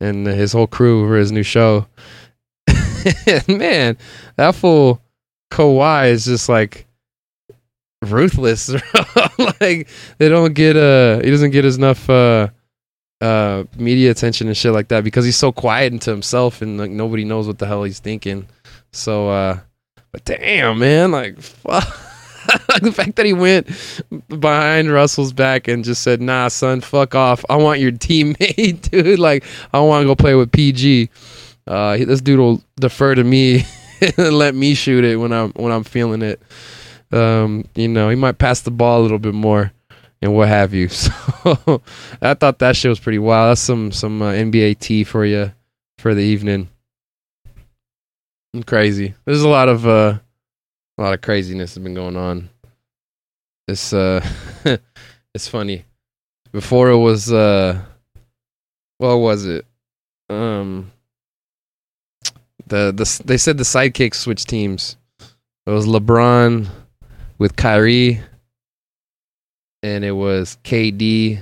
[0.00, 1.86] and his whole crew for his new show.
[3.48, 3.96] man,
[4.36, 5.00] that fool
[5.50, 6.86] Kawhi is just like
[8.02, 8.70] ruthless.
[9.60, 9.88] like
[10.18, 12.48] they don't get uh he doesn't get enough uh
[13.20, 16.90] uh media attention and shit like that because he's so quiet into himself and like
[16.90, 18.46] nobody knows what the hell he's thinking.
[18.92, 19.60] So uh
[20.12, 21.84] but damn man, like fuck
[22.82, 23.68] the fact that he went
[24.28, 27.44] behind Russell's back and just said, "Nah, son, fuck off.
[27.48, 29.18] I want your teammate, dude.
[29.18, 31.08] Like, I want to go play with PG.
[31.66, 33.64] Uh, this dude will defer to me
[34.16, 36.42] and let me shoot it when I'm when I'm feeling it.
[37.12, 39.72] Um, you know, he might pass the ball a little bit more."
[40.20, 40.88] And what have you?
[40.88, 41.82] So
[42.22, 43.50] I thought that shit was pretty wild.
[43.50, 45.52] That's some some uh, NBA tea for you
[45.98, 46.68] for the evening.
[48.66, 49.14] Crazy.
[49.24, 50.18] There's a lot of uh,
[50.98, 52.50] a lot of craziness has been going on.
[53.66, 54.24] It's uh,
[55.34, 55.84] it's funny.
[56.52, 57.80] Before it was uh,
[58.98, 59.64] what was it?
[60.28, 60.92] Um,
[62.66, 64.96] the the they said the sidekicks switched teams.
[65.66, 66.68] It was LeBron
[67.38, 68.20] with Kyrie,
[69.82, 71.40] and it was KD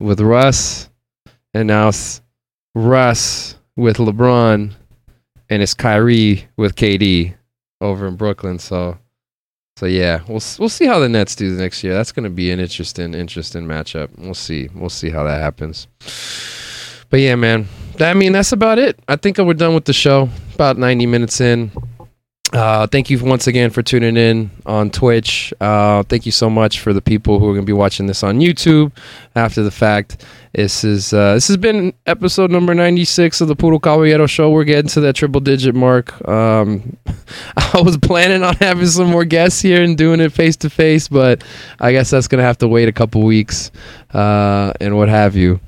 [0.00, 0.88] with Russ,
[1.52, 2.22] and now it's
[2.74, 4.72] Russ with LeBron,
[5.52, 7.34] and it's Kyrie with KD
[7.82, 8.58] over in Brooklyn.
[8.58, 8.96] So,
[9.76, 11.92] so yeah, we'll we'll see how the Nets do next year.
[11.92, 14.08] That's going to be an interesting interesting matchup.
[14.16, 14.70] We'll see.
[14.74, 15.88] We'll see how that happens.
[17.10, 17.68] But yeah, man.
[18.00, 18.98] I mean, that's about it.
[19.06, 20.30] I think we're done with the show.
[20.54, 21.70] About ninety minutes in.
[22.54, 25.52] Uh, thank you once again for tuning in on Twitch.
[25.60, 28.22] Uh, thank you so much for the people who are going to be watching this
[28.22, 28.92] on YouTube
[29.34, 30.24] after the fact.
[30.54, 34.50] This is uh, this has been episode number ninety six of the Puro Caballero Show.
[34.50, 36.12] We're getting to that triple digit mark.
[36.28, 36.98] Um,
[37.56, 41.08] I was planning on having some more guests here and doing it face to face,
[41.08, 41.42] but
[41.80, 43.70] I guess that's gonna have to wait a couple weeks
[44.12, 45.58] uh, and what have you.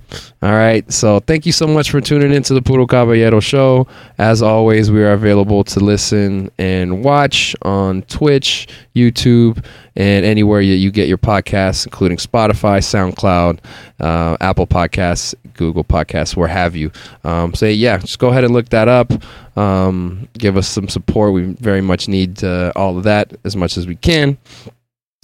[0.43, 0.91] All right.
[0.93, 3.87] So thank you so much for tuning into the Puro Caballero Show.
[4.19, 9.65] As always, we are available to listen and watch on Twitch, YouTube,
[9.97, 13.61] and anywhere you, you get your podcasts, including Spotify, SoundCloud,
[14.01, 16.91] uh, Apple Podcasts, Google Podcasts, where have you.
[17.23, 19.13] Um, so yeah, just go ahead and look that up.
[19.57, 21.33] Um, give us some support.
[21.33, 24.37] We very much need uh, all of that as much as we can.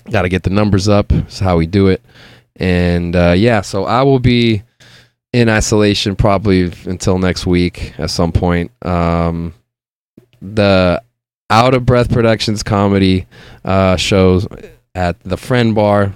[0.09, 1.09] Got to get the numbers up.
[1.09, 2.01] That's how we do it.
[2.55, 4.63] And uh, yeah, so I will be
[5.33, 8.71] in isolation probably until next week at some point.
[8.87, 9.53] Um,
[10.41, 11.03] the
[11.51, 13.27] Outta Breath Productions comedy
[13.65, 14.47] uh, shows
[14.95, 16.15] at the Friend Bar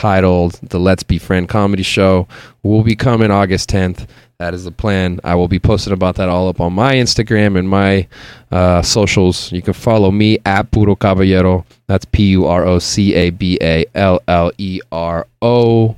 [0.00, 2.26] titled the Let's Be Friend Comedy Show
[2.62, 4.06] will be coming August 10th.
[4.38, 5.20] That is the plan.
[5.24, 8.08] I will be posting about that all up on my Instagram and my
[8.50, 9.52] uh, socials.
[9.52, 11.66] You can follow me at Puro Caballero.
[11.86, 15.94] That's P U R O C A B A L L E R O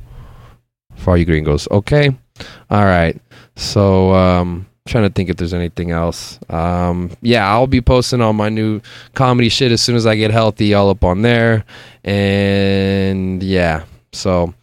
[0.97, 1.69] for all you gringos.
[1.71, 2.09] Okay.
[2.73, 3.17] All right.
[3.55, 6.41] So, um, trying to think if there's anything else.
[6.51, 8.81] Um, yeah, I'll be posting all my new
[9.15, 11.65] comedy shit as soon as I get healthy, all up on there.
[12.03, 14.55] And yeah, so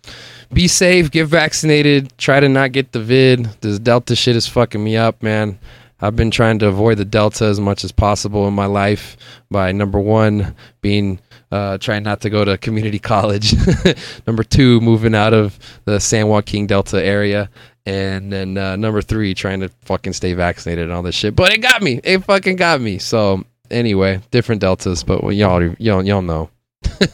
[0.53, 3.45] be safe, get vaccinated, try to not get the vid.
[3.61, 5.59] This Delta shit is fucking me up, man.
[6.01, 9.17] I've been trying to avoid the Delta as much as possible in my life
[9.51, 11.19] by number one, being
[11.51, 13.53] uh, trying not to go to community college.
[14.27, 17.49] number two, moving out of the San Joaquin Delta area.
[17.85, 21.35] And then uh, number three, trying to fucking stay vaccinated and all this shit.
[21.35, 21.99] But it got me.
[22.03, 22.99] It fucking got me.
[22.99, 26.49] So anyway, different deltas, but y'all y'all y'all know.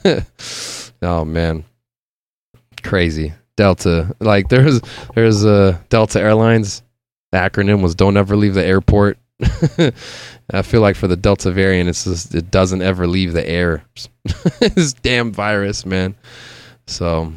[1.01, 1.63] oh man
[2.85, 3.33] crazy.
[3.57, 4.81] Delta, like there's
[5.13, 6.83] there's a uh, Delta Airlines.
[7.31, 9.17] The acronym was "Don't ever leave the airport."
[10.51, 13.83] I feel like for the Delta variant, it's just it doesn't ever leave the air.
[14.59, 16.15] this damn virus, man.
[16.87, 17.33] So,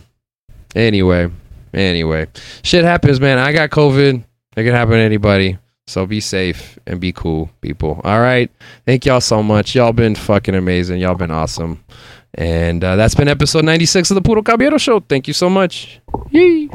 [0.75, 1.31] anyway,
[1.73, 2.27] anyway,
[2.63, 3.39] shit happens, man.
[3.39, 4.25] I got COVID.
[4.57, 5.59] It can happen to anybody.
[5.87, 8.03] So be safe and be cool, people.
[8.05, 8.51] All right.
[8.85, 9.75] Thank y'all so much.
[9.75, 11.01] Y'all been fucking amazing.
[11.01, 11.83] Y'all been awesome.
[12.35, 15.01] And uh, that's been episode 96 of the Puro Caballero Show.
[15.01, 16.01] Thank you so much.
[16.31, 16.71] Yee.